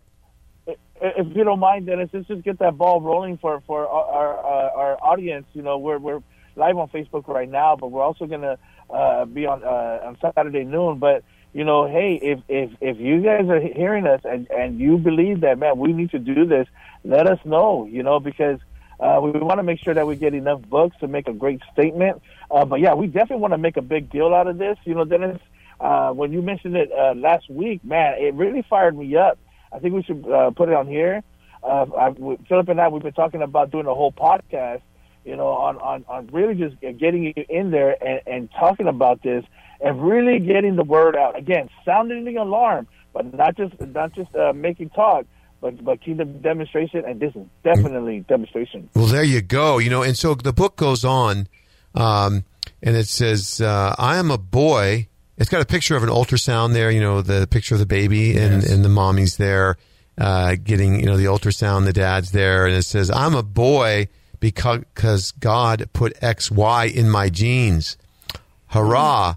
if 0.66 1.27
you 1.37 1.45
don't 1.45 1.61
mind, 1.61 1.87
Dennis, 1.87 2.11
let's 2.12 2.29
just 2.29 2.43
get 2.45 2.59
that 2.59 2.77
ball 2.77 3.01
rolling 3.01 3.38
for 3.38 3.61
for 3.66 3.87
our 3.87 4.05
our, 4.05 4.38
uh, 4.38 4.81
our 4.83 4.97
audience. 5.03 5.47
You 5.53 5.62
know, 5.62 5.79
we're 5.79 5.99
we're 5.99 6.23
live 6.57 6.77
on 6.77 6.88
Facebook 6.88 7.27
right 7.29 7.49
now, 7.49 7.77
but 7.77 7.90
we're 7.90 8.03
also 8.03 8.27
gonna 8.27 8.59
uh, 8.90 9.25
be 9.25 9.47
on 9.47 9.62
uh, 9.64 10.07
on 10.09 10.16
Saturday 10.21 10.64
noon. 10.64 10.99
But 10.99 11.25
you 11.52 11.64
know, 11.64 11.86
hey, 11.88 12.18
if 12.22 12.40
if 12.48 12.70
if 12.80 12.98
you 12.98 13.20
guys 13.22 13.48
are 13.48 13.60
hearing 13.60 14.06
us 14.06 14.20
and 14.24 14.50
and 14.50 14.78
you 14.78 14.98
believe 14.98 15.40
that, 15.40 15.58
man, 15.58 15.78
we 15.78 15.92
need 15.92 16.10
to 16.10 16.18
do 16.18 16.44
this, 16.44 16.66
let 17.04 17.26
us 17.26 17.38
know. 17.44 17.86
You 17.90 18.02
know, 18.02 18.20
because. 18.20 18.58
Uh, 19.02 19.18
we 19.18 19.30
want 19.30 19.56
to 19.56 19.62
make 19.62 19.80
sure 19.80 19.94
that 19.94 20.06
we 20.06 20.14
get 20.14 20.34
enough 20.34 20.60
books 20.68 20.94
to 21.00 21.08
make 21.08 21.26
a 21.26 21.32
great 21.32 21.62
statement. 21.72 22.20
Uh, 22.50 22.66
but 22.66 22.80
yeah, 22.80 22.92
we 22.92 23.06
definitely 23.06 23.38
want 23.38 23.54
to 23.54 23.56
make 23.56 23.78
a 23.78 23.80
big 23.80 24.10
deal 24.10 24.34
out 24.34 24.46
of 24.46 24.58
this. 24.58 24.76
You 24.84 24.94
know, 24.94 25.06
Dennis, 25.06 25.40
uh, 25.80 26.10
when 26.10 26.32
you 26.32 26.42
mentioned 26.42 26.76
it 26.76 26.92
uh, 26.92 27.14
last 27.16 27.48
week, 27.48 27.82
man, 27.82 28.18
it 28.18 28.34
really 28.34 28.60
fired 28.68 28.94
me 28.94 29.16
up. 29.16 29.38
I 29.72 29.78
think 29.78 29.94
we 29.94 30.02
should 30.02 30.28
uh, 30.28 30.50
put 30.50 30.68
it 30.68 30.74
on 30.74 30.86
here. 30.86 31.22
Uh, 31.62 31.86
I, 31.98 32.12
Philip 32.46 32.68
and 32.68 32.78
I, 32.78 32.88
we've 32.88 33.02
been 33.02 33.12
talking 33.12 33.40
about 33.40 33.70
doing 33.70 33.86
a 33.86 33.94
whole 33.94 34.12
podcast, 34.12 34.82
you 35.24 35.37
know, 35.37 35.48
on, 35.48 35.76
on, 35.78 36.04
on 36.09 36.28
really 36.33 36.54
just 36.54 36.80
getting 36.80 37.22
you 37.24 37.44
in 37.48 37.70
there 37.70 37.96
and, 38.02 38.20
and 38.26 38.49
talking 38.59 38.86
about 38.86 39.22
this 39.22 39.45
and 39.80 40.03
really 40.03 40.38
getting 40.38 40.76
the 40.76 40.84
word 40.84 41.16
out. 41.16 41.36
Again, 41.38 41.68
sounding 41.84 42.24
the 42.24 42.36
alarm, 42.36 42.86
but 43.12 43.32
not 43.34 43.57
just 43.57 43.78
not 43.80 44.12
just 44.14 44.34
uh, 44.34 44.53
making 44.55 44.90
talk, 44.90 45.26
but 45.61 45.82
but 45.84 46.01
kingdom 46.01 46.40
demonstration, 46.40 47.05
and 47.07 47.20
this 47.20 47.34
is 47.34 47.47
definitely 47.64 48.20
demonstration. 48.28 48.88
Well, 48.95 49.07
there 49.07 49.24
you 49.24 49.42
go. 49.42 49.78
You 49.78 49.90
know, 49.90 50.03
and 50.03 50.16
so 50.16 50.34
the 50.34 50.53
book 50.53 50.76
goes 50.76 51.05
on, 51.05 51.49
um, 51.95 52.45
and 52.82 52.97
it 52.97 53.09
says, 53.09 53.61
uh, 53.61 53.95
"I 53.99 54.16
am 54.16 54.30
a 54.30 54.38
boy." 54.38 55.07
It's 55.38 55.49
got 55.49 55.62
a 55.62 55.66
picture 55.66 55.97
of 55.97 56.03
an 56.03 56.11
ultrasound 56.11 56.74
there. 56.74 56.90
You 56.90 57.01
know, 57.01 57.22
the 57.22 57.47
picture 57.47 57.74
of 57.74 57.78
the 57.78 57.86
baby 57.86 58.36
and 58.36 58.62
Yes. 58.62 58.70
and 58.70 58.84
the 58.84 58.88
mommy's 58.90 59.36
there, 59.38 59.76
uh, 60.18 60.57
getting 60.62 61.01
you 61.01 61.07
know 61.07 61.16
the 61.16 61.24
ultrasound. 61.26 61.84
The 61.86 61.92
dad's 61.95 62.32
there, 62.32 62.66
and 62.66 62.74
it 62.76 62.82
says, 62.82 63.11
"I'm 63.11 63.34
a 63.34 63.42
boy 63.42 64.09
because 64.41 65.32
God 65.32 65.88
put 65.93 66.16
X 66.22 66.51
Y 66.51 66.86
in 66.86 67.09
my 67.09 67.28
genes." 67.28 67.97
Hurrah! 68.68 69.36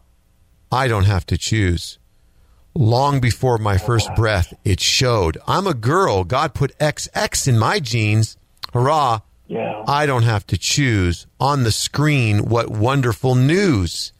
I 0.72 0.88
don't 0.88 1.06
have 1.06 1.26
to 1.28 1.38
choose. 1.38 2.00
Long 2.76 3.20
before 3.20 3.58
my 3.58 3.78
first 3.78 4.10
breath, 4.16 4.54
it 4.64 4.80
showed. 4.80 5.38
I'm 5.48 5.68
a 5.68 5.74
girl. 5.74 6.24
God 6.24 6.54
put 6.56 6.78
XX 6.80 7.48
in 7.48 7.60
my 7.60 7.80
genes. 7.80 8.38
Hurrah! 8.74 9.20
Yeah. 9.48 9.84
I 9.88 10.06
don't 10.06 10.24
have 10.24 10.48
to 10.48 10.58
choose 10.58 11.28
on 11.40 11.64
the 11.64 11.72
screen. 11.72 12.46
What 12.46 12.70
wonderful 12.70 13.36
news! 13.36 14.14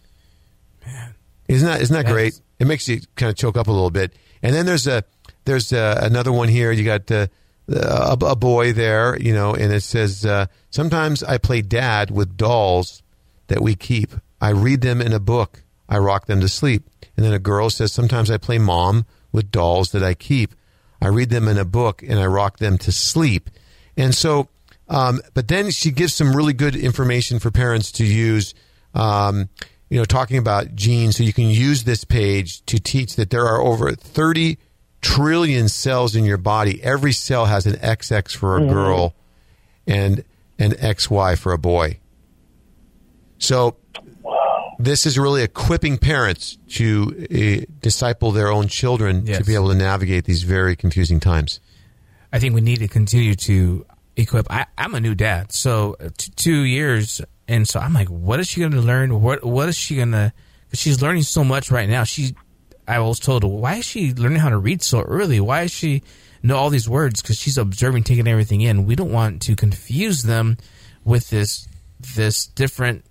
Man, 0.86 1.16
isn't 1.48 1.68
that 1.68 1.82
isn't 1.82 1.94
that 1.96 2.04
That's- 2.04 2.14
great? 2.14 2.40
It 2.60 2.68
makes 2.68 2.88
you 2.88 3.02
kind 3.16 3.30
of 3.30 3.36
choke 3.36 3.58
up 3.58 3.68
a 3.68 3.72
little 3.72 3.90
bit. 3.90 4.14
And 4.44 4.54
then 4.56 4.66
there's 4.66 4.86
a 4.88 5.04
there's 5.46 5.74
a, 5.74 6.00
another 6.02 6.32
one 6.32 6.50
here. 6.50 6.72
You 6.72 6.84
got 6.84 7.10
uh, 7.12 7.28
a, 7.68 8.18
a 8.22 8.36
boy 8.36 8.74
there, 8.74 9.18
you 9.20 9.34
know, 9.34 9.54
and 9.54 9.72
it 9.72 9.84
says 9.84 10.26
uh, 10.26 10.48
sometimes 10.70 11.24
I 11.24 11.38
play 11.38 11.62
dad 11.62 12.12
with 12.12 12.38
dolls 12.38 13.04
that 13.48 13.62
we 13.62 13.76
keep. 13.76 14.14
I 14.42 14.50
read 14.50 14.82
them 14.82 15.02
in 15.02 15.14
a 15.14 15.20
book. 15.20 15.64
I 15.88 15.98
rock 15.98 16.26
them 16.26 16.42
to 16.42 16.50
sleep. 16.50 16.90
And 17.16 17.26
then 17.26 17.34
a 17.34 17.40
girl 17.40 17.70
says 17.70 17.94
sometimes 17.94 18.32
I 18.32 18.38
play 18.38 18.58
mom 18.58 19.06
with 19.32 19.52
dolls 19.52 19.92
that 19.92 20.04
I 20.04 20.14
keep. 20.14 20.54
I 21.02 21.08
read 21.08 21.30
them 21.30 21.48
in 21.48 21.58
a 21.58 21.66
book 21.66 22.02
and 22.02 22.20
I 22.20 22.26
rock 22.26 22.58
them 22.58 22.78
to 22.80 22.92
sleep. 22.92 23.50
And 23.98 24.16
so, 24.16 24.50
um, 24.90 25.22
but 25.34 25.48
then 25.48 25.70
she 25.72 25.92
gives 25.92 26.14
some 26.14 26.36
really 26.36 26.54
good 26.54 26.76
information 26.76 27.40
for 27.40 27.52
parents 27.52 27.92
to 27.94 28.06
use. 28.06 28.54
Um, 28.94 29.50
you 29.90 30.00
know, 30.00 30.06
talking 30.06 30.38
about 30.38 30.76
genes, 30.76 31.18
so 31.18 31.24
you 31.24 31.34
can 31.34 31.50
use 31.50 31.84
this 31.84 32.04
page 32.04 32.66
to 32.66 32.80
teach 32.80 33.16
that 33.16 33.30
there 33.30 33.46
are 33.46 33.62
over 33.62 33.92
30 33.92 34.58
trillion 35.04 35.70
cells 35.70 36.16
in 36.16 36.26
your 36.26 36.38
body. 36.38 36.82
Every 36.82 37.12
cell 37.12 37.46
has 37.46 37.68
an 37.68 37.74
XX 37.74 38.36
for 38.36 38.58
a 38.58 38.62
girl 38.66 39.14
and 39.86 40.24
an 40.58 40.72
XY 40.72 41.38
for 41.38 41.52
a 41.52 41.58
boy. 41.60 42.00
So 43.38 43.76
this 44.80 45.06
is 45.06 45.20
really 45.20 45.44
equipping 45.44 45.98
parents 45.98 46.58
to 46.70 47.28
uh, 47.30 47.72
disciple 47.82 48.32
their 48.32 48.48
own 48.48 48.68
children 48.68 49.26
to 49.40 49.44
be 49.44 49.54
able 49.56 49.70
to 49.70 49.76
navigate 49.76 50.26
these 50.26 50.44
very 50.44 50.76
confusing 50.76 51.20
times. 51.20 51.60
I 52.32 52.40
think 52.40 52.56
we 52.56 52.62
need 52.62 52.80
to 52.80 52.88
continue 52.88 53.36
to 53.36 53.86
equip. 54.16 54.50
I, 54.50 54.66
I'm 54.78 54.96
a 54.96 55.00
new 55.02 55.14
dad, 55.16 55.52
so 55.52 55.96
uh, 56.00 56.10
t- 56.18 56.32
two 56.36 56.62
years, 56.62 57.22
and 57.48 57.68
so 57.68 57.80
I'm 57.80 57.94
like, 57.94 58.08
what 58.08 58.40
is 58.40 58.48
she 58.48 58.62
going 58.62 58.72
to 58.72 58.82
learn? 58.82 59.22
What 59.22 59.44
What 59.44 59.70
is 59.70 59.78
she 59.78 59.98
going 59.98 60.14
to? 60.14 60.34
Because 60.66 60.80
she's 60.80 61.02
learning 61.02 61.24
so 61.24 61.44
much 61.44 61.70
right 61.70 61.88
now. 61.88 62.04
She, 62.04 62.34
I 62.88 63.00
was 63.00 63.20
told, 63.20 63.44
why 63.44 63.76
is 63.76 63.86
she 63.86 64.14
learning 64.14 64.40
how 64.40 64.50
to 64.50 64.58
read 64.58 64.82
so 64.82 65.02
early? 65.02 65.40
Why 65.40 65.64
is 65.64 65.72
she 65.72 66.04
know 66.42 66.58
all 66.58 66.70
these 66.70 66.90
words? 66.90 67.22
Because 67.22 67.38
she's 67.38 67.58
observing, 67.58 68.04
taking 68.04 68.28
everything 68.28 68.62
in. 68.62 68.86
We 68.86 68.96
don't 68.96 69.12
want 69.12 69.42
to 69.44 69.56
confuse 69.56 70.24
them 70.24 70.58
with 71.04 71.30
this 71.30 71.68
this 72.16 72.48
different 72.48 73.06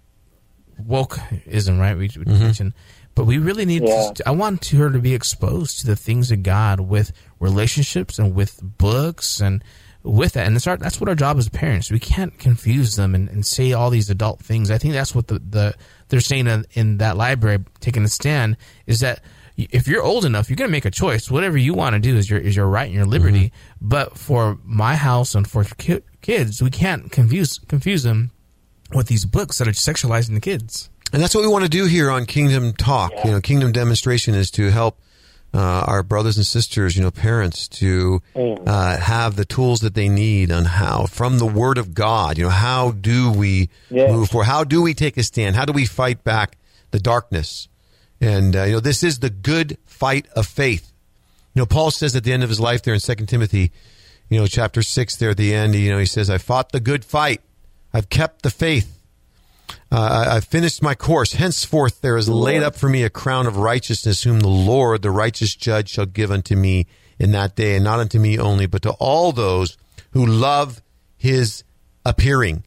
wokeism, 0.80 1.78
right? 1.78 1.96
We, 1.96 2.02
we 2.02 2.08
mm-hmm. 2.08 2.38
mentioned, 2.38 2.72
but 3.14 3.24
we 3.24 3.38
really 3.38 3.64
need. 3.64 3.82
Yeah. 3.84 4.12
To, 4.14 4.28
I 4.28 4.32
want 4.32 4.66
her 4.66 4.90
to 4.90 4.98
be 4.98 5.14
exposed 5.14 5.80
to 5.80 5.86
the 5.86 5.96
things 5.96 6.30
of 6.30 6.42
God 6.42 6.80
with 6.80 7.12
relationships 7.40 8.18
and 8.18 8.34
with 8.34 8.60
books 8.62 9.40
and 9.40 9.64
with 10.02 10.32
that. 10.32 10.46
And 10.46 10.56
that's 10.56 10.66
our, 10.66 10.76
that's 10.76 11.00
what 11.00 11.08
our 11.08 11.14
job 11.14 11.38
as 11.38 11.48
parents. 11.48 11.90
We 11.90 11.98
can't 11.98 12.38
confuse 12.38 12.96
them 12.96 13.14
and, 13.14 13.28
and 13.28 13.46
say 13.46 13.72
all 13.72 13.90
these 13.90 14.10
adult 14.10 14.40
things. 14.40 14.70
I 14.70 14.78
think 14.78 14.94
that's 14.94 15.14
what 15.14 15.28
the, 15.28 15.38
the 15.38 15.74
they're 16.08 16.20
saying 16.20 16.46
in, 16.46 16.66
in 16.72 16.98
that 16.98 17.16
library, 17.16 17.64
taking 17.80 18.04
a 18.04 18.08
stand, 18.08 18.56
is 18.86 19.00
that 19.00 19.22
if 19.70 19.86
you're 19.88 20.02
old 20.02 20.24
enough, 20.24 20.48
you're 20.48 20.56
going 20.56 20.68
to 20.68 20.72
make 20.72 20.84
a 20.84 20.90
choice. 20.90 21.30
Whatever 21.30 21.56
you 21.58 21.74
want 21.74 21.94
to 21.94 22.00
do 22.00 22.16
is 22.16 22.28
your 22.30 22.38
is 22.40 22.56
your 22.56 22.66
right 22.66 22.86
and 22.86 22.94
your 22.94 23.06
liberty. 23.06 23.52
But 23.80 24.16
for 24.18 24.58
my 24.64 24.94
house 24.96 25.34
and 25.34 25.48
for 25.48 25.64
ki- 25.64 26.00
kids, 26.20 26.62
we 26.62 26.70
can't 26.70 27.10
confuse 27.12 27.58
confuse 27.68 28.02
them 28.02 28.30
with 28.94 29.06
these 29.08 29.24
books 29.24 29.58
that 29.58 29.68
are 29.68 29.72
sexualizing 29.72 30.34
the 30.34 30.40
kids. 30.40 30.90
And 31.12 31.22
that's 31.22 31.34
what 31.34 31.42
we 31.42 31.48
want 31.48 31.64
to 31.64 31.70
do 31.70 31.84
here 31.86 32.10
on 32.10 32.24
Kingdom 32.26 32.72
Talk. 32.72 33.12
You 33.24 33.30
know, 33.32 33.40
Kingdom 33.40 33.72
Demonstration 33.72 34.34
is 34.34 34.50
to 34.52 34.70
help 34.70 34.98
uh, 35.54 35.58
our 35.86 36.02
brothers 36.02 36.38
and 36.38 36.46
sisters, 36.46 36.96
you 36.96 37.02
know, 37.02 37.10
parents 37.10 37.68
to 37.68 38.22
uh, 38.34 38.96
have 38.96 39.36
the 39.36 39.44
tools 39.44 39.80
that 39.80 39.94
they 39.94 40.08
need 40.08 40.50
on 40.50 40.64
how, 40.64 41.04
from 41.04 41.38
the 41.38 41.44
Word 41.44 41.76
of 41.76 41.92
God, 41.92 42.38
you 42.38 42.44
know, 42.44 42.50
how 42.50 42.92
do 42.92 43.30
we 43.30 43.68
Yes. 43.90 44.10
move 44.10 44.30
forward? 44.30 44.46
How 44.46 44.64
do 44.64 44.80
we 44.80 44.94
take 44.94 45.18
a 45.18 45.22
stand? 45.22 45.54
How 45.56 45.66
do 45.66 45.74
we 45.74 45.84
fight 45.84 46.24
back 46.24 46.56
the 46.92 46.98
darkness? 46.98 47.68
And, 48.22 48.54
uh, 48.54 48.62
you 48.62 48.72
know, 48.74 48.80
this 48.80 49.02
is 49.02 49.18
the 49.18 49.30
good 49.30 49.78
fight 49.84 50.28
of 50.36 50.46
faith. 50.46 50.92
You 51.54 51.60
know, 51.60 51.66
Paul 51.66 51.90
says 51.90 52.14
at 52.14 52.22
the 52.22 52.32
end 52.32 52.44
of 52.44 52.48
his 52.48 52.60
life 52.60 52.82
there 52.82 52.94
in 52.94 53.00
Second 53.00 53.26
Timothy, 53.26 53.72
you 54.30 54.38
know, 54.38 54.46
chapter 54.46 54.80
6 54.80 55.16
there 55.16 55.30
at 55.30 55.36
the 55.36 55.52
end, 55.52 55.74
you 55.74 55.90
know, 55.90 55.98
he 55.98 56.06
says, 56.06 56.30
I 56.30 56.38
fought 56.38 56.70
the 56.70 56.78
good 56.78 57.04
fight. 57.04 57.40
I've 57.92 58.08
kept 58.08 58.42
the 58.42 58.50
faith. 58.50 58.96
Uh, 59.90 59.98
I- 60.00 60.36
I've 60.36 60.44
finished 60.44 60.82
my 60.82 60.94
course. 60.94 61.32
Henceforth, 61.32 62.00
there 62.00 62.16
is 62.16 62.28
laid 62.28 62.62
up 62.62 62.76
for 62.76 62.88
me 62.88 63.02
a 63.02 63.10
crown 63.10 63.48
of 63.48 63.56
righteousness, 63.56 64.22
whom 64.22 64.38
the 64.38 64.46
Lord, 64.48 65.02
the 65.02 65.10
righteous 65.10 65.54
judge, 65.56 65.90
shall 65.90 66.06
give 66.06 66.30
unto 66.30 66.54
me 66.54 66.86
in 67.18 67.32
that 67.32 67.56
day, 67.56 67.74
and 67.74 67.84
not 67.84 67.98
unto 67.98 68.20
me 68.20 68.38
only, 68.38 68.66
but 68.66 68.82
to 68.82 68.92
all 68.92 69.32
those 69.32 69.76
who 70.12 70.24
love 70.24 70.80
his 71.16 71.64
appearing. 72.06 72.62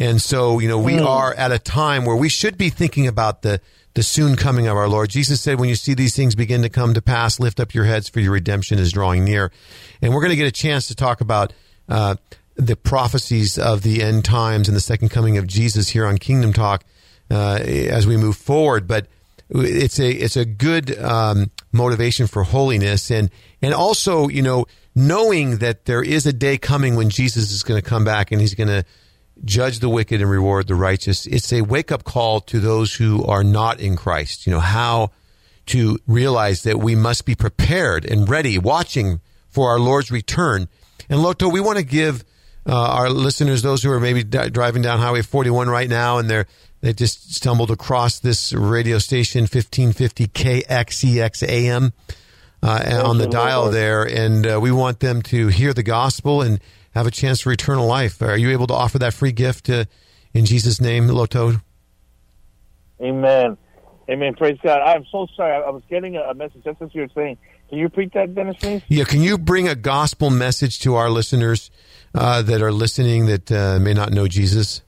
And 0.00 0.22
so, 0.22 0.60
you 0.60 0.66
know, 0.66 0.78
we 0.78 0.98
are 0.98 1.34
at 1.34 1.52
a 1.52 1.58
time 1.58 2.06
where 2.06 2.16
we 2.16 2.30
should 2.30 2.56
be 2.56 2.70
thinking 2.70 3.06
about 3.06 3.42
the, 3.42 3.60
the 3.92 4.02
soon 4.02 4.34
coming 4.34 4.66
of 4.66 4.74
our 4.74 4.88
Lord. 4.88 5.10
Jesus 5.10 5.42
said, 5.42 5.60
when 5.60 5.68
you 5.68 5.74
see 5.74 5.92
these 5.92 6.16
things 6.16 6.34
begin 6.34 6.62
to 6.62 6.70
come 6.70 6.94
to 6.94 7.02
pass, 7.02 7.38
lift 7.38 7.60
up 7.60 7.74
your 7.74 7.84
heads 7.84 8.08
for 8.08 8.18
your 8.18 8.32
redemption 8.32 8.78
is 8.78 8.92
drawing 8.92 9.26
near. 9.26 9.52
And 10.00 10.14
we're 10.14 10.22
going 10.22 10.30
to 10.30 10.36
get 10.36 10.46
a 10.46 10.52
chance 10.52 10.88
to 10.88 10.94
talk 10.94 11.20
about, 11.20 11.52
uh, 11.86 12.16
the 12.56 12.76
prophecies 12.76 13.58
of 13.58 13.82
the 13.82 14.02
end 14.02 14.24
times 14.24 14.68
and 14.68 14.76
the 14.76 14.80
second 14.80 15.10
coming 15.10 15.36
of 15.36 15.46
Jesus 15.46 15.90
here 15.90 16.06
on 16.06 16.16
Kingdom 16.16 16.54
Talk, 16.54 16.82
uh, 17.30 17.58
as 17.60 18.06
we 18.06 18.16
move 18.16 18.38
forward. 18.38 18.86
But 18.86 19.06
it's 19.50 20.00
a, 20.00 20.10
it's 20.10 20.36
a 20.36 20.46
good, 20.46 20.98
um, 20.98 21.50
motivation 21.72 22.26
for 22.26 22.42
holiness 22.44 23.10
and, 23.10 23.30
and 23.60 23.74
also, 23.74 24.28
you 24.28 24.40
know, 24.40 24.64
knowing 24.94 25.58
that 25.58 25.84
there 25.84 26.02
is 26.02 26.24
a 26.24 26.32
day 26.32 26.56
coming 26.56 26.96
when 26.96 27.10
Jesus 27.10 27.52
is 27.52 27.62
going 27.62 27.78
to 27.78 27.86
come 27.86 28.02
back 28.02 28.32
and 28.32 28.40
he's 28.40 28.54
going 28.54 28.68
to, 28.68 28.82
judge 29.44 29.78
the 29.78 29.88
wicked 29.88 30.20
and 30.20 30.30
reward 30.30 30.66
the 30.66 30.74
righteous. 30.74 31.26
It's 31.26 31.52
a 31.52 31.62
wake 31.62 31.90
up 31.90 32.04
call 32.04 32.40
to 32.42 32.60
those 32.60 32.94
who 32.94 33.24
are 33.24 33.44
not 33.44 33.80
in 33.80 33.96
Christ. 33.96 34.46
You 34.46 34.52
know, 34.52 34.60
how 34.60 35.10
to 35.66 35.98
realize 36.06 36.62
that 36.64 36.78
we 36.78 36.94
must 36.94 37.24
be 37.24 37.34
prepared 37.34 38.04
and 38.04 38.28
ready, 38.28 38.58
watching 38.58 39.20
for 39.48 39.70
our 39.70 39.78
Lord's 39.78 40.10
return. 40.10 40.68
And 41.08 41.22
Loto, 41.22 41.48
we 41.48 41.60
want 41.60 41.78
to 41.78 41.84
give 41.84 42.24
uh, 42.66 42.74
our 42.74 43.10
listeners, 43.10 43.62
those 43.62 43.82
who 43.82 43.90
are 43.90 44.00
maybe 44.00 44.22
driving 44.22 44.82
down 44.82 44.98
Highway 44.98 45.22
41 45.22 45.68
right 45.68 45.88
now 45.88 46.18
and 46.18 46.28
they're 46.28 46.46
they 46.80 46.94
just 46.94 47.34
stumbled 47.34 47.70
across 47.70 48.20
this 48.20 48.52
radio 48.52 48.98
station 48.98 49.42
1550 49.42 50.28
KXEX 50.28 51.46
AM 51.46 51.92
uh, 52.62 53.02
on 53.04 53.18
the 53.18 53.26
dial 53.26 53.70
there, 53.70 54.04
and 54.04 54.46
uh, 54.46 54.58
we 54.60 54.70
want 54.70 55.00
them 55.00 55.22
to 55.22 55.48
hear 55.48 55.74
the 55.74 55.82
gospel 55.82 56.42
and 56.42 56.60
have 56.94 57.06
a 57.06 57.10
chance 57.10 57.40
for 57.40 57.52
eternal 57.52 57.86
life. 57.86 58.20
Are 58.22 58.36
you 58.36 58.50
able 58.50 58.66
to 58.68 58.74
offer 58.74 58.98
that 58.98 59.14
free 59.14 59.32
gift 59.32 59.68
uh, 59.70 59.84
in 60.34 60.44
Jesus' 60.44 60.80
name, 60.80 61.06
Loto? 61.08 61.60
Amen. 63.00 63.56
Amen. 64.08 64.34
Praise 64.34 64.58
God. 64.62 64.80
I'm 64.80 65.04
so 65.10 65.26
sorry. 65.36 65.52
I, 65.54 65.60
I 65.60 65.70
was 65.70 65.82
getting 65.88 66.16
a, 66.16 66.22
a 66.22 66.34
message 66.34 66.64
just 66.64 66.82
as 66.82 66.90
you 66.94 67.02
were 67.02 67.08
saying. 67.14 67.38
Can 67.68 67.78
you 67.78 67.88
preach 67.88 68.12
that, 68.14 68.34
Dennis, 68.34 68.56
please? 68.58 68.82
Yeah, 68.88 69.04
can 69.04 69.22
you 69.22 69.38
bring 69.38 69.68
a 69.68 69.76
gospel 69.76 70.28
message 70.30 70.80
to 70.80 70.96
our 70.96 71.08
listeners 71.08 71.70
uh, 72.14 72.42
that 72.42 72.60
are 72.60 72.72
listening 72.72 73.26
that 73.26 73.52
uh, 73.52 73.78
may 73.80 73.94
not 73.94 74.12
know 74.12 74.26
Jesus? 74.26 74.82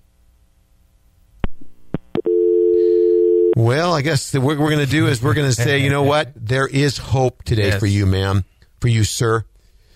Well, 3.55 3.93
I 3.95 4.01
guess 4.03 4.31
the, 4.33 4.41
what 4.41 4.59
we're 4.59 4.71
going 4.71 4.85
to 4.85 4.91
do 4.91 5.07
is 5.07 5.23
we're 5.23 5.35
going 5.35 5.49
to 5.49 5.55
say, 5.55 5.79
you 5.79 5.91
know 5.91 6.03
what? 6.03 6.33
There 6.37 6.67
is 6.67 6.99
hope 6.99 7.45
today 7.45 7.69
Yes. 7.69 7.79
for 7.81 7.87
you, 7.87 8.07
ma'am, 8.07 8.45
for 8.81 8.89
you, 8.89 9.05
sir. 9.05 9.45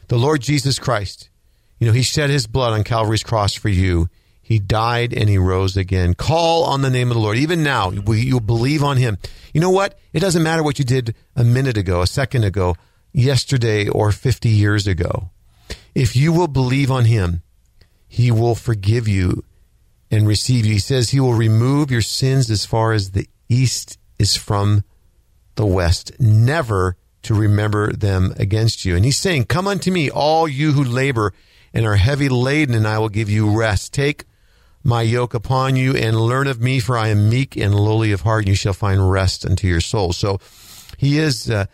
The 0.08 0.16
Lord 0.16 0.40
Jesus 0.42 0.78
Christ, 0.78 1.28
you 1.78 1.86
know, 1.86 1.92
He 1.92 2.02
shed 2.02 2.30
His 2.30 2.46
blood 2.46 2.72
on 2.72 2.84
Calvary's 2.84 3.22
cross 3.22 3.54
for 3.54 3.68
you. 3.68 4.08
He 4.40 4.58
died 4.58 5.12
and 5.12 5.28
He 5.28 5.38
rose 5.38 5.76
again. 5.76 6.14
Call 6.14 6.64
on 6.64 6.82
the 6.82 6.90
name 6.90 7.10
of 7.10 7.16
the 7.16 7.20
Lord. 7.20 7.36
Even 7.36 7.62
now, 7.62 7.90
you 7.90 8.40
believe 8.40 8.82
on 8.82 8.96
Him? 8.96 9.18
You 9.52 9.60
know 9.60 9.70
what? 9.70 9.98
It 10.12 10.20
doesn't 10.20 10.42
matter 10.42 10.62
what 10.62 10.78
you 10.78 10.84
did 10.84 11.14
a 11.34 11.44
minute 11.44 11.76
ago, 11.76 12.00
a 12.00 12.06
second 12.06 12.44
ago, 12.44 12.76
yesterday, 13.12 13.88
or 13.88 14.12
50 14.12 14.48
years 14.48 14.86
ago. 14.86 15.30
If 15.94 16.14
you 16.14 16.32
will 16.32 16.48
believe 16.48 16.90
on 16.90 17.06
Him, 17.06 17.42
He 18.06 18.30
will 18.30 18.54
forgive 18.54 19.08
you 19.08 19.44
and 20.10 20.28
receive 20.28 20.64
you. 20.64 20.74
He 20.74 20.78
says 20.78 21.10
He 21.10 21.20
will 21.20 21.34
remove 21.34 21.90
your 21.90 22.02
sins 22.02 22.50
as 22.50 22.64
far 22.64 22.92
as 22.92 23.10
the 23.10 23.28
east 23.48 23.98
is 24.18 24.36
from 24.36 24.84
the 25.56 25.66
west, 25.66 26.12
never 26.20 26.96
to 27.22 27.34
remember 27.34 27.92
them 27.92 28.32
against 28.36 28.84
you. 28.84 28.94
And 28.94 29.04
He's 29.04 29.16
saying, 29.16 29.46
Come 29.46 29.66
unto 29.66 29.90
me, 29.90 30.08
all 30.10 30.46
you 30.46 30.72
who 30.72 30.84
labor 30.84 31.32
and 31.76 31.84
are 31.84 31.96
heavy 31.96 32.30
laden, 32.30 32.74
and 32.74 32.88
I 32.88 32.98
will 32.98 33.10
give 33.10 33.28
you 33.28 33.54
rest. 33.54 33.92
Take 33.92 34.24
my 34.82 35.02
yoke 35.02 35.34
upon 35.34 35.76
you 35.76 35.94
and 35.94 36.18
learn 36.18 36.46
of 36.46 36.58
me, 36.58 36.80
for 36.80 36.96
I 36.96 37.08
am 37.08 37.28
meek 37.28 37.54
and 37.54 37.74
lowly 37.74 38.12
of 38.12 38.22
heart, 38.22 38.44
and 38.44 38.48
you 38.48 38.54
shall 38.54 38.72
find 38.72 39.10
rest 39.10 39.44
unto 39.44 39.68
your 39.68 39.82
soul. 39.82 40.14
So 40.14 40.40
He 40.96 41.18
is. 41.18 41.50
Uh, 41.50 41.66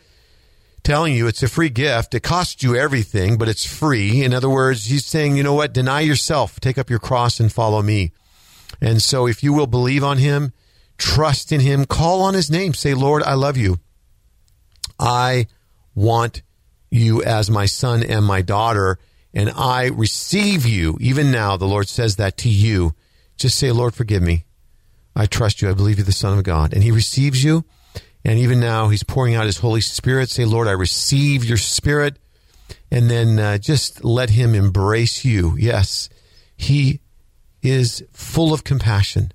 telling 0.83 1.15
you 1.15 1.29
it's 1.29 1.45
a 1.45 1.49
free 1.49 1.69
gift. 1.69 2.13
It 2.13 2.25
costs 2.25 2.65
you 2.65 2.75
everything, 2.75 3.39
but 3.39 3.49
it's 3.49 3.65
free. 3.65 4.25
In 4.25 4.35
other 4.35 4.51
words, 4.51 4.87
he's 4.87 5.07
saying, 5.07 5.37
you 5.37 5.45
know 5.45 5.55
what? 5.55 5.73
Deny 5.73 6.01
yourself, 6.01 6.59
take 6.59 6.77
up 6.77 6.91
your 6.91 6.99
cross 6.99 7.39
and 7.39 7.53
follow 7.53 7.83
me. 7.83 8.11
And 8.81 9.01
so 9.01 9.29
if 9.29 9.45
you 9.45 9.53
will 9.53 9.69
believe 9.69 10.03
on 10.03 10.19
him, 10.19 10.53
trust 10.99 11.53
in 11.53 11.61
him, 11.61 11.85
call 11.85 12.21
on 12.23 12.35
his 12.35 12.51
name, 12.51 12.75
say, 12.75 12.95
Lord, 12.95 13.23
I 13.23 13.35
love 13.35 13.57
you. 13.57 13.79
I 14.99 15.47
want 15.95 16.43
you 16.91 17.23
as 17.23 17.51
my 17.51 17.67
son 17.67 18.03
and 18.03 18.25
my 18.25 18.43
daughter. 18.43 18.99
And 19.35 19.51
I 19.51 19.87
receive 19.87 20.67
you. 20.67 20.97
Even 21.01 21.31
now, 21.31 21.57
the 21.57 21.67
Lord 21.67 21.89
says 21.89 22.17
that 22.17 22.37
to 22.39 22.49
you. 22.49 22.95
Just 23.37 23.59
say, 23.59 23.73
Lord, 23.73 23.95
forgive 23.95 24.23
me. 24.23 24.45
I 25.17 25.27
trust 25.27 25.63
you. 25.63 25.71
I 25.71 25.75
believe 25.75 25.99
you're 25.99 26.05
the 26.05 26.13
Son 26.13 26.39
of 26.39 26.45
God. 26.45 26.73
And 26.73 26.83
He 26.83 26.91
receives 26.91 27.43
you. 27.43 27.65
And 28.25 28.39
even 28.39 28.61
now, 28.61 28.89
He's 28.89 29.03
pouring 29.03 29.35
out 29.35 29.47
His 29.47 29.59
Holy 29.59 29.81
Spirit. 29.81 30.31
Say, 30.31 30.45
Lord, 30.45 30.69
I 30.69 30.73
receive 30.73 31.45
your 31.45 31.57
Spirit. 31.57 32.19
And 32.91 33.11
then 33.11 33.39
uh, 33.39 33.59
just 33.59 34.05
let 34.05 34.31
Him 34.31 34.55
embrace 34.55 35.25
you. 35.25 35.57
Yes, 35.59 36.09
He 36.57 37.01
is 37.63 38.05
full 38.13 38.53
of 38.53 38.65
compassion. 38.65 39.33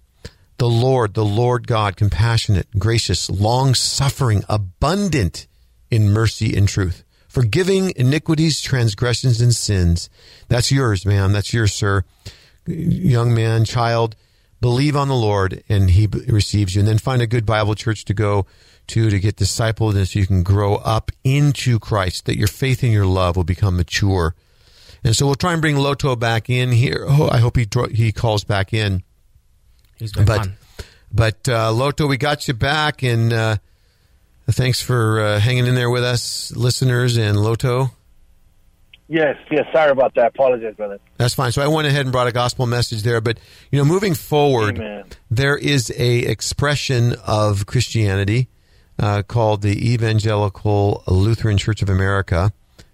The 0.57 0.69
Lord, 0.69 1.13
the 1.13 1.25
Lord 1.25 1.67
God, 1.67 1.97
compassionate, 1.97 2.67
gracious, 2.77 3.29
long 3.29 3.75
suffering, 3.75 4.43
abundant 4.49 5.47
in 5.91 6.09
mercy 6.09 6.55
and 6.55 6.67
truth, 6.67 7.03
forgiving 7.37 7.93
iniquities, 7.95 8.61
transgressions, 8.61 9.41
and 9.41 9.55
sins. 9.55 10.09
That's 10.47 10.71
yours, 10.71 11.05
man. 11.05 11.33
That's 11.33 11.53
yours, 11.53 11.71
sir. 11.71 12.03
Young 12.65 13.33
man, 13.35 13.63
child, 13.63 14.15
believe 14.59 14.95
on 14.95 15.07
the 15.07 15.15
Lord 15.15 15.63
and 15.69 15.91
he 15.91 16.07
receives 16.07 16.73
you. 16.73 16.81
And 16.81 16.87
then 16.87 16.97
find 16.97 17.21
a 17.21 17.27
good 17.27 17.45
Bible 17.45 17.75
church 17.75 18.05
to 18.05 18.15
go 18.15 18.47
to 18.87 19.11
to 19.11 19.19
get 19.19 19.35
discipled 19.35 19.95
and 19.95 20.07
so 20.07 20.17
you 20.17 20.25
can 20.25 20.41
grow 20.41 20.77
up 20.77 21.11
into 21.23 21.77
Christ, 21.77 22.25
that 22.25 22.37
your 22.37 22.47
faith 22.47 22.81
and 22.81 22.91
your 22.91 23.05
love 23.05 23.35
will 23.35 23.43
become 23.43 23.77
mature. 23.77 24.33
And 25.03 25.15
so 25.15 25.27
we'll 25.27 25.35
try 25.35 25.53
and 25.53 25.61
bring 25.61 25.77
Loto 25.77 26.15
back 26.15 26.49
in 26.49 26.71
here. 26.71 27.05
Oh, 27.07 27.29
I 27.31 27.37
hope 27.37 27.55
he 27.55 27.67
he 27.91 28.11
calls 28.11 28.45
back 28.45 28.73
in. 28.73 29.03
He's 29.97 30.11
been 30.11 30.25
but, 30.25 30.37
fun. 30.37 30.53
But 31.13 31.47
uh, 31.47 31.71
Loto, 31.71 32.07
we 32.07 32.17
got 32.17 32.47
you 32.47 32.55
back, 32.55 33.03
and 33.03 33.31
uh, 33.31 33.57
thanks 34.51 34.81
for 34.81 35.19
uh, 35.19 35.39
hanging 35.39 35.67
in 35.67 35.75
there 35.75 35.89
with 35.89 36.03
us, 36.03 36.55
listeners, 36.55 37.17
and 37.17 37.37
Loto. 37.39 37.91
Yes, 39.09 39.37
yes. 39.49 39.65
Sorry 39.71 39.91
about 39.91 40.15
that. 40.15 40.27
Apologize, 40.27 40.75
brother. 40.75 40.99
That's 41.17 41.33
fine. 41.33 41.53
So 41.53 41.61
I 41.61 41.67
went 41.67 41.87
ahead 41.87 42.05
and 42.05 42.11
brought 42.11 42.27
a 42.27 42.33
gospel 42.33 42.65
message 42.65 43.03
there, 43.03 43.21
but 43.21 43.39
you 43.71 43.79
know, 43.79 43.85
moving 43.85 44.13
forward, 44.13 44.77
Amen. 44.77 45.05
there 45.31 45.57
is 45.57 45.93
a 45.97 46.19
expression 46.19 47.15
of 47.25 47.65
Christianity 47.65 48.49
uh, 48.99 49.23
called 49.23 49.61
the 49.61 49.93
Evangelical 49.93 51.03
Lutheran 51.07 51.57
Church 51.57 51.81
of 51.81 51.89
America. 51.89 52.51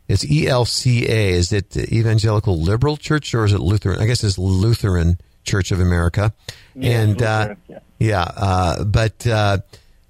It's 0.07 0.23
ELCA. 0.25 1.07
Is 1.07 1.51
it 1.51 1.71
the 1.71 1.91
Evangelical 1.91 2.59
Liberal 2.59 2.97
Church 2.97 3.33
or 3.33 3.45
is 3.45 3.53
it 3.53 3.59
Lutheran? 3.59 3.99
I 3.99 4.05
guess 4.05 4.23
it's 4.23 4.37
Lutheran 4.37 5.17
Church 5.43 5.71
of 5.71 5.79
America. 5.79 6.33
Yes, 6.75 6.93
and 6.93 7.21
uh, 7.23 7.39
Lutheran, 7.39 7.57
yeah. 7.67 7.79
yeah, 7.99 8.21
uh, 8.35 8.83
but 8.83 9.25
uh, 9.25 9.57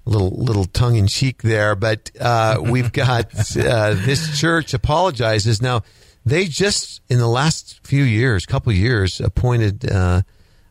little 0.04 0.30
little 0.30 0.64
tongue 0.64 0.96
in 0.96 1.06
cheek 1.06 1.42
there. 1.42 1.74
But 1.74 2.10
uh, 2.20 2.58
we've 2.62 2.92
got 2.92 3.34
uh, 3.56 3.94
this 3.94 4.38
church 4.38 4.74
apologizes 4.74 5.60
now. 5.62 5.82
They 6.26 6.46
just 6.46 7.02
in 7.10 7.18
the 7.18 7.28
last 7.28 7.80
few 7.86 8.02
years, 8.02 8.46
couple 8.46 8.72
years, 8.72 9.20
appointed 9.20 9.90
uh, 9.90 10.22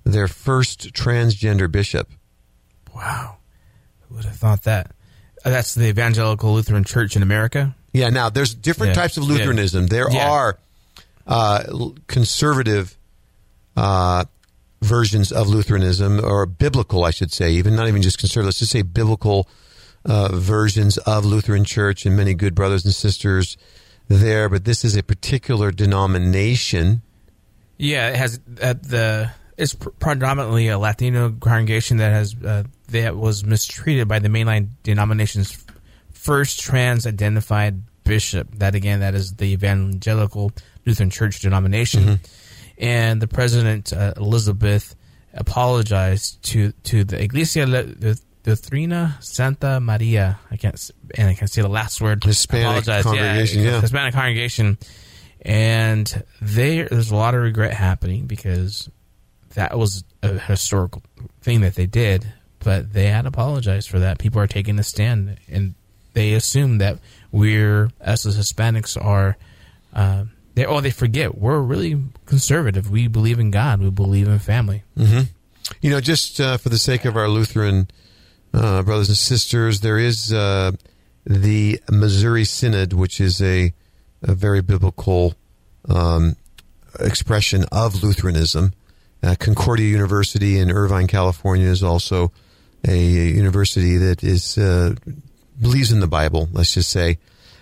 their 0.03 0.27
first 0.27 0.93
transgender 0.93 1.71
bishop. 1.71 2.09
Wow. 2.95 3.37
Who 4.01 4.15
would 4.15 4.25
have 4.25 4.35
thought 4.35 4.63
that? 4.63 4.91
Uh, 5.45 5.49
That's 5.51 5.75
the 5.75 5.87
Evangelical 5.87 6.53
Lutheran 6.53 6.83
Church 6.83 7.15
in 7.15 7.21
America. 7.21 7.75
Yeah, 7.91 8.09
now 8.09 8.29
there's 8.29 8.55
different 8.55 8.91
Yeah, 8.95 9.01
types 9.03 9.17
of. 9.17 9.25
Lutheranism. 9.25 9.87
There 9.87 10.09
Yeah. 10.11 10.31
are 10.31 10.57
uh, 11.27 11.63
conservative 12.07 12.97
uh, 13.77 14.25
versions 14.83 15.31
of 15.31 15.47
Lutheranism, 15.47 16.23
or 16.23 16.45
biblical, 16.45 17.05
I 17.05 17.11
should 17.11 17.31
say, 17.31 17.51
even 17.51 17.75
not 17.75 17.87
even 17.87 18.01
just 18.01 18.17
conservative. 18.17 18.47
Let's 18.47 18.59
just 18.59 18.71
say 18.71 18.81
biblical 18.81 19.47
uh, 20.05 20.29
versions 20.33 20.97
of 20.99 21.25
Lutheran 21.25 21.63
Church, 21.65 22.05
and 22.05 22.15
many 22.15 22.33
good 22.33 22.55
brothers 22.55 22.85
and 22.85 22.93
sisters 22.93 23.57
there. 24.07 24.49
But 24.49 24.65
this 24.65 24.83
is 24.83 24.95
a 24.95 25.03
particular 25.03 25.71
denomination. 25.71 27.01
Yeah, 27.77 28.09
it 28.09 28.15
has 28.15 28.39
uh, 28.61 28.73
the. 28.73 29.31
It's 29.55 29.75
predominantly 29.75 30.67
a 30.69 30.79
Latino 30.79 31.29
congregation 31.29 31.97
that 31.97 32.11
has 32.11 32.35
uh, 32.43 32.63
that 32.89 33.15
was 33.15 33.45
mistreated 33.45 34.07
by 34.07 34.19
the 34.19 34.27
mainline 34.27 34.69
denomination's 34.81 35.63
first 36.11 36.59
trans-identified 36.59 37.83
bishop. 38.03 38.55
That 38.55 38.75
again, 38.75 39.01
that 39.01 39.13
is 39.13 39.33
the 39.33 39.45
Evangelical 39.45 40.51
Lutheran 40.85 41.11
Church 41.11 41.39
denomination, 41.41 42.19
and 42.83 43.21
the 43.21 43.27
president 43.27 43.93
uh, 43.93 44.13
Elizabeth 44.17 44.95
apologized 45.33 46.43
to 46.43 46.73
to 46.83 47.05
the 47.05 47.21
Iglesia 47.21 47.65
Le- 47.65 48.15
Lutherana 48.43 49.23
Santa 49.23 49.79
Maria. 49.79 50.37
I 50.51 50.57
can't 50.57 50.91
and 51.17 51.29
I 51.29 51.33
can't 51.33 51.49
say 51.49 51.61
the 51.61 51.69
last 51.69 52.01
word. 52.01 52.23
Hispanic 52.23 52.85
congregation, 52.85 53.63
yeah. 53.63 53.79
Hispanic 53.79 54.13
congregation, 54.13 54.77
and 55.41 56.23
there 56.41 56.89
there's 56.89 57.09
a 57.09 57.15
lot 57.15 57.35
of 57.35 57.41
regret 57.41 57.73
happening 57.73 58.25
because 58.27 58.89
that 59.53 59.77
was 59.77 60.03
a 60.21 60.37
historical 60.39 61.01
thing 61.41 61.61
that 61.61 61.75
they 61.75 61.85
did, 61.85 62.33
but 62.59 62.91
they 62.91 63.07
had 63.07 63.25
apologized 63.25 63.89
for 63.89 63.99
that. 63.99 64.19
People 64.19 64.41
are 64.41 64.47
taking 64.47 64.77
a 64.77 64.83
stand, 64.83 65.37
and 65.47 65.75
they 66.13 66.33
assume 66.33 66.79
that 66.79 66.99
we're 67.31 67.89
us 68.01 68.25
as 68.25 68.37
Hispanics 68.37 69.01
are. 69.01 69.37
Uh, 69.93 70.25
they 70.55 70.65
oh 70.65 70.81
they 70.81 70.91
forget 70.91 71.37
we're 71.37 71.59
really 71.59 71.99
conservative. 72.33 72.89
We 72.89 73.07
believe 73.07 73.37
in 73.37 73.51
God. 73.51 73.79
We 73.79 73.91
believe 73.91 74.27
in 74.27 74.39
family. 74.39 74.81
You 75.81 75.91
know, 75.91 76.01
just 76.01 76.39
uh, 76.41 76.57
for 76.57 76.69
the 76.69 76.79
sake 76.79 77.05
of 77.05 77.15
our 77.15 77.29
Lutheran 77.29 77.89
uh, 78.55 78.81
brothers 78.81 79.09
and 79.09 79.17
sisters, 79.17 79.81
there 79.81 79.99
is 79.99 80.33
uh, 80.33 80.71
the 81.27 81.79
Missouri 81.91 82.43
Synod, 82.43 82.91
which 82.93 83.21
is 83.21 83.39
a, 83.39 83.71
a 84.23 84.33
very 84.33 84.63
biblical 84.63 85.35
um, 85.87 86.35
expression 86.99 87.65
of 87.71 88.01
Lutheranism. 88.01 88.73
Uh, 89.21 89.35
Concordia 89.39 89.87
University 89.87 90.57
in 90.57 90.71
Irvine, 90.71 91.05
California, 91.05 91.67
is 91.67 91.83
also 91.83 92.31
a 92.87 92.97
university 92.97 93.97
that 93.97 94.23
is 94.23 94.57
uh, 94.57 94.95
believes 95.61 95.91
in 95.91 95.99
the 95.99 96.07
Bible. 96.07 96.49
Let's 96.51 96.73
just 96.73 96.89
say, 96.89 97.19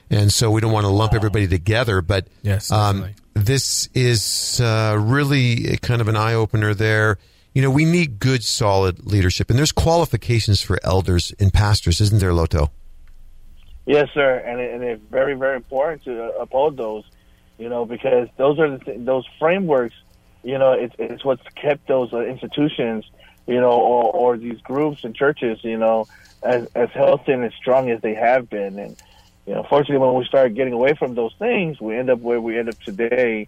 and 0.10 0.32
so 0.32 0.50
we 0.50 0.62
don't 0.62 0.72
want 0.72 0.86
to 0.86 0.92
lump 0.92 1.14
everybody 1.14 1.48
together, 1.48 2.02
but 2.02 2.28
Yes, 2.42 2.72
um. 2.72 3.14
This 3.46 3.90
is 3.94 4.60
uh, 4.62 4.98
really 5.00 5.78
kind 5.78 6.02
of 6.02 6.08
an 6.08 6.16
eye 6.16 6.34
opener 6.34 6.74
there. 6.74 7.18
You 7.54 7.62
know, 7.62 7.70
we 7.70 7.84
need 7.84 8.20
good, 8.20 8.44
solid 8.44 9.06
leadership, 9.06 9.50
and 9.50 9.60
there's 9.60 9.74
qualifications 9.74 10.62
for 10.62 10.80
elders 10.84 11.34
and 11.40 11.54
pastors, 11.54 12.00
isn't 12.00 12.20
there, 12.20 12.34
Loto? 12.34 12.72
Yes, 13.86 14.10
sir, 14.14 14.38
and, 14.46 14.62
and 14.62 14.84
it's 14.84 15.04
very, 15.10 15.34
very 15.34 15.58
important 15.58 16.04
to 16.04 16.32
uphold 16.38 16.78
those, 16.78 17.04
you 17.58 17.68
know, 17.68 17.84
because 17.86 18.30
those 18.38 18.58
are 18.60 18.78
the 18.78 18.80
th- 18.80 19.06
those 19.06 19.26
frameworks, 19.40 19.96
you 20.44 20.58
know, 20.58 20.74
it's 20.74 20.96
it's 20.98 21.26
what's 21.26 21.44
kept 21.56 21.88
those 21.88 22.14
uh, 22.14 22.22
institutions, 22.22 23.04
you 23.48 23.60
know, 23.60 23.72
or, 23.72 24.14
or 24.14 24.38
these 24.38 24.62
groups 24.62 25.04
and 25.04 25.16
churches, 25.16 25.60
you 25.64 25.78
know, 25.78 26.08
as 26.44 26.68
as 26.76 26.90
healthy 26.92 27.32
and 27.34 27.44
as 27.44 27.54
strong 27.56 27.90
as 27.90 28.00
they 28.02 28.14
have 28.14 28.50
been, 28.50 28.80
and 28.80 28.96
you 29.46 29.54
know, 29.54 29.64
fortunately, 29.70 30.06
when 30.06 30.16
we 30.16 30.26
start 30.26 30.54
getting 30.54 30.74
away 30.74 30.94
from 30.94 31.16
those 31.16 31.34
things, 31.40 31.82
we 31.82 31.98
end 31.98 32.10
up 32.10 32.20
where 32.20 32.40
we 32.40 32.58
end 32.58 32.70
up 32.70 32.80
today. 32.82 33.48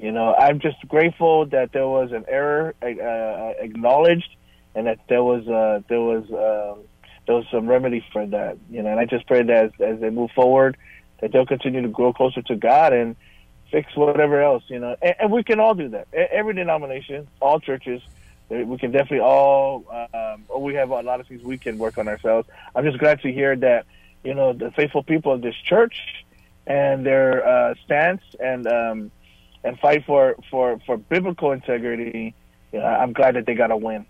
You 0.00 0.12
know, 0.12 0.34
I'm 0.34 0.60
just 0.60 0.76
grateful 0.86 1.46
that 1.46 1.72
there 1.72 1.88
was 1.88 2.12
an 2.12 2.24
error 2.28 2.74
uh, 2.82 3.54
acknowledged, 3.62 4.34
and 4.74 4.86
that 4.86 5.00
there 5.08 5.22
was 5.22 5.46
uh, 5.48 5.82
there 5.88 6.00
was. 6.00 6.24
Um, 6.30 6.84
there 7.28 7.36
was 7.36 7.46
some 7.50 7.66
remedy 7.66 8.02
for 8.10 8.26
that, 8.26 8.56
you 8.70 8.82
know. 8.82 8.88
And 8.88 8.98
I 8.98 9.04
just 9.04 9.26
pray 9.26 9.42
that 9.42 9.64
as, 9.66 9.70
as 9.80 10.00
they 10.00 10.08
move 10.08 10.30
forward, 10.30 10.78
that 11.20 11.30
they'll 11.30 11.44
continue 11.44 11.82
to 11.82 11.88
grow 11.88 12.12
closer 12.12 12.40
to 12.40 12.56
God 12.56 12.94
and 12.94 13.16
fix 13.70 13.94
whatever 13.94 14.40
else, 14.40 14.64
you 14.68 14.78
know. 14.78 14.96
And, 15.02 15.14
and 15.20 15.32
we 15.32 15.44
can 15.44 15.60
all 15.60 15.74
do 15.74 15.90
that. 15.90 16.08
Every 16.12 16.54
denomination, 16.54 17.28
all 17.40 17.60
churches, 17.60 18.00
eh, 18.50 18.62
we 18.62 18.78
can 18.78 18.92
definitely 18.92 19.20
all. 19.20 19.84
Um, 20.14 20.44
we 20.58 20.74
have 20.74 20.88
a 20.88 21.02
lot 21.02 21.20
of 21.20 21.26
things 21.26 21.42
we 21.42 21.58
can 21.58 21.76
work 21.76 21.98
on 21.98 22.08
ourselves. 22.08 22.48
I'm 22.74 22.84
just 22.84 22.98
glad 22.98 23.20
to 23.20 23.30
hear 23.30 23.54
that, 23.56 23.84
you 24.24 24.34
know, 24.34 24.52
the 24.52 24.70
faithful 24.72 25.02
people 25.02 25.32
of 25.32 25.42
this 25.42 25.54
church 25.64 25.96
and 26.66 27.04
their 27.04 27.46
uh, 27.46 27.74
stance 27.84 28.22
and 28.40 28.66
um, 28.66 29.10
and 29.64 29.78
fight 29.78 30.04
for 30.06 30.36
for 30.50 30.78
for 30.86 30.96
biblical 30.96 31.52
integrity. 31.52 32.34
You 32.72 32.80
know, 32.80 32.86
I'm 32.86 33.12
glad 33.12 33.36
that 33.36 33.46
they 33.46 33.54
got 33.54 33.70
a 33.70 33.76
win. 33.76 34.06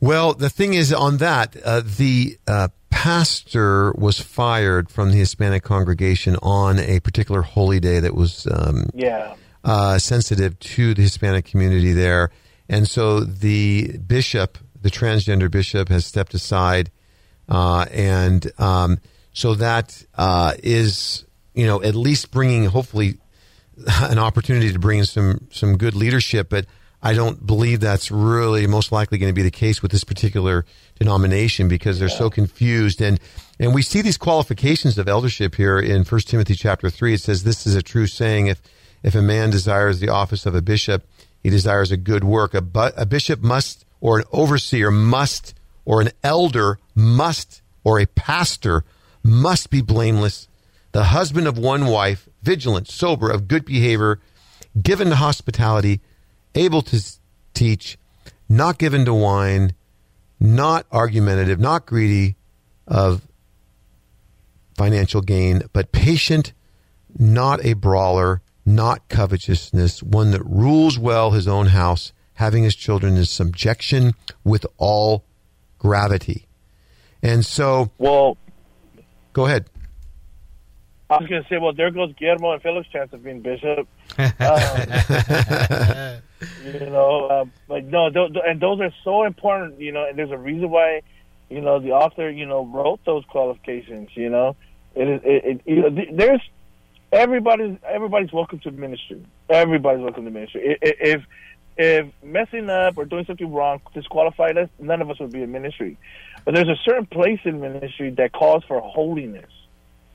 Well, 0.00 0.34
the 0.34 0.50
thing 0.50 0.74
is, 0.74 0.92
on 0.92 1.16
that, 1.18 1.56
uh, 1.64 1.80
the 1.84 2.38
uh, 2.46 2.68
pastor 2.90 3.92
was 3.92 4.20
fired 4.20 4.90
from 4.90 5.10
the 5.10 5.16
Hispanic 5.16 5.62
congregation 5.62 6.36
on 6.42 6.78
a 6.78 7.00
particular 7.00 7.42
holy 7.42 7.80
day 7.80 8.00
that 8.00 8.14
was 8.14 8.46
um, 8.50 8.90
Yeah. 8.94 9.34
uh, 9.64 9.98
sensitive 9.98 10.58
to 10.60 10.94
the 10.94 11.02
Hispanic 11.02 11.44
community 11.44 11.92
there. 11.92 12.30
And 12.68 12.88
so 12.88 13.20
the 13.20 13.98
bishop, 13.98 14.58
the 14.80 14.90
transgender 14.90 15.50
bishop, 15.50 15.88
has 15.88 16.06
stepped 16.06 16.34
aside. 16.34 16.90
Uh, 17.48 17.86
and 17.90 18.50
um, 18.58 18.98
so 19.32 19.54
that 19.54 20.04
uh, 20.14 20.54
is, 20.62 21.24
you 21.54 21.66
know, 21.66 21.82
at 21.82 21.94
least 21.94 22.30
bringing, 22.30 22.64
hopefully, 22.66 23.18
an 24.02 24.18
opportunity 24.18 24.72
to 24.72 24.78
bring 24.78 25.00
in 25.00 25.04
some, 25.04 25.46
some 25.50 25.76
good 25.76 25.94
leadership. 25.94 26.48
But 26.48 26.66
I 27.02 27.12
don't 27.12 27.44
believe 27.46 27.80
that's 27.80 28.10
really 28.10 28.66
most 28.66 28.90
likely 28.92 29.18
going 29.18 29.30
to 29.30 29.34
be 29.34 29.42
the 29.42 29.50
case 29.50 29.82
with 29.82 29.90
this 29.90 30.04
particular 30.04 30.64
denomination 30.98 31.68
because 31.68 31.98
they're 31.98 32.08
so 32.08 32.30
confused. 32.30 33.02
And, 33.02 33.20
and 33.60 33.74
we 33.74 33.82
see 33.82 34.00
these 34.00 34.16
qualifications 34.16 34.96
of 34.96 35.06
eldership 35.08 35.56
here 35.56 35.78
in 35.78 36.04
First 36.04 36.28
Timothy 36.28 36.54
chapter 36.54 36.88
3. 36.88 37.14
It 37.14 37.20
says, 37.20 37.44
This 37.44 37.66
is 37.66 37.74
a 37.74 37.82
true 37.82 38.06
saying. 38.06 38.46
If 38.46 38.62
If 39.02 39.14
a 39.14 39.20
man 39.20 39.50
desires 39.50 40.00
the 40.00 40.08
office 40.08 40.46
of 40.46 40.54
a 40.54 40.62
bishop, 40.62 41.06
he 41.42 41.50
desires 41.50 41.90
a 41.92 41.98
good 41.98 42.24
work. 42.24 42.54
A, 42.54 42.62
bu- 42.62 42.96
a 42.96 43.04
bishop 43.04 43.42
must, 43.42 43.84
or 44.00 44.20
an 44.20 44.24
overseer 44.32 44.90
must, 44.90 45.52
or 45.84 46.00
an 46.00 46.10
elder 46.22 46.78
must, 46.94 47.62
or 47.82 48.00
a 48.00 48.06
pastor 48.06 48.84
must 49.22 49.70
be 49.70 49.80
blameless, 49.80 50.48
the 50.92 51.04
husband 51.04 51.46
of 51.46 51.58
one 51.58 51.86
wife, 51.86 52.28
vigilant, 52.42 52.88
sober, 52.88 53.30
of 53.30 53.48
good 53.48 53.64
behavior, 53.64 54.20
given 54.80 55.08
to 55.08 55.16
hospitality, 55.16 56.00
able 56.54 56.82
to 56.82 57.02
teach, 57.52 57.98
not 58.48 58.78
given 58.78 59.04
to 59.04 59.14
wine, 59.14 59.74
not 60.38 60.86
argumentative, 60.92 61.58
not 61.58 61.86
greedy 61.86 62.36
of 62.86 63.22
financial 64.76 65.20
gain, 65.20 65.62
but 65.72 65.92
patient, 65.92 66.52
not 67.18 67.64
a 67.64 67.72
brawler, 67.74 68.42
not 68.66 69.08
covetousness, 69.08 70.02
one 70.02 70.30
that 70.32 70.44
rules 70.44 70.98
well 70.98 71.30
his 71.30 71.46
own 71.46 71.66
house, 71.66 72.12
having 72.34 72.64
his 72.64 72.74
children 72.74 73.16
in 73.16 73.24
subjection 73.24 74.14
with 74.42 74.66
all 74.78 75.24
gravity. 75.84 76.46
And 77.22 77.44
so, 77.44 77.90
well, 77.98 78.38
go 79.34 79.44
ahead. 79.44 79.66
I 81.10 81.18
was 81.18 81.28
going 81.28 81.42
to 81.42 81.48
say, 81.50 81.58
well, 81.58 81.74
there 81.74 81.90
goes 81.90 82.14
Guillermo 82.18 82.52
and 82.52 82.62
Philip's 82.62 82.88
chance 82.88 83.12
of 83.12 83.22
being 83.22 83.40
bishop. 83.40 83.86
Um, 84.18 84.24
you 86.64 86.90
know, 86.90 87.26
uh, 87.26 87.44
but 87.68 87.84
no, 87.84 88.10
th- 88.10 88.32
th- 88.32 88.44
and 88.46 88.60
those 88.60 88.80
are 88.80 88.92
so 89.02 89.24
important. 89.24 89.80
You 89.80 89.92
know, 89.92 90.06
and 90.06 90.18
there's 90.18 90.30
a 90.30 90.38
reason 90.38 90.70
why, 90.70 91.02
you 91.48 91.60
know, 91.60 91.80
the 91.80 91.92
author, 91.92 92.30
you 92.30 92.46
know, 92.46 92.66
wrote 92.66 93.00
those 93.04 93.24
qualifications. 93.26 94.10
You 94.14 94.30
know, 94.30 94.56
it 94.94 95.08
is. 95.08 95.20
It, 95.24 95.44
it, 95.44 95.60
you 95.66 95.82
know, 95.82 95.90
th- 95.90 96.10
there's 96.12 96.42
everybody's 97.12 97.78
everybody's 97.86 98.32
welcome 98.32 98.60
to 98.60 98.70
ministry. 98.70 99.24
Everybody's 99.48 100.02
welcome 100.02 100.24
to 100.26 100.30
ministry. 100.30 100.78
If 100.82 101.22
if 101.76 102.06
messing 102.22 102.70
up 102.70 102.96
or 102.96 103.04
doing 103.04 103.24
something 103.24 103.52
wrong 103.52 103.80
disqualified 103.92 104.56
us, 104.56 104.68
none 104.78 105.02
of 105.02 105.10
us 105.10 105.18
would 105.18 105.32
be 105.32 105.42
in 105.42 105.52
ministry. 105.52 105.96
But 106.44 106.54
there's 106.54 106.68
a 106.68 106.78
certain 106.84 107.06
place 107.06 107.40
in 107.44 107.60
ministry 107.60 108.10
that 108.10 108.32
calls 108.32 108.64
for 108.64 108.80
holiness. 108.80 109.50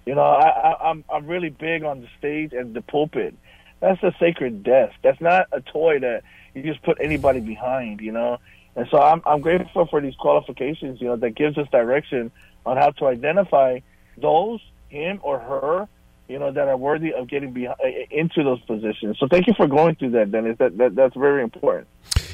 You 0.06 0.16
know, 0.16 0.22
I, 0.22 0.48
I, 0.48 0.90
I'm 0.90 1.04
I'm 1.12 1.28
really 1.28 1.50
big 1.50 1.84
on 1.84 2.02
the 2.02 2.08
stage 2.18 2.54
and 2.54 2.74
the 2.74 2.82
pulpit. 2.82 3.36
That's 3.80 4.02
a 4.04 4.14
sacred 4.20 4.64
desk. 4.64 4.96
That's 5.04 5.22
not 5.22 5.48
a 5.52 5.62
toy 5.62 6.00
that 6.00 6.24
you 6.54 6.64
just 6.64 6.82
put 6.84 6.98
anybody 7.02 7.40
behind. 7.40 8.02
You 8.02 8.12
know, 8.12 8.38
and 8.76 8.88
so 8.90 9.02
I'm 9.02 9.22
I'm 9.26 9.42
grateful 9.42 9.86
for 9.88 10.02
these 10.02 10.16
qualifications. 10.16 11.02
You 11.02 11.08
know, 11.08 11.16
that 11.18 11.32
gives 11.32 11.58
us 11.58 11.68
direction 11.72 12.32
on 12.66 12.78
how 12.78 12.92
to 12.92 13.08
identify 13.08 13.80
those 14.18 14.62
him 14.90 15.20
or 15.22 15.40
her 15.40 15.88
you 16.30 16.38
know, 16.38 16.52
that 16.52 16.68
are 16.68 16.78
worthy 16.78 17.14
of 17.14 17.28
getting 17.28 17.52
behind, 17.52 17.80
into 18.12 18.44
those 18.44 18.62
positions. 18.62 19.18
So 19.20 19.28
thank 19.28 19.48
you 19.48 19.54
for 19.58 19.68
going 19.68 19.96
through 19.96 20.12
that, 20.12 20.32
Dennis. 20.32 20.58
That, 20.60 20.78
that 20.78 20.96
that's 20.96 21.16
very 21.16 21.44
important. 21.44 21.88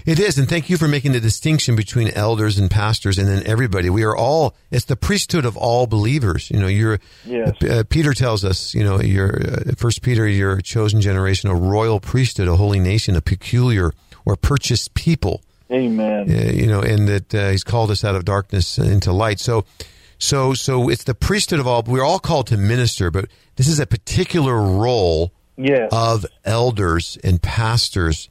It 0.06 0.20
is, 0.20 0.38
and 0.38 0.48
thank 0.48 0.70
you 0.70 0.78
for 0.78 0.88
making 0.88 1.14
the 1.14 1.20
distinction 1.20 1.76
between 1.76 2.10
elders 2.10 2.60
and 2.60 2.70
pastors, 2.70 3.18
and 3.18 3.28
then 3.28 3.42
everybody. 3.48 3.90
We 3.90 4.04
are 4.04 4.16
all. 4.16 4.56
It's 4.70 4.86
the 4.86 4.96
priesthood 4.96 5.46
of 5.46 5.58
all 5.58 5.88
believers. 5.88 6.52
You 6.52 6.60
know, 6.60 6.68
you're. 6.68 7.00
Yes. 7.26 7.56
Uh, 7.64 7.84
Peter 7.90 8.14
tells 8.14 8.44
us, 8.44 8.76
you 8.76 8.84
know, 8.84 9.02
you're 9.02 9.42
uh, 9.42 9.72
First 9.78 10.02
Peter, 10.02 10.28
you're 10.28 10.58
a 10.58 10.62
chosen 10.62 11.02
generation, 11.02 11.50
a 11.50 11.56
royal 11.56 12.00
priesthood, 12.00 12.48
a 12.48 12.58
holy 12.58 12.80
nation, 12.80 13.16
a 13.16 13.22
peculiar 13.22 13.94
or 14.26 14.36
purchased 14.36 14.94
people. 14.94 15.42
Amen. 15.72 16.30
Uh, 16.30 16.52
you 16.52 16.68
know, 16.68 16.82
and 16.82 17.08
that 17.08 17.34
uh, 17.34 17.50
He's 17.50 17.64
called 17.64 17.90
us 17.90 18.04
out 18.04 18.16
of 18.16 18.26
darkness 18.26 18.78
into 18.78 19.12
light. 19.12 19.40
So 19.40 19.66
so, 20.18 20.54
so 20.54 20.90
it's 20.90 21.04
the 21.04 21.14
priesthood 21.14 21.60
of 21.60 21.68
all. 21.68 21.84
We're 21.84 22.04
all 22.04 22.20
called 22.20 22.48
to 22.48 22.58
minister, 22.58 23.12
but 23.12 23.26
this 23.56 23.68
is 23.68 23.80
a 23.80 23.86
particular 23.86 24.60
role 24.60 25.32
yes. 25.58 25.90
of 25.92 26.26
elders 26.44 27.18
and 27.24 27.42
pastors 27.42 28.30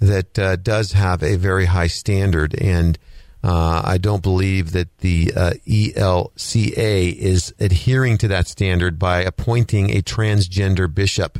that 0.00 0.38
uh, 0.38 0.56
does 0.56 0.92
have 0.92 1.22
a 1.22 1.36
very 1.36 1.66
high 1.66 1.86
standard. 1.86 2.54
And 2.60 2.98
uh, 3.42 3.82
I 3.84 3.98
don't 3.98 4.22
believe 4.22 4.72
that 4.72 4.98
the 4.98 5.32
uh, 5.36 5.52
ELCA 5.66 7.14
is 7.16 7.54
adhering 7.60 8.18
to 8.18 8.28
that 8.28 8.48
standard 8.48 8.98
by 8.98 9.22
appointing 9.22 9.90
a 9.90 10.02
transgender 10.02 10.92
bishop, 10.92 11.38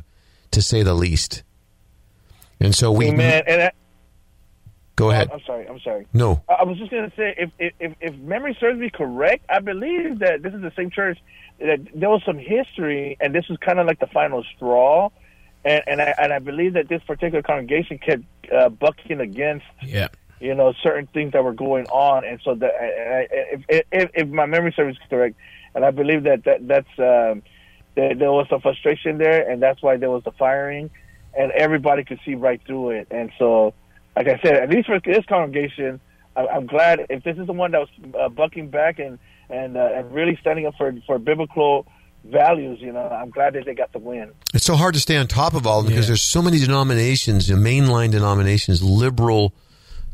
to 0.51 0.63
say 0.63 0.83
the 0.83 0.95
least. 0.95 1.43
And 2.61 2.75
so 2.75 2.93
we. 2.93 3.09
Amen. 3.09 3.43
And 3.47 3.63
I, 3.63 3.71
Go 4.97 5.11
ahead. 5.11 5.29
I'm 5.33 5.41
sorry. 5.45 5.67
I'm 5.67 5.81
sorry. 5.81 6.07
No. 6.13 6.43
I 6.49 6.63
was 6.63 6.79
just 6.79 6.91
going 6.91 7.11
to 7.11 7.17
say, 7.17 7.35
if, 7.37 7.51
if 7.59 7.95
if 8.01 8.15
memory 8.19 8.57
serves 8.61 8.79
me 8.79 8.91
correct, 8.91 9.45
I 9.49 9.59
believe 9.59 10.21
that 10.21 10.43
this 10.43 10.55
is 10.55 10.63
the 10.63 10.71
same 10.77 10.91
church 10.91 11.19
that 11.61 11.81
there 11.95 12.11
was 12.11 12.23
some 12.25 12.39
history, 12.39 13.17
and 13.21 13.35
this 13.35 13.49
was 13.49 13.59
kind 13.59 13.79
of 13.79 13.87
like 13.87 14.01
the 14.01 14.07
final 14.09 14.45
straw. 14.57 15.11
And 15.65 15.83
and 15.87 16.03
I 16.03 16.15
and 16.19 16.33
I 16.33 16.39
believe 16.39 16.75
that 16.75 16.89
this 16.89 17.03
particular 17.05 17.43
congregation 17.43 17.99
kept 17.99 18.25
uh, 18.53 18.69
bucking 18.69 19.21
against, 19.21 19.65
yeah, 19.83 20.09
you 20.41 20.55
know, 20.55 20.75
certain 20.83 21.07
things 21.07 21.33
that 21.33 21.43
were 21.43 21.55
going 21.55 21.87
on, 21.87 22.25
and 22.25 22.41
so 22.45 22.55
that 22.57 22.73
if 22.81 23.85
if, 23.91 24.11
if 24.15 24.29
my 24.29 24.47
memory 24.47 24.73
serves 24.77 24.99
correct, 25.09 25.37
and 25.75 25.85
I 25.85 25.91
believe 25.91 26.25
that 26.25 26.45
that 26.45 26.67
that's 26.69 26.99
um, 26.99 27.43
that 27.95 28.19
there 28.19 28.33
was 28.33 28.47
some 28.51 28.61
frustration 28.61 29.19
there, 29.19 29.49
and 29.49 29.63
that's 29.63 29.83
why 29.83 29.97
there 29.97 30.11
was 30.11 30.25
the 30.25 30.33
firing, 30.33 30.91
and 31.39 31.51
everybody 31.53 32.05
could 32.05 32.21
see 32.27 32.35
right 32.35 32.61
through 32.67 32.91
it, 32.91 33.09
and 33.11 33.31
so 33.39 33.73
like 34.17 34.29
I 34.29 34.39
said, 34.43 34.55
at 34.57 34.71
least 34.71 34.87
for 34.87 35.01
this 35.01 35.25
congregation, 35.27 36.01
I, 36.37 36.47
am 36.57 36.67
glad 36.67 37.07
if 37.11 37.25
this 37.25 37.37
is 37.39 37.47
the 37.47 37.53
one 37.53 37.73
that 37.73 37.81
was 37.81 37.89
uh, 38.19 38.29
bucking 38.29 38.69
back 38.69 38.99
and 38.99 39.19
and 39.51 39.77
uh, 39.77 39.91
and 39.95 40.13
really 40.13 40.37
standing 40.41 40.67
up 40.67 40.75
for 40.77 40.93
for 41.07 41.19
biblical 41.19 41.87
values. 42.25 42.79
You 42.81 42.93
know, 42.93 43.07
I'm 43.07 43.31
glad 43.31 43.55
that 43.55 43.65
they 43.65 43.75
got 43.75 43.93
the 43.93 43.99
win. 43.99 44.33
It's 44.53 44.65
so 44.65 44.77
hard 44.77 44.95
to 44.95 45.01
stay 45.01 45.17
on 45.17 45.27
top 45.27 45.55
of 45.55 45.67
all 45.67 45.83
because 45.83 46.07
yeah. 46.07 46.09
there's 46.09 46.23
so 46.23 46.43
many 46.43 46.59
denominations, 46.59 47.49
you 47.49 47.57
know, 47.57 47.63
mainline 47.63 48.11
denominations, 48.11 48.83
liberal 48.83 49.55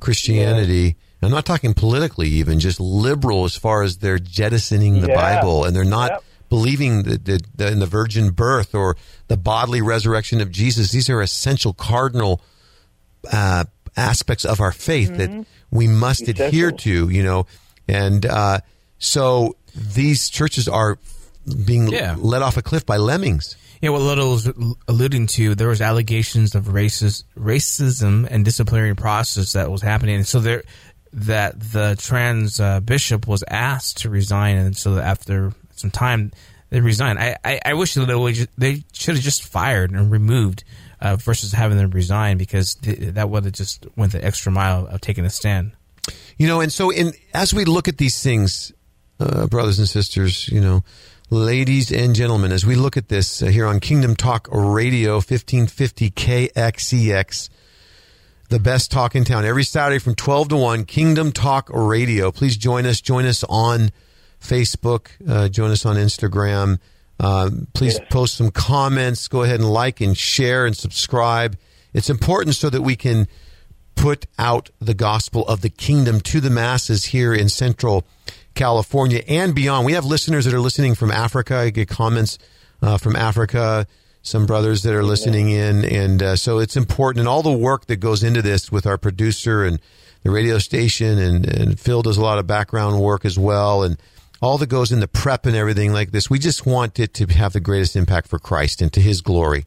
Christianity. 0.01 0.97
Yeah. 1.21 1.27
I'm 1.27 1.31
not 1.31 1.45
talking 1.45 1.75
politically, 1.75 2.29
even 2.29 2.61
just 2.61 2.81
liberal 2.81 3.45
as 3.45 3.55
far 3.55 3.83
as 3.83 3.99
they're 3.99 4.19
jettisoning 4.19 5.03
the 5.03 5.09
yeah. 5.09 5.15
Bible 5.15 5.65
and 5.65 5.77
they're 5.77 5.85
not. 5.85 6.11
Yep. 6.11 6.25
Believing 6.49 7.05
the, 7.05 7.17
the, 7.17 7.41
the, 7.55 7.69
in 7.71 7.79
the 7.79 7.87
virgin 7.87 8.31
birth 8.31 8.75
or 8.75 8.97
the 9.29 9.37
bodily 9.37 9.81
resurrection 9.81 10.41
of 10.41 10.51
Jesus, 10.51 10.91
these 10.91 11.09
are 11.09 11.23
essential 11.23 11.73
cardinal 11.73 12.43
uh, 13.33 13.67
aspects 13.97 14.45
of 14.45 14.61
our 14.61 14.73
faith 14.73 15.13
mm-hmm. 15.13 15.37
that 15.39 15.47
we 15.71 15.87
must 15.87 16.23
Essential. 16.23 16.47
adhere 16.47 16.73
to, 16.73 17.09
you 17.09 17.23
know. 17.23 17.47
And 17.87 18.27
uh, 18.27 18.61
so 19.01 19.57
these 19.75 20.29
churches 20.29 20.69
are 20.69 20.99
being 21.67 21.89
yeah. 21.89 22.15
let 22.17 22.43
off 22.43 22.57
a 22.57 22.63
cliff 22.63 22.87
by 22.87 22.99
lemmings. 22.99 23.57
Yeah, 23.81 23.91
what 23.91 24.03
Loto 24.03 24.31
was 24.33 24.53
alluding 24.89 25.27
to, 25.29 25.55
there 25.55 25.69
was 25.69 25.81
allegations 25.81 26.55
of 26.55 26.67
racist, 26.67 27.25
racism 27.35 28.29
and 28.31 28.45
disciplinary 28.45 28.95
process 28.95 29.55
that 29.55 29.71
was 29.71 29.81
happening. 29.81 30.17
And 30.17 30.27
so 30.27 30.39
there, 30.39 30.65
that 31.15 31.59
the 31.59 31.97
trans 31.99 32.61
uh, 32.61 32.81
bishop 32.81 33.27
was 33.27 33.43
asked 33.49 34.03
to 34.03 34.11
resign, 34.11 34.59
and 34.59 34.77
so 34.77 34.99
after 34.99 35.53
some 35.75 35.91
time, 35.91 36.31
they 36.69 36.81
resigned. 36.81 37.19
I, 37.19 37.37
I, 37.43 37.61
I 37.65 37.75
wish 37.75 37.95
that 37.95 38.07
they, 38.07 38.47
they 38.59 38.85
should 38.93 39.17
have 39.17 39.25
just 39.25 39.45
fired 39.45 39.91
and 39.91 40.11
removed 40.11 40.63
uh, 41.01 41.17
versus 41.17 41.53
having 41.53 41.79
them 41.79 41.91
resign 41.91 42.37
because 42.37 42.75
th- 42.77 43.15
that 43.15 43.31
would 43.31 43.45
have 43.45 43.55
just 43.55 43.87
went 43.97 44.13
the 44.13 44.25
extra 44.25 44.53
mile 44.53 44.87
of 44.87 45.01
taking 45.01 45.25
a 45.25 45.31
stand. 45.31 45.73
You 46.37 46.47
know, 46.47 46.61
and 46.61 46.73
so 46.73 46.91
in 46.91 47.13
as 47.35 47.53
we 47.53 47.65
look 47.65 47.89
at 47.89 47.99
these 47.99 48.23
things, 48.23 48.73
uh, 49.21 49.47
brothers 49.47 49.79
and 49.79 49.89
sisters, 49.89 50.49
you 50.49 50.61
know, 50.61 50.83
ladies 51.29 51.93
and 51.93 52.15
gentlemen, 52.15 52.53
as 52.53 52.67
we 52.67 52.75
look 52.75 52.97
at 52.97 53.09
this 53.09 53.43
uh, 53.43 53.47
here 53.47 53.67
on 53.67 53.79
Kingdom 53.79 54.17
Talk 54.17 54.49
Radio, 54.51 55.15
1550 55.15 56.11
KXEX, 56.11 57.51
the 58.49 58.59
best 58.59 58.91
talk 58.91 59.15
in 59.15 59.25
town, 59.25 59.45
every 59.45 59.63
Saturday 59.63 59.99
from 59.99 60.15
12 60.15 60.49
to 60.49 60.57
1, 60.57 60.85
Kingdom 60.85 61.31
Talk 61.31 61.71
Radio. 61.73 62.33
Please 62.33 62.57
join 62.57 62.85
us. 62.87 63.01
Join 63.01 63.27
us 63.27 63.45
on 63.49 63.91
Facebook. 64.41 65.09
Uh, 65.29 65.49
join 65.49 65.71
us 65.71 65.87
on 65.87 65.97
Instagram. 65.97 66.79
Um, 67.21 67.69
please 67.75 67.99
yes. 67.99 68.09
post 68.11 68.37
some 68.37 68.51
comments. 68.51 69.29
Go 69.29 69.43
ahead 69.43 69.61
and 69.61 69.71
like 69.71 70.01
and 70.01 70.17
share 70.17 70.67
and 70.67 70.77
subscribe. 70.77 71.57
It's 71.93 72.11
important 72.11 72.57
so 72.57 72.71
that 72.71 72.83
we 72.83 72.97
can 72.97 73.29
put 73.95 74.27
out 74.39 74.71
the 74.81 74.95
gospel 74.95 75.47
of 75.47 75.61
the 75.61 75.69
kingdom 75.69 76.21
to 76.23 76.41
the 76.41 76.51
masses 76.51 77.05
here 77.07 77.35
in 77.35 77.51
Central 77.51 78.07
California 78.61 79.23
and 79.27 79.55
beyond. 79.55 79.87
We 79.87 79.95
have 79.95 80.05
listeners 80.05 80.45
that 80.45 80.53
are 80.53 80.61
listening 80.61 80.95
from 80.95 81.11
Africa. 81.11 81.57
I 81.57 81.71
get 81.71 81.89
comments 81.89 82.37
uh, 82.83 82.99
from 82.99 83.17
Africa, 83.17 83.87
some 84.21 84.45
brothers 84.45 84.83
that 84.83 84.95
are 84.95 85.03
listening 85.03 85.49
in. 85.49 85.83
And 85.87 86.23
uh, 86.23 86.37
so 86.37 86.59
it's 86.59 86.77
important. 86.77 87.21
And 87.21 87.29
all 87.29 87.43
the 87.43 87.51
work 87.51 87.87
that 87.87 87.97
goes 87.97 88.23
into 88.23 88.43
this 88.43 88.71
with 88.71 88.87
our 88.87 88.99
producer 88.99 89.65
and 89.65 89.81
the 90.25 90.31
radio 90.31 90.59
station, 90.59 91.19
and, 91.19 91.47
and 91.47 91.81
Phil 91.81 92.03
does 92.03 92.19
a 92.19 92.21
lot 92.21 92.39
of 92.39 92.47
background 92.47 93.01
work 93.01 93.25
as 93.25 93.39
well. 93.39 93.83
And 93.83 93.97
all 94.43 94.59
that 94.59 94.67
goes 94.67 94.93
in 94.93 95.01
the 95.01 95.09
prep 95.09 95.47
and 95.47 95.57
everything 95.57 95.95
like 95.95 96.11
this. 96.11 96.29
We 96.29 96.39
just 96.39 96.67
want 96.67 97.01
it 97.01 97.15
to 97.15 97.27
have 97.29 97.55
the 97.55 97.61
greatest 97.61 97.97
impact 97.97 98.29
for 98.29 98.39
Christ 98.39 98.83
and 98.83 98.93
to 98.93 99.01
his 99.01 99.23
glory. 99.23 99.65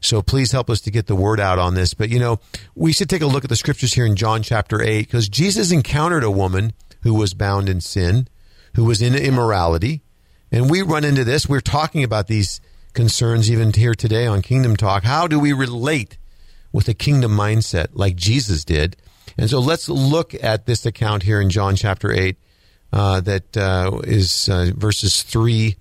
So 0.00 0.22
please 0.22 0.52
help 0.52 0.70
us 0.70 0.80
to 0.82 0.92
get 0.92 1.08
the 1.08 1.16
word 1.16 1.40
out 1.40 1.58
on 1.58 1.74
this. 1.74 1.92
But 1.92 2.08
you 2.08 2.20
know, 2.20 2.38
we 2.76 2.92
should 2.92 3.10
take 3.10 3.22
a 3.22 3.26
look 3.26 3.42
at 3.42 3.50
the 3.50 3.56
scriptures 3.56 3.94
here 3.94 4.06
in 4.06 4.14
John 4.14 4.44
chapter 4.44 4.80
8 4.80 5.08
because 5.08 5.28
Jesus 5.28 5.72
encountered 5.72 6.22
a 6.22 6.30
woman 6.30 6.72
who 7.08 7.14
was 7.14 7.32
bound 7.32 7.70
in 7.70 7.80
sin, 7.80 8.28
who 8.74 8.84
was 8.84 9.00
in 9.00 9.14
immorality. 9.14 10.02
And 10.52 10.70
we 10.70 10.82
run 10.82 11.04
into 11.04 11.24
this. 11.24 11.48
We're 11.48 11.60
talking 11.60 12.04
about 12.04 12.26
these 12.26 12.60
concerns 12.92 13.50
even 13.50 13.72
here 13.72 13.94
today 13.94 14.26
on 14.26 14.42
Kingdom 14.42 14.76
Talk. 14.76 15.04
How 15.04 15.26
do 15.26 15.40
we 15.40 15.54
relate 15.54 16.18
with 16.70 16.86
a 16.86 16.92
kingdom 16.92 17.32
mindset 17.32 17.88
like 17.94 18.14
Jesus 18.14 18.62
did? 18.62 18.96
And 19.38 19.48
so 19.48 19.58
let's 19.58 19.88
look 19.88 20.34
at 20.34 20.66
this 20.66 20.84
account 20.84 21.22
here 21.22 21.40
in 21.40 21.48
John 21.48 21.76
chapter 21.76 22.12
8 22.12 22.36
uh, 22.92 23.20
that 23.22 23.56
uh, 23.56 24.00
is 24.04 24.50
uh, 24.50 24.72
verses 24.76 25.22
3, 25.22 25.76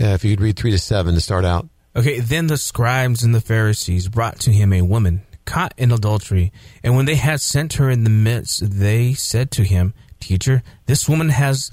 uh, 0.00 0.06
if 0.06 0.24
you 0.24 0.34
could 0.34 0.42
read 0.42 0.56
3 0.56 0.70
to 0.70 0.78
7 0.78 1.14
to 1.14 1.20
start 1.20 1.44
out. 1.44 1.68
Okay, 1.94 2.20
then 2.20 2.46
the 2.46 2.56
scribes 2.56 3.22
and 3.22 3.34
the 3.34 3.42
Pharisees 3.42 4.08
brought 4.08 4.40
to 4.40 4.52
him 4.52 4.72
a 4.72 4.80
woman 4.80 5.20
caught 5.44 5.74
in 5.76 5.92
adultery. 5.92 6.52
And 6.82 6.96
when 6.96 7.06
they 7.06 7.16
had 7.16 7.40
sent 7.40 7.74
her 7.74 7.90
in 7.90 8.04
the 8.04 8.10
midst, 8.10 8.78
they 8.78 9.12
said 9.14 9.50
to 9.52 9.64
him, 9.64 9.94
Teacher, 10.22 10.62
this 10.86 11.08
woman 11.08 11.28
has 11.30 11.70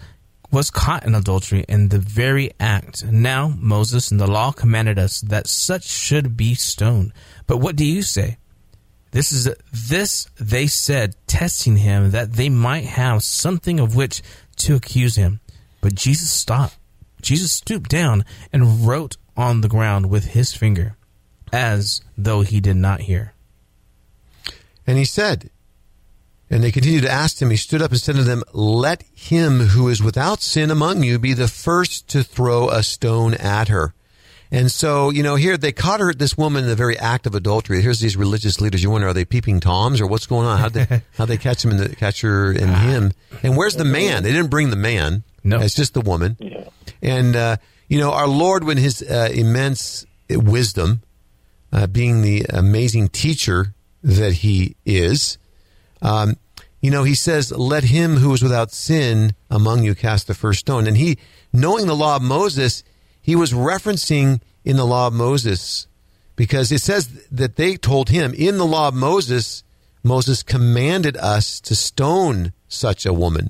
was 0.51 0.71
caught 0.71 1.05
in 1.05 1.13
adultery 1.13 1.63
in 1.69 1.89
the 1.89 1.99
very 1.99 2.51
act. 2.59 3.05
Now 3.05 3.53
Moses 3.59 4.09
and 4.09 4.19
the 4.19 4.27
law 4.27 4.51
commanded 4.51 4.97
us 4.97 5.21
that 5.21 5.47
such 5.47 5.83
should 5.83 6.35
be 6.35 6.55
stoned. 6.55 7.13
But 7.45 7.57
what 7.57 7.75
do 7.75 7.85
you 7.85 8.01
say? 8.01 8.37
This 9.11 9.31
is 9.31 9.49
this 9.71 10.27
they 10.39 10.67
said, 10.67 11.15
testing 11.27 11.77
him 11.77 12.11
that 12.11 12.33
they 12.33 12.49
might 12.49 12.85
have 12.85 13.23
something 13.23 13.79
of 13.79 13.95
which 13.95 14.21
to 14.57 14.75
accuse 14.75 15.15
him. 15.15 15.39
But 15.81 15.95
Jesus 15.95 16.29
stopped. 16.29 16.77
Jesus 17.21 17.51
stooped 17.51 17.89
down 17.89 18.23
and 18.53 18.87
wrote 18.87 19.17
on 19.35 19.61
the 19.61 19.69
ground 19.69 20.09
with 20.09 20.25
his 20.25 20.53
finger, 20.53 20.95
as 21.51 22.01
though 22.17 22.41
he 22.41 22.59
did 22.59 22.75
not 22.75 23.01
hear. 23.01 23.33
And 24.85 24.97
he 24.97 25.05
said, 25.05 25.49
and 26.49 26.63
they 26.63 26.71
continued 26.71 27.03
to 27.03 27.11
ask 27.11 27.41
him. 27.41 27.49
He 27.49 27.57
stood 27.57 27.81
up 27.81 27.91
and 27.91 27.99
said 27.99 28.15
to 28.15 28.23
them, 28.23 28.43
Let 28.53 29.03
him 29.13 29.59
who 29.59 29.87
is 29.87 30.01
without 30.01 30.41
sin 30.41 30.71
among 30.71 31.03
you 31.03 31.19
be 31.19 31.33
the 31.33 31.47
first 31.47 32.07
to 32.09 32.23
throw 32.23 32.69
a 32.69 32.83
stone 32.83 33.33
at 33.35 33.67
her. 33.67 33.93
And 34.51 34.71
so, 34.71 35.11
you 35.11 35.21
know, 35.21 35.35
here 35.35 35.57
they 35.57 35.71
caught 35.71 35.99
her, 35.99 36.11
this 36.11 36.35
woman, 36.35 36.63
in 36.63 36.69
the 36.69 36.75
very 36.75 36.97
act 36.97 37.27
of 37.27 37.35
adultery. 37.35 37.83
Here's 37.83 37.99
these 37.99 38.17
religious 38.17 38.59
leaders. 38.59 38.81
You 38.81 38.89
wonder, 38.89 39.07
are 39.07 39.13
they 39.13 39.25
peeping 39.25 39.59
toms 39.59 40.01
or 40.01 40.07
what's 40.07 40.25
going 40.25 40.47
on? 40.47 40.57
How'd 40.57 40.73
they, 40.73 41.01
how'd 41.17 41.27
they 41.27 41.37
catch 41.37 41.63
him 41.63 41.71
in 41.71 41.77
the, 41.77 41.95
catch 41.95 42.21
her 42.21 42.51
and 42.51 42.75
him? 42.75 43.11
And 43.43 43.55
where's 43.55 43.75
the 43.75 43.85
man? 43.85 44.23
They 44.23 44.31
didn't 44.31 44.49
bring 44.49 44.71
the 44.71 44.75
man. 44.75 45.23
No. 45.43 45.59
It's 45.59 45.75
just 45.75 45.93
the 45.93 46.01
woman. 46.01 46.35
Yeah. 46.39 46.67
And, 47.01 47.35
uh, 47.35 47.57
you 47.87 47.99
know, 47.99 48.11
our 48.11 48.27
Lord, 48.27 48.63
when 48.63 48.77
his 48.77 49.03
uh, 49.03 49.29
immense 49.31 50.05
wisdom, 50.29 51.01
uh, 51.71 51.85
being 51.87 52.21
the 52.21 52.45
amazing 52.49 53.09
teacher 53.09 53.75
that 54.03 54.33
he 54.33 54.75
is, 54.85 55.37
um, 56.01 56.35
you 56.81 56.91
know, 56.91 57.03
he 57.03 57.15
says, 57.15 57.51
let 57.51 57.83
him 57.83 58.17
who 58.17 58.33
is 58.33 58.41
without 58.41 58.71
sin 58.71 59.33
among 59.49 59.83
you 59.83 59.95
cast 59.95 60.27
the 60.27 60.33
first 60.33 60.61
stone. 60.61 60.87
And 60.87 60.97
he, 60.97 61.17
knowing 61.51 61.87
the 61.87 61.95
law 61.95 62.15
of 62.15 62.21
Moses, 62.21 62.83
he 63.21 63.35
was 63.35 63.51
referencing 63.51 64.41
in 64.63 64.77
the 64.77 64.85
law 64.85 65.07
of 65.07 65.13
Moses 65.13 65.87
because 66.35 66.71
it 66.71 66.79
says 66.79 67.27
that 67.29 67.57
they 67.57 67.75
told 67.75 68.09
him 68.09 68.33
in 68.33 68.57
the 68.57 68.65
law 68.65 68.87
of 68.87 68.93
Moses, 68.93 69.63
Moses 70.03 70.41
commanded 70.41 71.17
us 71.17 71.59
to 71.61 71.75
stone 71.75 72.53
such 72.69 73.05
a 73.05 73.13
woman. 73.13 73.49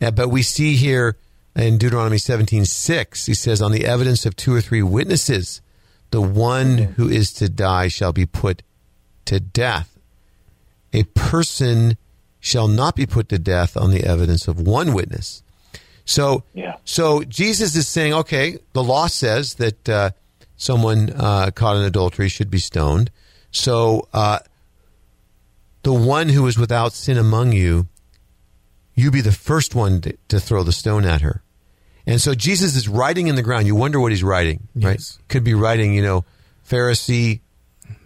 Uh, 0.00 0.12
but 0.12 0.28
we 0.28 0.42
see 0.42 0.76
here 0.76 1.16
in 1.56 1.78
Deuteronomy 1.78 2.18
17, 2.18 2.64
6, 2.64 3.26
he 3.26 3.34
says, 3.34 3.60
on 3.60 3.72
the 3.72 3.86
evidence 3.86 4.24
of 4.24 4.36
two 4.36 4.54
or 4.54 4.60
three 4.60 4.82
witnesses, 4.82 5.60
the 6.10 6.20
one 6.20 6.78
who 6.78 7.08
is 7.08 7.32
to 7.32 7.48
die 7.48 7.88
shall 7.88 8.12
be 8.12 8.26
put 8.26 8.62
to 9.24 9.40
death. 9.40 9.95
A 10.92 11.04
person 11.04 11.96
shall 12.40 12.68
not 12.68 12.94
be 12.96 13.06
put 13.06 13.28
to 13.30 13.38
death 13.38 13.76
on 13.76 13.90
the 13.90 14.04
evidence 14.04 14.46
of 14.48 14.60
one 14.60 14.92
witness. 14.92 15.42
So, 16.04 16.44
Yeah. 16.54 16.76
so 16.84 17.24
Jesus 17.24 17.74
is 17.74 17.88
saying, 17.88 18.14
okay, 18.14 18.58
the 18.72 18.82
law 18.84 19.08
says 19.08 19.54
that 19.54 19.88
uh, 19.88 20.10
someone 20.56 21.10
uh, 21.10 21.50
caught 21.50 21.76
in 21.76 21.82
adultery 21.82 22.28
should 22.28 22.50
be 22.50 22.58
stoned. 22.58 23.10
So, 23.50 24.06
uh, 24.12 24.38
the 25.82 25.92
one 25.92 26.28
who 26.28 26.46
is 26.46 26.58
without 26.58 26.92
sin 26.92 27.16
among 27.16 27.52
you, 27.52 27.86
you 28.94 29.10
be 29.10 29.20
the 29.20 29.32
first 29.32 29.74
one 29.74 30.00
to, 30.02 30.16
to 30.28 30.40
throw 30.40 30.62
the 30.62 30.72
stone 30.72 31.04
at 31.04 31.20
her. 31.20 31.42
And 32.06 32.20
so 32.20 32.34
Jesus 32.34 32.76
is 32.76 32.88
writing 32.88 33.26
in 33.26 33.34
the 33.34 33.42
ground. 33.42 33.66
You 33.66 33.74
wonder 33.74 33.98
what 34.00 34.12
he's 34.12 34.22
writing, 34.22 34.68
right? 34.76 35.00
Could 35.28 35.42
be 35.44 35.54
writing, 35.54 35.92
you 35.92 36.02
know, 36.02 36.24
Pharisee 36.68 37.40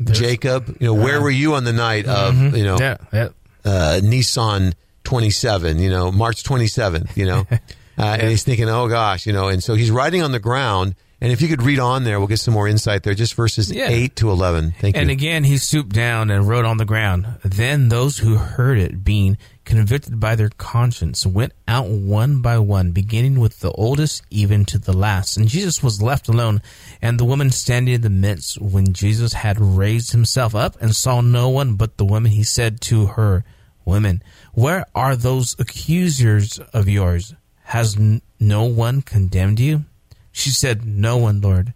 Jacob. 0.04 0.76
You 0.80 0.86
know, 0.88 0.94
where 0.94 1.20
were 1.20 1.30
you 1.30 1.54
on 1.54 1.64
the 1.64 1.72
night 1.72 2.06
of, 2.06 2.34
you 2.56 2.64
know, 2.64 2.76
Yeah, 2.78 2.96
yeah. 3.12 3.28
uh, 3.64 4.00
Nisan 4.02 4.74
27, 5.04 5.78
you 5.78 5.90
know, 5.90 6.10
March 6.12 6.42
27th, 6.44 7.16
you 7.16 7.26
know, 7.26 7.46
uh, 7.50 7.58
and 7.98 8.22
he's 8.28 8.42
thinking, 8.44 8.68
oh 8.68 8.88
gosh, 8.88 9.26
you 9.26 9.32
know, 9.32 9.48
and 9.48 9.62
so 9.62 9.74
he's 9.74 9.90
writing 9.90 10.22
on 10.22 10.32
the 10.32 10.38
ground. 10.40 10.94
And 11.22 11.30
if 11.32 11.42
you 11.42 11.48
could 11.48 11.62
read 11.62 11.78
on 11.78 12.04
there, 12.04 12.18
we'll 12.18 12.28
get 12.28 12.38
some 12.38 12.54
more 12.54 12.66
insight 12.66 13.02
there, 13.02 13.12
just 13.12 13.34
verses 13.34 13.70
Yeah. 13.70 13.88
8 13.90 14.16
to 14.16 14.30
11. 14.30 14.72
Thank 14.80 14.96
And 14.96 14.96
you. 14.96 15.00
And 15.02 15.10
again, 15.10 15.44
he 15.44 15.58
stooped 15.58 15.92
down 15.92 16.30
and 16.30 16.48
wrote 16.48 16.64
on 16.64 16.78
the 16.78 16.86
ground. 16.86 17.26
Then 17.44 17.90
those 17.90 18.16
who 18.18 18.36
heard 18.36 18.78
it, 18.78 19.04
being 19.04 19.36
convicted 19.70 20.18
by 20.18 20.34
their 20.34 20.50
conscience, 20.50 21.24
went 21.24 21.52
out 21.68 21.88
one 21.88 22.42
by 22.42 22.58
one, 22.58 22.90
beginning 22.90 23.38
with 23.38 23.60
the 23.60 23.70
oldest 23.72 24.22
even 24.28 24.64
to 24.64 24.78
the 24.78 24.92
last. 24.92 25.36
And 25.36 25.48
Jesus 25.48 25.82
was 25.82 26.02
left 26.02 26.28
alone, 26.28 26.60
and 27.00 27.18
the 27.18 27.24
woman 27.24 27.50
standing 27.50 27.94
in 27.94 28.00
the 28.00 28.10
midst. 28.10 28.60
When 28.60 28.92
Jesus 28.92 29.32
had 29.32 29.60
raised 29.60 30.10
himself 30.10 30.54
up 30.54 30.76
and 30.80 30.94
saw 30.94 31.20
no 31.20 31.48
one 31.48 31.76
but 31.76 31.96
the 31.96 32.04
woman, 32.04 32.32
he 32.32 32.42
said 32.42 32.80
to 32.82 33.06
her, 33.06 33.44
Women, 33.84 34.22
where 34.52 34.84
are 34.94 35.14
those 35.14 35.56
accusers 35.58 36.58
of 36.74 36.88
yours? 36.88 37.34
Has 37.64 37.96
n- 37.96 38.22
no 38.38 38.64
one 38.64 39.02
condemned 39.02 39.60
you? 39.60 39.84
She 40.32 40.50
said, 40.50 40.84
No 40.84 41.16
one, 41.16 41.40
Lord. 41.40 41.74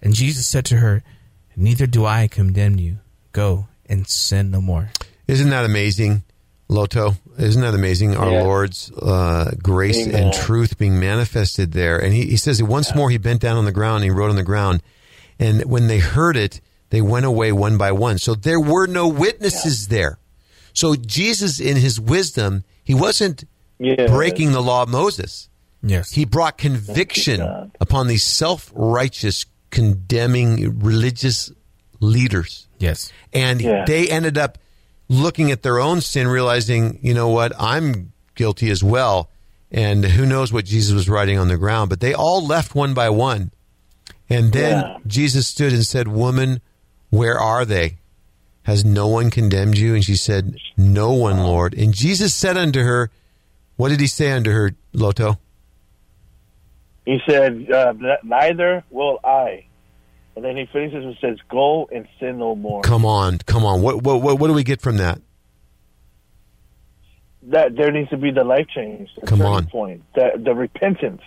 And 0.00 0.14
Jesus 0.14 0.46
said 0.46 0.64
to 0.66 0.78
her, 0.78 1.02
Neither 1.54 1.86
do 1.86 2.06
I 2.06 2.28
condemn 2.28 2.78
you. 2.78 2.98
Go 3.32 3.68
and 3.86 4.06
sin 4.08 4.50
no 4.50 4.60
more. 4.60 4.90
Isn't 5.28 5.50
that 5.50 5.64
amazing, 5.64 6.22
Loto? 6.68 7.14
Isn't 7.38 7.62
that 7.62 7.74
amazing? 7.74 8.16
Our 8.16 8.30
Yeah. 8.30 8.42
Lord's 8.42 8.90
uh, 8.92 9.52
grace 9.62 10.06
Amen. 10.06 10.24
and 10.24 10.32
truth 10.32 10.78
being 10.78 10.98
manifested 10.98 11.72
there. 11.72 11.98
And 11.98 12.12
he, 12.12 12.26
he 12.26 12.36
says 12.36 12.58
that 12.58 12.64
once 12.66 12.94
more 12.94 13.08
he 13.10 13.18
bent 13.18 13.40
down 13.40 13.56
on 13.56 13.64
the 13.64 13.72
ground 13.72 13.96
and 14.02 14.04
he 14.04 14.10
wrote 14.10 14.30
on 14.30 14.36
the 14.36 14.42
ground. 14.42 14.82
And 15.38 15.64
when 15.66 15.86
they 15.86 15.98
heard 15.98 16.36
it, 16.36 16.60
they 16.90 17.00
went 17.02 17.26
away 17.26 17.52
one 17.52 17.76
by 17.78 17.92
one. 17.92 18.18
So 18.18 18.34
there 18.34 18.60
were 18.60 18.86
no 18.86 19.06
witnesses 19.06 19.88
there. 19.88 20.18
So 20.72 20.94
Jesus, 20.96 21.60
in 21.60 21.76
his 21.76 22.00
wisdom, 22.00 22.64
he 22.82 22.94
wasn't 22.94 23.44
Yeah. 23.78 24.06
breaking 24.06 24.52
the 24.52 24.62
law 24.62 24.82
of 24.82 24.88
Moses. 24.88 25.48
Yes. 25.82 26.10
He 26.12 26.24
brought 26.24 26.58
conviction 26.58 27.70
upon 27.80 28.06
these 28.08 28.24
self 28.24 28.72
righteous, 28.74 29.44
condemning 29.70 30.80
religious 30.80 31.52
leaders. 32.00 32.66
yes. 32.78 33.12
And 33.32 33.60
Yeah. 33.60 33.84
they 33.86 34.08
ended 34.08 34.36
up 34.36 34.58
looking 35.08 35.50
at 35.50 35.62
their 35.62 35.78
own 35.80 36.00
sin, 36.00 36.28
realizing, 36.28 36.98
you 37.02 37.14
know 37.14 37.28
what, 37.28 37.52
I'm 37.58 38.12
guilty 38.34 38.70
as 38.70 38.82
well. 38.82 39.30
And 39.70 40.04
who 40.04 40.26
knows 40.26 40.52
what 40.52 40.64
Jesus 40.64 40.94
was 40.94 41.08
writing 41.08 41.38
on 41.38 41.48
the 41.48 41.56
ground. 41.56 41.90
But 41.90 42.00
they 42.00 42.14
all 42.14 42.46
left 42.46 42.74
one 42.74 42.94
by 42.94 43.10
one. 43.10 43.50
And 44.28 44.52
then 44.52 44.80
Yeah. 44.80 44.98
Jesus 45.06 45.46
stood 45.48 45.72
and 45.72 45.84
said, 45.84 46.08
Woman, 46.08 46.60
where 47.10 47.38
are 47.38 47.64
they? 47.64 47.98
Has 48.62 48.84
no 48.84 49.06
one 49.06 49.30
condemned 49.30 49.78
you? 49.78 49.94
And 49.94 50.04
she 50.04 50.16
said, 50.16 50.56
No 50.76 51.12
one, 51.12 51.38
Lord. 51.38 51.74
And 51.74 51.92
Jesus 51.94 52.34
said 52.34 52.56
unto 52.56 52.82
her, 52.82 53.10
What 53.76 53.90
did 53.90 54.00
he 54.00 54.06
say 54.08 54.32
unto 54.32 54.50
her, 54.50 54.72
Loto? 54.92 55.38
He 57.04 57.18
said, 57.28 57.70
uh, 57.70 57.94
"Neither 58.24 58.82
will 58.90 59.20
I." 59.22 59.66
And 60.36 60.44
then 60.44 60.56
he 60.56 60.66
finishes 60.70 61.02
and 61.02 61.16
says, 61.20 61.38
"Go 61.48 61.88
and 61.90 62.06
sin 62.20 62.38
no 62.38 62.54
more." 62.54 62.82
Come 62.82 63.06
on, 63.06 63.38
come 63.38 63.64
on. 63.64 63.80
What, 63.80 64.02
what, 64.02 64.20
what, 64.20 64.38
what 64.38 64.48
do 64.48 64.52
we 64.52 64.64
get 64.64 64.82
from 64.82 64.98
that? 64.98 65.18
That 67.44 67.74
there 67.74 67.90
needs 67.90 68.10
to 68.10 68.18
be 68.18 68.30
the 68.30 68.44
life 68.44 68.66
change. 68.68 69.08
Come 69.24 69.40
on. 69.40 69.66
point. 69.66 70.02
The 70.14 70.32
the 70.36 70.54
repentance. 70.54 71.22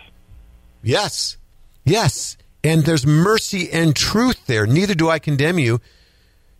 Yes. 0.82 1.36
Yes. 1.84 2.36
And 2.62 2.84
there's 2.84 3.06
mercy 3.06 3.70
and 3.72 3.96
truth 3.96 4.46
there. 4.46 4.66
Neither 4.66 4.94
do 4.94 5.08
I 5.10 5.18
condemn 5.18 5.58
you. 5.58 5.80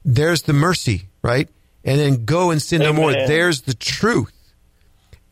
There's 0.05 0.43
the 0.43 0.53
mercy, 0.53 1.09
right? 1.23 1.49
And 1.85 2.01
then 2.01 2.25
go 2.25 2.51
and 2.51 2.61
sin 2.61 2.83
no 2.83 2.93
more. 2.93 3.13
There's 3.13 3.63
the 3.63 3.75
truth. 3.75 4.33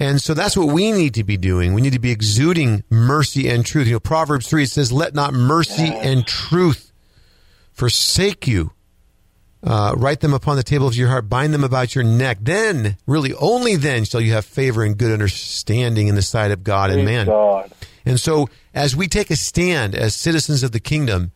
And 0.00 0.22
so 0.22 0.34
that's 0.34 0.56
what 0.56 0.68
we 0.68 0.92
need 0.92 1.14
to 1.14 1.24
be 1.24 1.36
doing. 1.36 1.74
We 1.74 1.80
need 1.80 1.94
to 1.94 1.98
be 1.98 2.12
exuding 2.12 2.84
mercy 2.88 3.48
and 3.48 3.66
truth. 3.66 3.86
You 3.86 3.94
know, 3.94 4.00
Proverbs 4.00 4.48
3 4.48 4.64
it 4.64 4.70
says, 4.70 4.92
Let 4.92 5.14
not 5.14 5.34
mercy 5.34 5.88
and 5.88 6.26
truth 6.26 6.87
forsake 7.78 8.46
you. 8.46 8.72
Uh, 9.60 9.92
write 9.96 10.20
them 10.20 10.34
upon 10.34 10.56
the 10.56 10.62
table 10.62 10.86
of 10.86 10.94
your 10.94 11.08
heart, 11.08 11.28
bind 11.28 11.52
them 11.52 11.64
about 11.64 11.94
your 11.94 12.04
neck. 12.04 12.38
Then, 12.40 12.96
really, 13.06 13.34
only 13.34 13.74
then 13.74 14.04
shall 14.04 14.20
you 14.20 14.32
have 14.32 14.44
favor 14.44 14.84
and 14.84 14.96
good 14.96 15.10
understanding 15.10 16.06
in 16.06 16.14
the 16.14 16.22
sight 16.22 16.52
of 16.52 16.62
God 16.62 16.90
and 16.90 17.04
man. 17.04 17.26
God. 17.26 17.72
And 18.04 18.20
so, 18.20 18.48
as 18.72 18.94
we 18.94 19.08
take 19.08 19.30
a 19.30 19.36
stand 19.36 19.96
as 19.96 20.14
citizens 20.14 20.62
of 20.62 20.70
the 20.70 20.80
kingdom, 20.80 21.32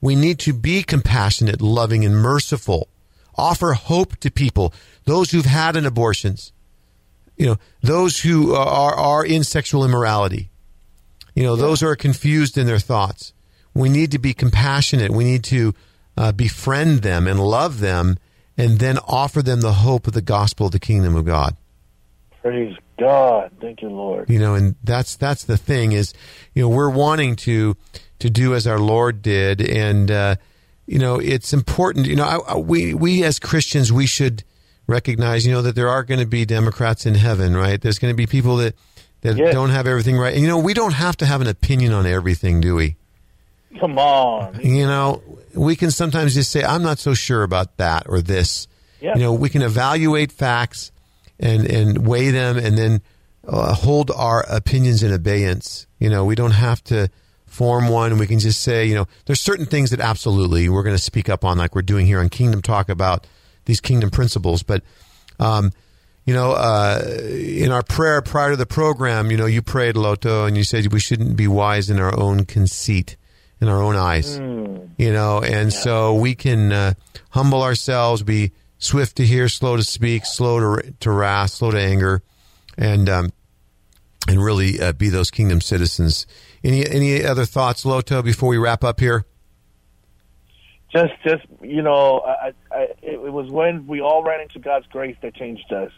we 0.00 0.14
need 0.14 0.38
to 0.40 0.52
be 0.52 0.82
compassionate, 0.82 1.60
loving, 1.60 2.04
and 2.04 2.16
merciful. 2.16 2.88
Offer 3.36 3.72
hope 3.72 4.16
to 4.18 4.30
people, 4.30 4.72
those 5.04 5.32
who've 5.32 5.44
had 5.44 5.74
an 5.74 5.84
abortions, 5.84 6.52
you 7.36 7.46
know, 7.46 7.56
those 7.82 8.20
who 8.20 8.54
are, 8.54 8.94
are 8.94 9.24
in 9.24 9.42
sexual 9.42 9.84
immorality, 9.84 10.50
you 11.34 11.42
know, 11.42 11.56
those 11.56 11.80
who 11.80 11.88
are 11.88 11.96
confused 11.96 12.56
in 12.56 12.66
their 12.66 12.78
thoughts. 12.78 13.33
We 13.74 13.88
need 13.88 14.12
to 14.12 14.18
be 14.18 14.34
compassionate. 14.34 15.10
We 15.10 15.24
need 15.24 15.44
to 15.44 15.74
uh, 16.16 16.32
befriend 16.32 17.02
them 17.02 17.26
and 17.26 17.40
love 17.40 17.80
them, 17.80 18.18
and 18.56 18.78
then 18.78 18.98
offer 19.06 19.42
them 19.42 19.60
the 19.60 19.72
hope 19.72 20.06
of 20.06 20.12
the 20.12 20.22
gospel 20.22 20.66
of 20.66 20.72
the 20.72 20.78
kingdom 20.78 21.16
of 21.16 21.24
God. 21.24 21.56
Praise 22.42 22.76
God. 22.98 23.50
Thank 23.60 23.82
you, 23.82 23.88
Lord. 23.88 24.30
You 24.30 24.38
know, 24.38 24.54
and 24.54 24.76
that's 24.84 25.16
that's 25.16 25.44
the 25.44 25.56
thing 25.56 25.92
is, 25.92 26.12
you 26.54 26.62
know, 26.62 26.68
we're 26.68 26.90
wanting 26.90 27.36
to 27.36 27.76
to 28.20 28.30
do 28.30 28.54
as 28.54 28.66
our 28.66 28.78
Lord 28.78 29.22
did, 29.22 29.60
and 29.60 30.10
uh, 30.10 30.36
you 30.86 30.98
know, 30.98 31.18
it's 31.18 31.52
important. 31.52 32.06
You 32.06 32.16
know, 32.16 32.24
I, 32.24 32.52
I, 32.52 32.56
we 32.56 32.94
we 32.94 33.24
as 33.24 33.38
Christians 33.38 33.92
we 33.92 34.06
should 34.06 34.44
recognize, 34.86 35.46
you 35.46 35.52
know, 35.52 35.62
that 35.62 35.74
there 35.74 35.88
are 35.88 36.04
going 36.04 36.20
to 36.20 36.26
be 36.26 36.44
Democrats 36.44 37.06
in 37.06 37.14
heaven, 37.14 37.56
right? 37.56 37.80
There's 37.80 37.98
going 37.98 38.12
to 38.12 38.16
be 38.16 38.26
people 38.26 38.56
that 38.58 38.74
that 39.22 39.36
Yes. 39.38 39.54
don't 39.54 39.70
have 39.70 39.86
everything 39.86 40.18
right. 40.18 40.34
And, 40.34 40.42
you 40.42 40.48
know, 40.48 40.58
we 40.58 40.74
don't 40.74 40.92
have 40.92 41.16
to 41.16 41.26
have 41.26 41.40
an 41.40 41.46
opinion 41.46 41.94
on 41.94 42.04
everything, 42.04 42.60
do 42.60 42.74
we? 42.74 42.96
Come 43.78 43.98
on. 43.98 44.60
You 44.62 44.86
know, 44.86 45.22
we 45.54 45.76
can 45.76 45.90
sometimes 45.90 46.34
just 46.34 46.50
say, 46.50 46.62
I'm 46.62 46.82
not 46.82 46.98
so 46.98 47.14
sure 47.14 47.42
about 47.42 47.76
that 47.78 48.06
or 48.08 48.20
this. 48.20 48.66
Yeah. 49.00 49.14
You 49.14 49.20
know, 49.20 49.32
we 49.32 49.48
can 49.48 49.62
evaluate 49.62 50.32
facts 50.32 50.92
and, 51.38 51.66
and 51.66 52.06
weigh 52.06 52.30
them 52.30 52.56
and 52.56 52.78
then 52.78 53.02
uh, 53.46 53.74
hold 53.74 54.10
our 54.10 54.44
opinions 54.48 55.02
in 55.02 55.12
abeyance. 55.12 55.86
You 55.98 56.08
know, 56.10 56.24
we 56.24 56.34
don't 56.34 56.52
have 56.52 56.82
to 56.84 57.10
form 57.46 57.88
one. 57.88 58.18
We 58.18 58.26
can 58.26 58.38
just 58.38 58.62
say, 58.62 58.86
you 58.86 58.94
know, 58.94 59.06
there's 59.26 59.40
certain 59.40 59.66
things 59.66 59.90
that 59.90 60.00
absolutely 60.00 60.68
we're 60.68 60.82
going 60.82 60.96
to 60.96 61.02
speak 61.02 61.28
up 61.28 61.44
on, 61.44 61.58
like 61.58 61.74
we're 61.74 61.82
doing 61.82 62.06
here 62.06 62.20
on 62.20 62.28
Kingdom 62.28 62.62
Talk 62.62 62.88
about 62.88 63.26
these 63.66 63.80
kingdom 63.80 64.10
principles. 64.10 64.62
But, 64.62 64.82
um, 65.38 65.72
you 66.24 66.34
know, 66.34 66.52
uh, 66.52 67.02
in 67.06 67.70
our 67.70 67.82
prayer 67.82 68.22
prior 68.22 68.50
to 68.50 68.56
the 68.56 68.66
program, 68.66 69.30
you 69.30 69.36
know, 69.36 69.46
you 69.46 69.62
prayed, 69.62 69.96
Loto, 69.96 70.46
and 70.46 70.56
you 70.56 70.64
said 70.64 70.92
we 70.92 71.00
shouldn't 71.00 71.36
be 71.36 71.46
wise 71.46 71.90
in 71.90 72.00
our 72.00 72.18
own 72.18 72.44
conceit, 72.44 73.16
in 73.60 73.68
our 73.68 73.82
own 73.82 73.96
eyes. 73.96 74.36
You 74.38 75.12
know, 75.12 75.42
and 75.42 75.72
so 75.72 76.14
we 76.14 76.34
can 76.34 76.72
uh, 76.72 76.94
humble 77.30 77.62
ourselves, 77.62 78.22
be 78.22 78.52
swift 78.78 79.16
to 79.16 79.26
hear, 79.26 79.48
slow 79.48 79.76
to 79.76 79.84
speak, 79.84 80.24
slow 80.24 80.78
to 80.78 80.94
to 81.00 81.10
wrath, 81.10 81.50
slow 81.50 81.70
to 81.70 81.80
anger, 81.80 82.22
and 82.76 83.08
um, 83.08 83.32
and 84.28 84.42
really 84.42 84.80
uh, 84.80 84.92
be 84.92 85.08
those 85.08 85.30
kingdom 85.30 85.60
citizens. 85.60 86.26
Any 86.62 86.88
any 86.88 87.24
other 87.24 87.44
thoughts, 87.44 87.84
Loto, 87.84 88.22
before 88.22 88.48
we 88.48 88.58
wrap 88.58 88.84
up 88.84 89.00
here? 89.00 89.24
just 90.94 91.12
just 91.24 91.44
you 91.60 91.82
know 91.82 92.20
I, 92.20 92.52
I 92.70 92.80
it, 93.02 93.20
it 93.20 93.32
was 93.32 93.50
when 93.50 93.86
we 93.86 94.00
all 94.00 94.22
ran 94.22 94.40
into 94.40 94.58
god's 94.58 94.86
grace 94.86 95.16
that 95.22 95.34
changed 95.34 95.72
us 95.72 95.90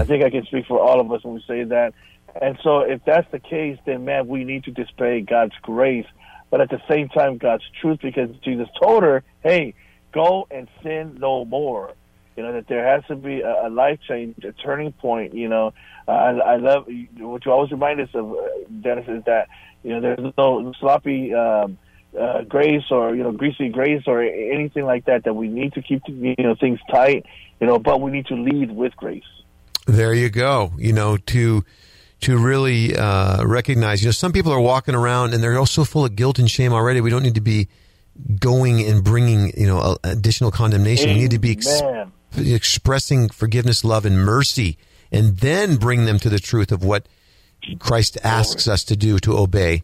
i 0.00 0.04
think 0.04 0.24
i 0.24 0.30
can 0.30 0.44
speak 0.44 0.66
for 0.66 0.80
all 0.80 1.00
of 1.00 1.10
us 1.12 1.22
when 1.24 1.34
we 1.34 1.44
say 1.46 1.64
that 1.64 1.94
and 2.40 2.58
so 2.62 2.80
if 2.80 3.00
that's 3.04 3.30
the 3.30 3.38
case 3.38 3.78
then 3.86 4.04
man 4.04 4.26
we 4.26 4.44
need 4.44 4.64
to 4.64 4.70
display 4.70 5.20
god's 5.20 5.54
grace 5.62 6.06
but 6.50 6.60
at 6.60 6.70
the 6.70 6.80
same 6.88 7.08
time 7.08 7.38
god's 7.38 7.64
truth 7.80 7.98
because 8.02 8.30
jesus 8.42 8.68
told 8.80 9.02
her 9.02 9.22
hey 9.42 9.74
go 10.12 10.46
and 10.50 10.68
sin 10.82 11.16
no 11.20 11.44
more 11.44 11.92
you 12.36 12.42
know 12.42 12.52
that 12.52 12.66
there 12.68 12.86
has 12.86 13.04
to 13.06 13.16
be 13.16 13.40
a, 13.40 13.66
a 13.66 13.70
life 13.70 13.98
change 14.08 14.44
a 14.44 14.52
turning 14.52 14.92
point 14.92 15.34
you 15.34 15.48
know 15.48 15.72
uh, 16.06 16.10
I, 16.10 16.30
I 16.30 16.56
love 16.56 16.86
what 17.18 17.44
you 17.44 17.52
always 17.52 17.70
remind 17.70 18.00
us 18.00 18.10
of 18.14 18.32
uh, 18.32 18.36
dennis 18.80 19.06
is 19.08 19.24
that 19.24 19.48
you 19.82 19.90
know 19.90 20.00
there's 20.00 20.34
no 20.36 20.72
sloppy 20.80 21.34
um 21.34 21.78
uh, 22.18 22.42
grace 22.42 22.84
or 22.90 23.14
you 23.14 23.22
know 23.22 23.32
greasy 23.32 23.68
grace 23.68 24.02
or 24.06 24.22
anything 24.22 24.84
like 24.84 25.04
that. 25.06 25.24
That 25.24 25.34
we 25.34 25.48
need 25.48 25.72
to 25.74 25.82
keep 25.82 26.02
you 26.06 26.34
know 26.38 26.54
things 26.54 26.78
tight, 26.90 27.26
you 27.60 27.66
know, 27.66 27.78
but 27.78 28.00
we 28.00 28.10
need 28.10 28.26
to 28.26 28.34
lead 28.34 28.70
with 28.70 28.96
grace. 28.96 29.22
There 29.86 30.14
you 30.14 30.30
go. 30.30 30.72
You 30.78 30.92
know, 30.92 31.16
to 31.16 31.64
to 32.24 32.38
really 32.38 32.96
uh, 32.96 33.44
recognize. 33.44 34.02
You 34.02 34.08
know, 34.08 34.12
some 34.12 34.32
people 34.32 34.50
are 34.50 34.60
walking 34.60 34.94
around 34.94 35.34
and 35.34 35.42
they're 35.42 35.58
all 35.58 35.66
so 35.66 35.84
full 35.84 36.06
of 36.06 36.16
guilt 36.16 36.38
and 36.38 36.50
shame 36.50 36.72
already. 36.72 37.02
We 37.02 37.10
don't 37.10 37.22
need 37.22 37.34
to 37.34 37.42
be 37.42 37.68
going 38.40 38.80
and 38.80 39.04
bringing 39.04 39.52
you 39.56 39.66
know 39.66 39.98
additional 40.02 40.50
condemnation. 40.50 41.10
We 41.10 41.16
need 41.16 41.32
to 41.32 41.38
be 41.38 41.52
ex- 41.52 41.82
expressing 42.36 43.28
forgiveness, 43.28 43.84
love, 43.84 44.06
and 44.06 44.18
mercy, 44.18 44.78
and 45.12 45.36
then 45.38 45.76
bring 45.76 46.06
them 46.06 46.18
to 46.20 46.30
the 46.30 46.38
truth 46.38 46.72
of 46.72 46.82
what 46.82 47.06
Christ 47.78 48.16
asks 48.24 48.68
us 48.68 48.84
to 48.84 48.96
do 48.96 49.18
to 49.18 49.36
obey. 49.36 49.82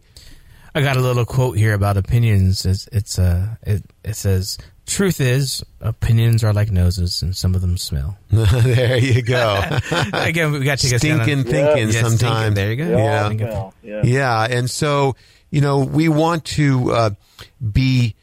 I 0.73 0.81
got 0.81 0.97
a 0.97 1.01
little 1.01 1.25
quote 1.25 1.57
here 1.57 1.73
about 1.73 1.97
opinions. 1.97 2.65
It's, 2.65 2.87
it's 2.87 3.19
uh, 3.19 3.55
it, 3.61 3.83
it 4.03 4.15
says, 4.15 4.57
"Truth 4.91 5.21
is, 5.21 5.63
opinions 5.79 6.43
are 6.43 6.53
like 6.53 6.69
noses, 6.71 7.21
and 7.21 7.35
some 7.35 7.55
of 7.55 7.61
them 7.61 7.77
smell." 7.77 8.17
there 8.29 8.97
you 8.97 9.21
go. 9.21 9.61
Again, 10.13 10.51
we 10.51 10.59
got 10.65 10.79
to 10.79 10.85
take 10.87 10.95
us 10.95 11.01
down 11.01 11.19
on- 11.21 11.25
Stinking 11.25 11.43
thinking 11.51 11.87
Yeah, 11.87 11.91
stinking. 11.91 12.17
sometimes. 12.17 12.55
There 12.55 12.69
you 12.71 12.75
go. 12.77 12.89
Yeah. 12.97 13.29
Yeah, 13.31 13.71
yeah. 13.83 14.01
Yeah, 14.03 14.47
and 14.57 14.69
so 14.69 15.15
you 15.49 15.61
know 15.61 15.79
we 15.79 16.09
want 16.09 16.45
to 16.45 16.91
uh, 16.91 17.09
be 17.71 18.15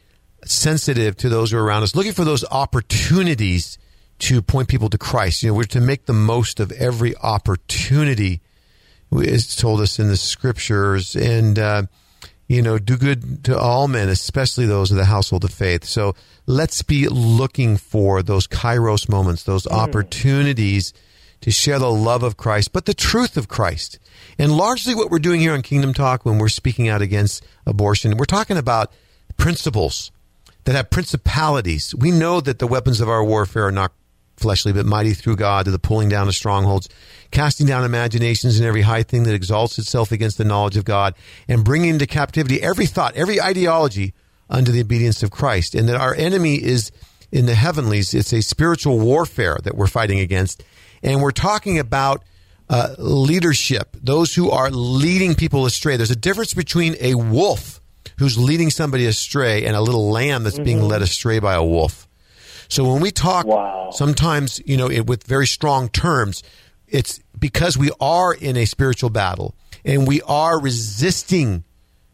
sensitive 0.45 1.17
to 1.17 1.29
those 1.29 1.51
who 1.51 1.57
are 1.57 1.63
around 1.63 1.83
us, 1.83 1.95
looking 1.95 2.13
for 2.13 2.23
those 2.25 2.43
opportunities 2.49 3.77
to 4.19 4.41
point 4.41 4.67
people 4.67 4.89
to 4.89 4.97
Christ. 4.97 5.43
You 5.43 5.49
know, 5.49 5.55
we're 5.55 5.63
to 5.65 5.79
make 5.81 6.05
the 6.05 6.13
most 6.13 6.59
of 6.59 6.71
every 6.73 7.15
opportunity. 7.17 8.41
It's 9.11 9.55
told 9.55 9.81
us 9.81 9.97
in 9.97 10.07
the 10.07 10.17
scriptures, 10.17 11.15
and 11.15 11.57
uh, 11.57 11.83
you 12.49 12.63
know, 12.63 12.79
do 12.79 12.97
good 12.97 13.43
to 13.45 13.57
all 13.57 13.87
men, 13.87 14.09
especially 14.09 14.65
those 14.65 14.89
of 14.89 14.97
the 14.97 15.05
household 15.05 15.45
of 15.45 15.53
faith. 15.53 15.85
So 15.85 16.15
let's 16.47 16.81
be 16.81 17.07
looking 17.07 17.77
for 17.77 18.23
those 18.23 18.47
kairos 18.47 19.07
moments, 19.07 19.43
those 19.43 19.63
mm. 19.63 19.71
opportunities 19.71 20.91
to 21.41 21.51
share 21.51 21.77
the 21.77 21.91
love 21.91 22.23
of 22.23 22.37
Christ, 22.37 22.73
but 22.73 22.85
the 22.85 22.93
truth 22.95 23.37
of 23.37 23.47
Christ. 23.47 23.99
And 24.39 24.57
largely 24.57 24.95
what 24.95 25.11
we're 25.11 25.19
doing 25.19 25.39
here 25.39 25.53
on 25.53 25.61
Kingdom 25.61 25.93
Talk 25.93 26.25
when 26.25 26.39
we're 26.39 26.49
speaking 26.49 26.89
out 26.89 27.03
against 27.03 27.45
abortion, 27.67 28.17
we're 28.17 28.25
talking 28.25 28.57
about 28.57 28.91
principles 29.37 30.11
that 30.65 30.75
have 30.75 30.89
principalities. 30.89 31.93
We 31.93 32.09
know 32.09 32.41
that 32.41 32.57
the 32.57 32.67
weapons 32.67 32.99
of 32.99 33.07
our 33.07 33.23
warfare 33.23 33.67
are 33.67 33.71
not 33.71 33.93
fleshly, 34.39 34.73
but 34.73 34.85
mighty 34.85 35.13
through 35.13 35.35
God 35.35 35.65
to 35.65 35.71
the 35.71 35.79
pulling 35.79 36.09
down 36.09 36.27
of 36.27 36.35
strongholds, 36.35 36.89
casting 37.31 37.67
down 37.67 37.83
imaginations 37.83 38.57
and 38.57 38.65
every 38.65 38.81
high 38.81 39.03
thing 39.03 39.23
that 39.23 39.33
exalts 39.33 39.77
itself 39.77 40.11
against 40.11 40.37
the 40.37 40.43
knowledge 40.43 40.77
of 40.77 40.85
God, 40.85 41.13
and 41.47 41.63
bringing 41.63 41.89
into 41.89 42.07
captivity 42.07 42.61
every 42.61 42.85
thought, 42.85 43.15
every 43.15 43.41
ideology 43.41 44.13
under 44.49 44.71
the 44.71 44.81
obedience 44.81 45.21
of 45.23 45.31
Christ. 45.31 45.75
And 45.75 45.87
that 45.89 45.99
our 45.99 46.15
enemy 46.15 46.55
is 46.55 46.91
in 47.31 47.45
the 47.45 47.55
heavenlies. 47.55 48.13
It's 48.13 48.33
a 48.33 48.41
spiritual 48.41 48.99
warfare 48.99 49.57
that 49.63 49.75
we're 49.75 49.87
fighting 49.87 50.19
against. 50.19 50.63
And 51.03 51.21
we're 51.21 51.31
talking 51.31 51.79
about 51.79 52.23
uh, 52.69 52.95
leadership, 52.97 53.95
those 54.01 54.35
who 54.35 54.49
are 54.49 54.69
leading 54.69 55.35
people 55.35 55.65
astray. 55.65 55.97
There's 55.97 56.11
a 56.11 56.15
difference 56.15 56.53
between 56.53 56.95
a 56.99 57.15
wolf 57.15 57.79
who's 58.17 58.37
leading 58.37 58.69
somebody 58.69 59.05
astray 59.05 59.65
and 59.65 59.75
a 59.75 59.81
little 59.81 60.11
lamb 60.11 60.43
that's 60.43 60.59
being 60.59 60.81
led 60.81 61.01
astray 61.01 61.39
by 61.39 61.53
a 61.53 61.63
wolf. 61.63 62.07
So 62.69 62.91
when 62.91 63.01
we 63.01 63.11
talk, 63.11 63.45
Wow. 63.45 63.89
sometimes 63.91 64.61
you 64.65 64.77
know, 64.77 64.89
it, 64.89 65.07
with 65.07 65.23
very 65.25 65.47
strong 65.47 65.89
terms, 65.89 66.43
it's 66.87 67.19
because 67.37 67.77
we 67.77 67.91
are 67.99 68.33
in 68.33 68.57
a 68.57 68.65
spiritual 68.65 69.09
battle 69.09 69.55
and 69.83 70.07
we 70.07 70.21
are 70.23 70.59
resisting 70.59 71.63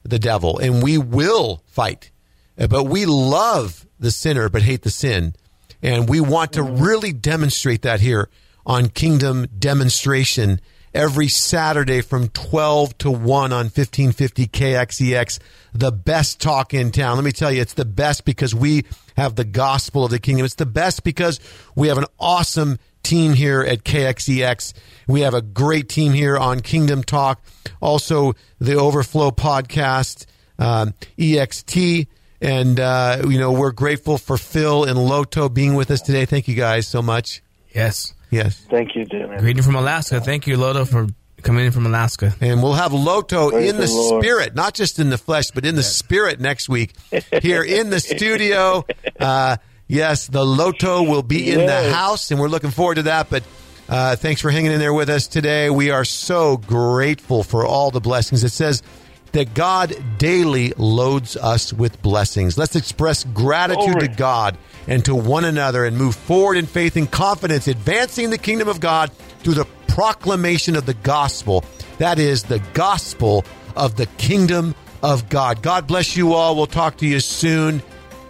the 0.03 0.19
devil 0.19 0.59
and 0.59 0.81
we 0.81 0.97
will 0.97 1.61
fight, 1.65 2.11
but 2.57 2.85
we 2.85 3.05
love 3.05 3.85
the 3.99 4.11
sinner 4.11 4.49
but 4.49 4.61
hate 4.61 4.83
the 4.83 4.89
sin, 4.89 5.33
and 5.81 6.09
we 6.09 6.19
want 6.19 6.53
to 6.53 6.61
mm-hmm. 6.61 6.83
really 6.83 7.13
demonstrate 7.13 7.81
that 7.83 7.99
here 7.99 8.29
on 8.65 8.89
Kingdom 8.89 9.47
Demonstration 9.57 10.59
every 10.93 11.27
Saturday 11.27 12.01
from 12.01 12.29
12 12.29 12.97
to 12.99 13.11
1 13.11 13.51
on 13.51 13.65
1550 13.65 14.47
KXEX, 14.47 15.39
the 15.75 15.91
best 15.91 16.39
talk 16.39 16.73
in 16.73 16.91
town. 16.91 17.17
Let 17.17 17.25
me 17.25 17.31
tell 17.31 17.51
you, 17.51 17.61
it's 17.61 17.73
the 17.73 17.85
best 17.85 18.23
because 18.23 18.55
we 18.55 18.85
have 19.17 19.35
the 19.35 19.43
gospel 19.43 20.05
of 20.05 20.11
the 20.11 20.19
kingdom. 20.19 20.45
It's 20.45 20.55
the 20.55 20.65
best 20.65 21.03
because 21.03 21.39
we 21.75 21.89
have 21.89 21.97
an 21.97 22.05
awesome 22.17 22.79
team 23.03 23.33
here 23.33 23.61
at 23.61 23.83
KXEX. 23.83 24.73
We 25.07 25.21
have 25.21 25.33
a 25.33 25.41
great 25.41 25.89
team 25.89 26.13
here 26.13 26.37
on 26.37 26.61
Kingdom 26.61 27.03
Talk. 27.03 27.41
Also, 27.81 28.33
the 28.59 28.75
Overflow 28.75 29.31
podcast, 29.31 30.25
um, 30.57 30.93
EXT. 31.17 32.07
And, 32.41 32.79
uh, 32.79 33.23
you 33.27 33.39
know, 33.39 33.51
we're 33.51 33.71
grateful 33.71 34.17
for 34.17 34.37
Phil 34.37 34.85
and 34.85 34.97
Loto 34.97 35.49
being 35.49 35.75
with 35.75 35.91
us 35.91 36.01
today. 36.01 36.25
Thank 36.25 36.47
you 36.47 36.55
guys 36.55 36.87
so 36.87 37.01
much. 37.01 37.41
Yes. 37.73 38.13
Yes. 38.31 38.65
Thank 38.69 38.95
you, 38.95 39.05
Dennis. 39.05 39.41
Greeting 39.41 39.63
from 39.63 39.75
Alaska. 39.75 40.21
Thank 40.21 40.47
you, 40.47 40.57
Loto, 40.57 40.85
for 40.85 41.07
coming 41.45 41.65
in 41.65 41.71
from 41.71 41.85
Alaska. 41.85 42.35
And 42.41 42.61
we'll 42.61 42.73
have 42.73 42.91
Loto 42.91 43.51
Praise 43.51 43.69
in 43.69 43.77
the, 43.77 43.85
the 43.85 43.93
Lord. 43.93 44.23
spirit, 44.23 44.55
not 44.55 44.73
just 44.73 44.99
in 44.99 45.09
the 45.09 45.17
flesh, 45.17 45.51
but 45.51 45.65
in 45.65 45.75
the 45.75 45.83
spirit 45.83 46.41
next 46.41 46.67
week 46.67 46.93
here 47.41 47.63
in 47.63 47.89
the 47.89 48.01
studio. 48.01 48.85
Uh, 49.17 49.55
yes, 49.87 50.27
the 50.27 50.45
Loto 50.45 51.03
will 51.03 51.23
be 51.23 51.49
in 51.49 51.65
the 51.65 51.89
house, 51.93 52.31
and 52.31 52.39
we're 52.39 52.49
looking 52.49 52.69
forward 52.69 52.95
to 52.95 53.03
that. 53.03 53.29
But 53.29 53.43
uh, 53.87 54.17
thanks 54.17 54.41
for 54.41 54.49
hanging 54.51 54.73
in 54.73 54.79
there 54.79 54.93
with 54.93 55.09
us 55.09 55.27
today. 55.27 55.69
We 55.69 55.89
are 55.89 56.03
so 56.03 56.57
grateful 56.57 57.43
for 57.43 57.65
all 57.65 57.91
the 57.91 58.01
blessings. 58.01 58.43
It 58.43 58.49
says 58.49 58.83
that 59.31 59.53
God 59.53 59.95
daily 60.17 60.73
loads 60.77 61.37
us 61.37 61.71
with 61.71 62.01
blessings. 62.01 62.57
Let's 62.57 62.75
express 62.75 63.23
gratitude 63.23 63.93
Glory. 63.93 64.07
to 64.09 64.15
God 64.15 64.57
and 64.87 65.03
to 65.05 65.15
one 65.15 65.45
another 65.45 65.85
and 65.85 65.97
move 65.97 66.15
forward 66.15 66.57
in 66.57 66.65
faith 66.65 66.97
and 66.97 67.09
confidence, 67.09 67.67
advancing 67.67 68.31
the 68.31 68.37
kingdom 68.37 68.67
of 68.67 68.81
God 68.81 69.13
through 69.39 69.55
the 69.55 69.65
proclamation 69.95 70.75
of 70.75 70.85
the 70.85 70.93
gospel. 70.93 71.63
That 71.99 72.19
is 72.19 72.43
the 72.43 72.59
gospel 72.73 73.45
of 73.77 73.95
the 73.95 74.07
kingdom 74.17 74.75
of 75.01 75.29
God. 75.29 75.61
God 75.61 75.87
bless 75.87 76.17
you 76.17 76.33
all. 76.33 76.57
We'll 76.57 76.67
talk 76.67 76.97
to 76.97 77.07
you 77.07 77.21
soon. 77.21 77.81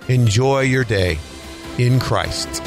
Enjoy 0.08 0.62
your 0.62 0.84
day 0.84 1.18
in 1.80 2.00
Christ. 2.00 2.62